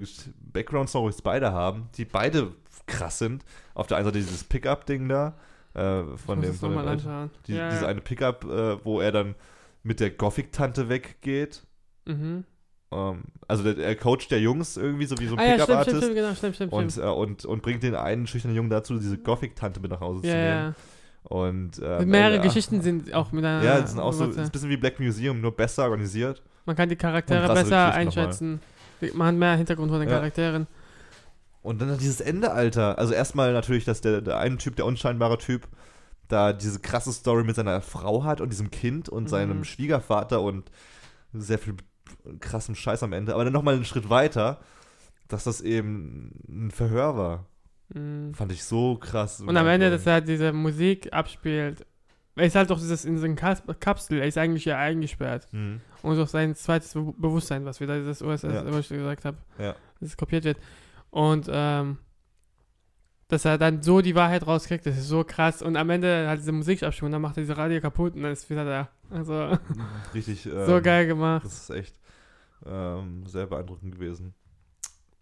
Background-Stories 0.53 1.21
beide 1.21 1.51
haben, 1.51 1.89
die 1.97 2.05
beide 2.05 2.53
krass 2.87 3.19
sind. 3.19 3.43
Auf 3.73 3.87
der 3.87 3.97
einen 3.97 4.05
Seite 4.05 4.17
dieses 4.17 4.43
Pickup-Ding 4.43 5.07
da, 5.07 5.35
äh, 5.73 6.03
von 6.25 6.41
dem, 6.41 6.53
von 6.53 6.71
dem 6.71 6.79
anschauen. 6.79 7.29
die, 7.47 7.53
ja, 7.55 7.69
diese 7.69 7.83
ja. 7.83 7.87
eine 7.87 8.01
Pickup, 8.01 8.43
äh, 8.45 8.83
wo 8.83 8.99
er 9.01 9.11
dann 9.11 9.35
mit 9.83 9.99
der 9.99 10.09
Gothic-Tante 10.09 10.89
weggeht. 10.89 11.63
Mhm. 12.05 12.43
Ähm, 12.91 13.23
also 13.47 13.63
der, 13.63 13.77
er 13.85 13.95
coacht 13.95 14.31
der 14.31 14.39
Jungs 14.39 14.77
irgendwie, 14.77 15.05
so 15.05 15.17
wie 15.19 15.27
so 15.27 15.35
ein 15.35 15.39
Ah 15.39 15.43
ja, 15.43 15.53
stimmt, 15.53 15.65
stimmt, 15.65 15.67
Pickup-Artist. 15.85 15.97
stimmt, 16.03 16.15
genau, 16.15 16.33
stimmt, 16.35 16.55
stimmt, 16.55 16.73
Und, 16.73 16.91
stimmt. 16.91 17.05
äh, 17.05 17.09
und, 17.09 17.45
und 17.45 17.61
bringt 17.61 17.83
den 17.83 17.95
einen 17.95 18.25
schüchternen 18.27 18.55
Jungen 18.55 18.69
dazu, 18.69 18.97
diese 18.97 19.17
Gothic-Tante 19.17 19.79
mit 19.79 19.91
nach 19.91 19.99
Hause 20.01 20.21
zu 20.21 20.27
Ja, 20.27 20.33
nehmen. 20.33 20.47
ja. 20.47 20.73
Und, 21.23 21.81
ähm, 21.83 22.09
Mehrere 22.09 22.37
äh, 22.37 22.41
Geschichten 22.41 22.81
sind 22.81 23.13
auch 23.13 23.33
miteinander. 23.33 23.65
Ja, 23.67 23.81
das 23.81 23.91
sind 23.91 23.99
auch 23.99 24.13
so, 24.13 24.25
ist 24.25 24.39
ein 24.39 24.49
bisschen 24.49 24.69
wie 24.69 24.77
Black 24.77 24.97
Museum, 25.01 25.41
nur 25.41 25.51
besser 25.53 25.83
organisiert. 25.83 26.41
Man 26.65 26.75
kann 26.77 26.87
die 26.87 26.95
Charaktere 26.95 27.53
besser 27.53 27.93
einschätzen. 27.93 28.61
Man 29.13 29.27
hat 29.27 29.35
mehr 29.35 29.55
Hintergrund 29.57 29.91
von 29.91 29.99
den 29.99 30.07
Ja. 30.09 30.15
Charakteren. 30.15 30.67
Und 31.67 31.81
dann 31.81 31.97
dieses 31.97 32.21
Ende, 32.21 32.51
Alter. 32.51 32.97
Also 32.97 33.13
erstmal 33.13 33.53
natürlich, 33.53 33.85
dass 33.85 34.01
der, 34.01 34.21
der 34.21 34.37
eine 34.39 34.57
Typ, 34.57 34.75
der 34.75 34.85
unscheinbare 34.85 35.37
Typ, 35.37 35.67
da 36.27 36.53
diese 36.53 36.79
krasse 36.79 37.11
Story 37.13 37.43
mit 37.43 37.55
seiner 37.55 37.81
Frau 37.81 38.23
hat 38.23 38.41
und 38.41 38.49
diesem 38.51 38.71
Kind 38.71 39.09
und 39.09 39.23
Mhm. 39.23 39.27
seinem 39.27 39.63
Schwiegervater 39.63 40.41
und 40.41 40.71
sehr 41.33 41.59
viel 41.59 41.75
krassem 42.39 42.75
Scheiß 42.75 43.03
am 43.03 43.13
Ende. 43.13 43.33
Aber 43.33 43.43
dann 43.43 43.53
nochmal 43.53 43.75
einen 43.75 43.85
Schritt 43.85 44.09
weiter, 44.09 44.59
dass 45.27 45.43
das 45.43 45.61
eben 45.61 46.39
ein 46.47 46.71
Verhör 46.71 47.17
war. 47.17 47.45
Mhm. 47.93 48.33
Fand 48.33 48.51
ich 48.51 48.63
so 48.63 48.95
krass. 48.95 49.41
Und 49.41 49.55
am 49.55 49.67
Ende, 49.67 49.89
dass 49.89 50.05
er 50.05 50.13
halt 50.13 50.27
diese 50.27 50.51
Musik 50.53 51.11
abspielt. 51.13 51.85
Er 52.35 52.45
ist 52.45 52.55
halt 52.55 52.69
doch 52.69 52.77
dieses 52.79 53.03
in 53.05 53.17
so 53.17 53.27
Kas- 53.35 53.63
Kapsel, 53.79 54.19
er 54.19 54.27
ist 54.27 54.37
eigentlich 54.37 54.65
ja 54.65 54.77
eingesperrt. 54.77 55.47
Mhm. 55.51 55.81
Und 56.03 56.17
durch 56.17 56.29
sein 56.29 56.55
zweites 56.55 56.93
Be 56.93 57.13
Bewusstsein, 57.17 57.65
was 57.65 57.79
wieder 57.79 57.97
dieses 57.97 58.21
OSS, 58.21 58.43
Ja. 58.43 58.65
was 58.71 58.79
ich 58.81 58.89
gesagt 58.97 59.25
habe, 59.25 59.37
Ja. 59.57 59.75
dass 59.99 60.09
es 60.09 60.17
kopiert 60.17 60.43
wird. 60.43 60.57
Und 61.09 61.47
ähm, 61.51 61.97
dass 63.27 63.43
er 63.45 63.57
dann 63.57 63.81
so 63.81 64.01
die 64.01 64.15
Wahrheit 64.15 64.47
rauskriegt, 64.47 64.85
das 64.85 64.97
ist 64.97 65.07
so 65.09 65.23
krass. 65.23 65.61
Und 65.61 65.75
am 65.75 65.89
Ende 65.89 66.27
halt 66.27 66.39
diese 66.39 66.51
Musik 66.53 66.83
abspielt 66.83 67.07
und 67.07 67.11
dann 67.11 67.21
macht 67.21 67.37
er 67.37 67.41
diese 67.43 67.57
Radio 67.57 67.81
kaputt 67.81 68.15
und 68.15 68.23
dann 68.23 68.31
ist 68.31 68.49
wieder 68.49 68.65
da. 68.65 68.89
Also 69.09 69.57
Richtig. 70.13 70.45
Ähm, 70.53 70.65
so 70.65 70.81
geil 70.81 71.07
gemacht. 71.07 71.43
Das 71.45 71.69
ist 71.69 71.69
echt 71.71 71.99
ähm, 72.65 73.25
sehr 73.25 73.47
beeindruckend 73.47 73.93
gewesen. 73.93 74.33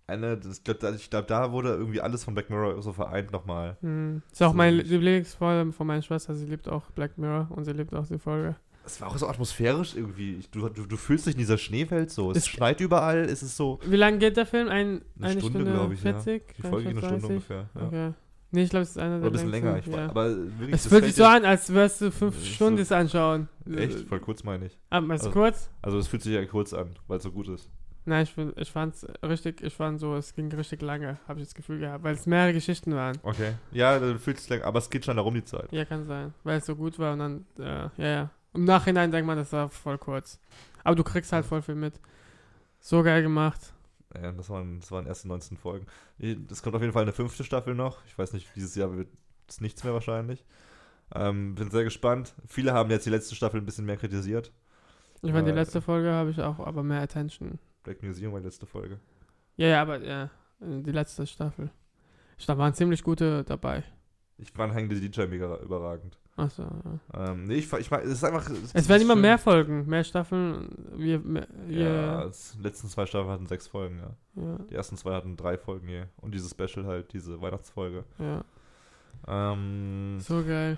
eine, 0.07 0.37
das, 0.37 0.61
ich 0.95 1.09
glaube, 1.09 1.27
da 1.27 1.51
wurde 1.51 1.69
irgendwie 1.69 2.01
alles 2.01 2.23
von 2.23 2.33
Black 2.35 2.49
Mirror 2.49 2.81
so 2.81 2.93
vereint 2.93 3.31
nochmal. 3.31 3.77
Hm. 3.81 4.21
Ist 4.31 4.41
auch 4.43 4.51
So 4.51 4.57
meine 4.57 4.77
nicht. 4.77 4.89
Lieblingsfolge 4.89 5.71
von 5.73 5.87
meiner 5.87 6.01
Schwester. 6.03 6.35
Sie 6.35 6.45
liebt 6.45 6.67
auch 6.67 6.91
Black 6.91 7.17
Mirror 7.17 7.47
und 7.51 7.65
sie 7.65 7.73
liebt 7.73 7.93
auch 7.95 8.05
die 8.07 8.19
Folge. 8.19 8.55
Es 8.85 9.01
war 9.01 9.07
auch 9.09 9.17
so 9.17 9.27
atmosphärisch 9.27 9.95
irgendwie. 9.95 10.39
Du, 10.51 10.69
du, 10.69 10.85
du 10.85 10.97
fühlst 10.97 11.25
dich 11.25 11.33
in 11.35 11.39
dieser 11.39 11.57
Schneewelt 11.57 12.11
so. 12.11 12.31
Es 12.31 12.37
Es- 12.37 12.47
schneit 12.47 12.79
überall, 12.81 13.19
es 13.25 13.41
ist 13.43 13.57
so. 13.57 13.79
Wie 13.85 13.95
lange 13.95 14.17
geht 14.19 14.37
der 14.37 14.45
Film? 14.45 14.67
Ein, 14.69 15.01
Eine 15.17 15.27
eine, 15.31 15.39
Stunde, 15.39 15.59
Stunde, 15.61 15.71
glaub 15.73 15.91
ich, 15.91 16.03
ja. 16.03 16.13
40? 16.19 16.53
Die 16.57 16.61
Folge 16.61 16.77
geht 16.77 16.87
eine 16.91 16.99
Stunde 16.99 17.19
30? 17.19 17.29
ungefähr. 17.29 17.69
Ja. 17.75 17.87
Okay. 17.87 18.13
Nee, 18.51 18.63
ich 18.63 18.69
glaube, 18.69 18.83
es 18.83 18.91
ist 18.91 18.97
einer 18.99 19.15
Oder 19.17 19.21
der 19.21 19.27
ein 19.27 19.31
bisschen 19.33 19.51
länger. 19.51 19.77
Ich, 19.79 19.85
ja. 19.87 20.05
Aber 20.09 20.29
wirklich, 20.37 20.73
Es 20.73 20.87
fühlt 20.87 21.03
sich 21.03 21.15
so 21.15 21.25
an, 21.25 21.43
als 21.43 21.69
würdest 21.69 21.99
du 22.01 22.11
fünf 22.11 22.37
Ist 22.37 22.47
Stunden 22.47 22.77
so- 22.77 22.83
das 22.83 22.91
anschauen. 22.91 23.49
Echt? 23.75 24.07
Voll 24.07 24.19
kurz 24.19 24.43
meine 24.43 24.67
ich. 24.67 24.77
Ah, 24.89 25.01
meinst 25.01 25.25
Also- 25.25 25.33
kurz? 25.37 25.69
Also 25.81 25.97
es 25.97 26.07
fühlt 26.07 26.21
sich 26.23 26.33
ja 26.33 26.45
kurz 26.45 26.73
an, 26.73 26.91
weil 27.07 27.17
es 27.17 27.23
so 27.23 27.31
gut 27.31 27.47
ist. 27.49 27.69
Nein, 28.07 28.23
ich, 28.23 28.37
ich 28.57 28.71
fand's 28.71 29.05
richtig, 29.23 29.63
ich 29.63 29.73
fand 29.73 29.99
so, 29.99 30.15
es 30.15 30.35
ging 30.35 30.51
richtig 30.53 30.83
lange, 30.83 31.17
habe 31.27 31.39
ich 31.39 31.47
das 31.47 31.55
Gefühl 31.55 31.79
gehabt, 31.79 32.03
weil 32.03 32.13
es 32.13 32.27
mehrere 32.27 32.53
Geschichten 32.53 32.93
waren. 32.93 33.17
Okay. 33.23 33.53
Ja, 33.71 33.97
dann 33.97 34.19
fühlt 34.19 34.37
es 34.37 34.47
länger, 34.47 34.65
aber 34.65 34.77
es 34.77 34.91
geht 34.91 35.03
schon 35.05 35.15
darum 35.17 35.33
die 35.33 35.43
Zeit. 35.43 35.71
Ja, 35.71 35.85
kann 35.85 36.05
sein, 36.05 36.31
weil 36.43 36.59
es 36.59 36.67
so 36.67 36.75
gut 36.75 36.99
war 36.99 37.13
und 37.13 37.19
dann, 37.19 37.45
äh, 37.57 37.89
ja, 38.01 38.07
ja. 38.07 38.29
Im 38.55 38.63
Nachhinein 38.65 39.11
denkt 39.11 39.27
man, 39.27 39.37
das 39.37 39.51
war 39.53 39.69
voll 39.69 39.97
kurz. 39.97 40.39
Aber 40.83 40.95
du 40.95 41.03
kriegst 41.03 41.31
halt 41.31 41.45
voll 41.45 41.61
viel 41.61 41.75
mit. 41.75 41.99
So 42.79 43.03
geil 43.03 43.21
gemacht. 43.21 43.73
Ja, 44.15 44.31
das 44.31 44.49
waren, 44.49 44.79
das 44.79 44.91
waren 44.91 45.07
erste 45.07 45.27
19 45.27 45.57
Folgen. 45.57 45.87
Es 46.19 46.61
kommt 46.61 46.75
auf 46.75 46.81
jeden 46.81 46.93
Fall 46.93 47.01
eine 47.03 47.11
fünfte 47.11 47.43
Staffel 47.43 47.75
noch. 47.75 48.05
Ich 48.05 48.17
weiß 48.17 48.33
nicht, 48.33 48.47
dieses 48.55 48.75
Jahr 48.75 48.95
wird 48.95 49.09
es 49.47 49.59
nichts 49.61 49.83
mehr 49.83 49.93
wahrscheinlich. 49.93 50.45
Ähm, 51.13 51.55
bin 51.55 51.69
sehr 51.69 51.83
gespannt. 51.83 52.33
Viele 52.47 52.73
haben 52.73 52.89
jetzt 52.89 53.05
die 53.05 53.09
letzte 53.09 53.35
Staffel 53.35 53.59
ein 53.59 53.65
bisschen 53.65 53.85
mehr 53.85 53.97
kritisiert. 53.97 54.51
Ich 55.21 55.31
meine, 55.33 55.43
die 55.45 55.49
Ja. 55.49 55.55
letzte 55.55 55.81
Folge 55.81 56.11
habe 56.11 56.29
ich 56.29 56.39
auch, 56.41 56.59
aber 56.59 56.83
mehr 56.83 57.01
Attention. 57.01 57.59
Black 57.83 58.01
Museum 58.03 58.31
war 58.33 58.39
die 58.39 58.45
letzte 58.45 58.65
Folge. 58.65 58.99
Ja, 59.57 59.67
ja, 59.67 59.81
aber 59.81 60.01
ja, 60.03 60.23
äh, 60.61 60.81
die 60.81 60.91
letzte 60.91 61.27
Staffel. 61.27 61.69
Da 62.47 62.57
waren 62.57 62.73
ziemlich 62.73 63.03
gute 63.03 63.43
dabei. 63.43 63.83
Ich 64.37 64.51
fand 64.51 64.73
Hang 64.73 64.89
the 64.89 64.99
DJ 64.99 65.25
mega 65.27 65.57
überragend. 65.59 66.17
Achso, 66.37 66.63
ja. 66.63 67.29
Ähm, 67.31 67.45
nee, 67.45 67.55
ich, 67.55 67.71
ich 67.71 67.89
mag, 67.91 68.03
es 68.03 68.11
ist 68.11 68.23
einfach. 68.25 68.49
Es 68.73 68.89
werden 68.89 69.01
immer 69.03 69.13
schön. 69.13 69.21
mehr 69.21 69.37
Folgen, 69.37 69.85
mehr 69.87 70.03
Staffeln. 70.03 70.67
Wir, 70.97 71.19
mehr, 71.19 71.47
Ja, 71.69 71.79
ja. 71.79 72.23
es- 72.25 72.55
die 72.57 72.63
letzten 72.63 72.89
zwei 72.89 73.05
Staffeln 73.05 73.31
hatten 73.31 73.47
sechs 73.47 73.67
Folgen, 73.67 73.99
ja. 73.99 74.43
Ja, 74.43 74.57
Die 74.69 74.75
ersten 74.75 74.97
zwei 74.97 75.13
hatten 75.13 75.37
drei 75.37 75.57
Folgen 75.57 75.87
je. 75.87 76.03
Und 76.17 76.35
diese 76.35 76.49
Special 76.49 76.85
halt, 76.85 77.13
diese 77.13 77.41
Weihnachtsfolge. 77.41 78.03
ja. 78.19 78.43
Ähm, 79.27 80.17
So 80.19 80.43
geil. 80.43 80.77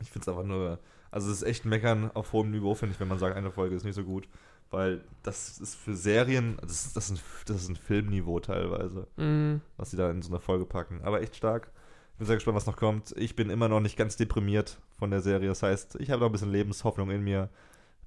ich 0.00 0.10
finde 0.10 0.22
es 0.24 0.28
einfach 0.28 0.44
nur. 0.46 0.78
Also, 1.10 1.30
es 1.30 1.38
ist 1.38 1.42
echt 1.42 1.64
Meckern 1.64 2.10
auf 2.14 2.32
hohem 2.32 2.50
Niveau, 2.50 2.74
finde 2.74 2.94
ich, 2.94 3.00
wenn 3.00 3.08
man 3.08 3.18
sagt, 3.18 3.36
eine 3.36 3.50
Folge 3.50 3.74
ist 3.76 3.84
nicht 3.84 3.94
so 3.96 4.04
gut. 4.04 4.26
Weil 4.70 5.02
das 5.24 5.58
ist 5.58 5.74
für 5.74 5.94
Serien, 5.96 6.56
das 6.62 6.86
ist, 6.86 6.96
das 6.96 7.10
ist, 7.10 7.18
ein, 7.18 7.22
das 7.46 7.56
ist 7.62 7.68
ein 7.70 7.76
Filmniveau 7.76 8.38
teilweise, 8.38 9.08
Mhm. 9.16 9.60
was 9.76 9.90
sie 9.90 9.96
da 9.96 10.08
in 10.10 10.22
so 10.22 10.30
eine 10.30 10.38
Folge 10.40 10.64
packen. 10.64 11.00
Aber 11.02 11.20
echt 11.20 11.34
stark. 11.36 11.72
Ich 12.20 12.22
bin 12.22 12.26
sehr 12.26 12.36
gespannt, 12.36 12.56
was 12.56 12.66
noch 12.66 12.76
kommt. 12.76 13.14
Ich 13.16 13.34
bin 13.34 13.48
immer 13.48 13.70
noch 13.70 13.80
nicht 13.80 13.96
ganz 13.96 14.14
deprimiert 14.18 14.78
von 14.98 15.10
der 15.10 15.22
Serie. 15.22 15.48
Das 15.48 15.62
heißt, 15.62 15.96
ich 16.00 16.10
habe 16.10 16.20
noch 16.20 16.28
ein 16.28 16.32
bisschen 16.32 16.50
Lebenshoffnung 16.52 17.10
in 17.10 17.22
mir. 17.22 17.48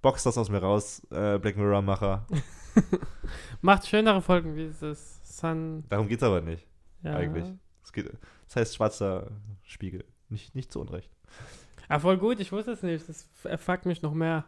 Box 0.03 0.22
das 0.22 0.38
aus 0.38 0.49
mir 0.51 0.59
raus, 0.59 1.01
äh, 1.09 1.39
Black 1.39 1.57
Mirror-Macher. 1.57 2.28
Macht 3.61 3.88
schönere 3.88 4.22
Folgen 4.22 4.55
wie 4.55 4.68
dieses 4.68 5.20
Sun. 5.24 5.84
Darum 5.89 6.07
geht 6.07 6.20
es 6.20 6.24
aber 6.24 6.41
nicht. 6.41 6.68
Ja. 7.01 7.16
Eigentlich. 7.16 7.45
Es 7.84 7.91
geht, 7.91 8.07
das 8.45 8.55
heißt 8.55 8.76
schwarzer 8.76 9.32
Spiegel. 9.64 10.03
Nicht, 10.30 10.53
nicht 10.53 10.72
zu 10.72 10.80
Unrecht. 10.80 11.09
Ja, 11.89 11.97
voll 11.97 12.18
gut, 12.20 12.39
ich 12.39 12.51
wusste 12.51 12.74
es 12.74 12.84
nicht. 12.84 13.09
Das 13.09 13.28
f- 13.43 13.61
fuckt 13.61 13.88
mich 13.88 14.03
noch 14.03 14.14
mehr. 14.14 14.45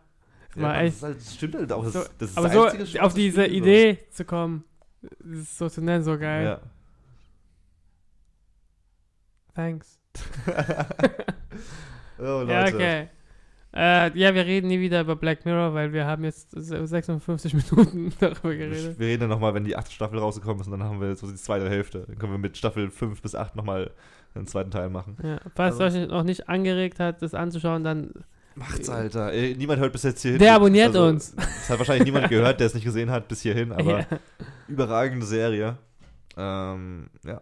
Das 0.54 0.62
das, 0.62 0.78
echt. 0.78 0.96
ist 0.98 1.04
halt, 1.04 1.18
das 1.18 1.34
stimmt 1.34 1.56
halt 1.56 1.72
auch. 1.72 1.84
Das, 1.86 1.94
So, 1.94 2.00
das 2.20 2.30
ist 2.30 2.38
aber 2.38 2.50
das 2.50 2.92
so 2.92 3.00
auf 3.00 3.16
diese. 3.16 3.48
Idee 3.48 3.98
zu 4.12 4.26
kommen, 4.26 4.64
das 5.02 5.58
so 5.58 5.68
zu 5.70 5.82
nennen, 5.82 6.04
so 6.04 6.20
geil. 6.20 6.46
Ja. 6.46 6.60
Thanks. 9.56 10.00
oh, 12.20 12.24
Leute. 12.24 12.52
Ja, 12.52 12.64
okay. 12.66 13.08
Äh, 13.78 14.18
ja, 14.18 14.34
wir 14.34 14.46
reden 14.46 14.68
nie 14.68 14.80
wieder 14.80 15.02
über 15.02 15.18
Black 15.18 15.44
Mirror, 15.44 15.74
weil 15.74 15.92
wir 15.92 16.06
haben 16.06 16.24
jetzt 16.24 16.52
se- 16.52 16.88
56 16.88 17.54
Minuten 17.72 18.14
darüber 18.20 18.56
geredet. 18.56 18.98
wir 18.98 19.08
reden 19.08 19.22
dann 19.22 19.30
nochmal, 19.30 19.54
wenn 19.54 19.66
die 19.66 19.76
achte 19.76 19.92
Staffel 19.92 20.20
rausgekommen 20.20 20.62
ist, 20.62 20.68
und 20.68 20.80
dann 20.80 20.84
haben 20.88 21.02
wir 21.02 21.14
so 21.16 21.28
die 21.28 21.36
zweite 21.36 21.70
Hälfte. 21.70 22.06
Dann 22.08 22.18
können 22.18 22.32
wir 22.32 22.38
mit 22.38 22.58
Staffel 22.58 22.90
5 22.90 23.22
bis 23.22 23.36
8 23.36 23.56
nochmal 23.58 23.92
einen 24.34 24.48
zweiten 24.48 24.72
Teil 24.72 24.90
machen. 24.90 25.18
Ja, 25.22 25.40
falls 25.56 25.80
Also- 25.82 26.00
euch 26.00 26.08
noch 26.08 26.24
nicht 26.24 26.48
angeregt 26.48 27.00
hat, 27.02 27.22
das 27.22 27.34
anzuschauen, 27.34 27.84
dann 27.84 28.12
Macht's, 28.58 28.88
Alter. 28.88 29.34
Niemand 29.34 29.82
hört 29.82 29.92
bis 29.92 30.04
jetzt 30.04 30.22
hierhin. 30.22 30.40
Der 30.40 30.56
abonniert 30.56 30.96
uns. 30.96 31.36
Es 31.66 31.70
hat 31.70 31.78
wahrscheinlich 31.80 32.06
niemand 32.06 32.30
gehört, 32.30 32.60
der 32.62 32.68
es 32.68 32.74
nicht 32.74 32.86
gesehen 32.86 33.12
hat 33.12 33.28
bis 33.28 33.42
hierhin, 33.42 33.74
aber 33.74 34.00
ja. 34.00 34.06
überragende 34.70 35.26
Serie. 35.26 35.78
Ähm, 36.38 37.10
ja, 37.26 37.42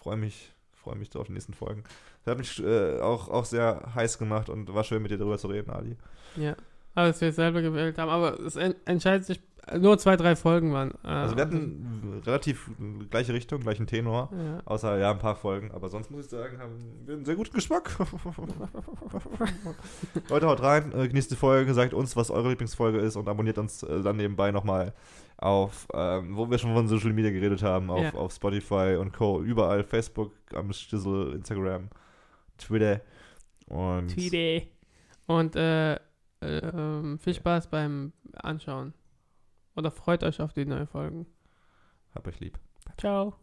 freue 0.00 0.16
mich, 0.16 0.52
freue 0.88 0.98
mich 0.98 1.14
auf 1.16 1.26
die 1.26 1.32
nächsten 1.32 1.54
Folgen. 1.54 1.84
Das 2.24 2.32
hat 2.32 2.38
mich 2.38 2.62
äh, 2.64 3.00
auch, 3.00 3.28
auch 3.28 3.44
sehr 3.44 3.90
heiß 3.94 4.18
gemacht 4.18 4.48
und 4.48 4.72
war 4.74 4.84
schön 4.84 5.02
mit 5.02 5.10
dir 5.10 5.18
darüber 5.18 5.38
zu 5.38 5.48
reden, 5.48 5.70
Ali. 5.70 5.96
ja. 6.36 6.54
Aber 6.94 7.08
dass 7.08 7.20
wir 7.20 7.28
es 7.28 7.36
selber 7.36 7.62
gewählt 7.62 7.96
haben. 7.98 8.08
Aber 8.08 8.40
es 8.40 8.56
en 8.56 8.74
entscheidet 8.84 9.24
sich, 9.24 9.40
nur 9.78 9.98
zwei, 9.98 10.16
drei 10.16 10.34
Folgen 10.34 10.72
waren. 10.72 10.92
Äh, 11.04 11.08
Also 11.08 11.36
wir 11.36 11.42
hatten 11.42 12.22
relativ 12.26 12.70
gleiche 13.10 13.34
Richtung, 13.34 13.60
gleichen 13.60 13.86
Tenor. 13.86 14.30
Ja. 14.32 14.62
Außer 14.64 14.98
ja 14.98 15.10
ein 15.12 15.18
paar 15.18 15.36
Folgen, 15.36 15.70
aber 15.70 15.90
sonst 15.90 16.10
muss 16.10 16.24
ich 16.24 16.30
sagen, 16.30 16.58
haben 16.58 16.72
wir 17.04 17.14
einen 17.14 17.24
sehr 17.24 17.36
guten 17.36 17.52
Geschmack. 17.52 17.90
Leute, 20.28 20.46
haut 20.46 20.62
rein, 20.62 20.92
äh, 20.92 21.06
genießt 21.06 21.30
die 21.30 21.36
Folge, 21.36 21.72
sagt 21.74 21.94
uns, 21.94 22.16
was 22.16 22.30
eure 22.30 22.48
Lieblingsfolge 22.48 22.98
ist 22.98 23.16
und 23.16 23.28
abonniert 23.28 23.58
uns 23.58 23.82
äh, 23.82 24.02
dann 24.02 24.16
nebenbei 24.16 24.50
nochmal 24.50 24.92
auf, 25.38 25.86
ähm, 25.94 26.36
wo 26.36 26.50
wir 26.50 26.58
schon 26.58 26.74
von 26.74 26.88
Social 26.88 27.12
Media 27.12 27.30
geredet 27.30 27.62
haben, 27.62 27.90
auf, 27.90 28.02
Ja. 28.02 28.14
auf 28.14 28.32
Spotify 28.32 28.96
und 29.00 29.12
Co. 29.12 29.40
Überall, 29.40 29.84
Facebook, 29.84 30.32
am 30.54 30.72
Stissel, 30.72 31.32
Instagram, 31.34 31.88
Twitter 32.58 33.00
und 33.66 34.08
Tweety. 34.08 34.68
Und 35.26 35.54
äh, 35.56 35.94
äh, 35.94 35.98
ähm, 36.40 37.18
viel 37.18 37.34
Spaß 37.34 37.68
beim 37.68 38.12
Anschauen. 38.34 38.94
Oder 39.76 39.90
freut 39.90 40.22
euch 40.24 40.40
auf 40.40 40.52
die 40.52 40.64
neuen 40.66 40.86
Folgen. 40.88 41.26
hab 42.14 42.26
euch 42.26 42.40
lieb. 42.40 42.58
Ciao. 42.96 43.34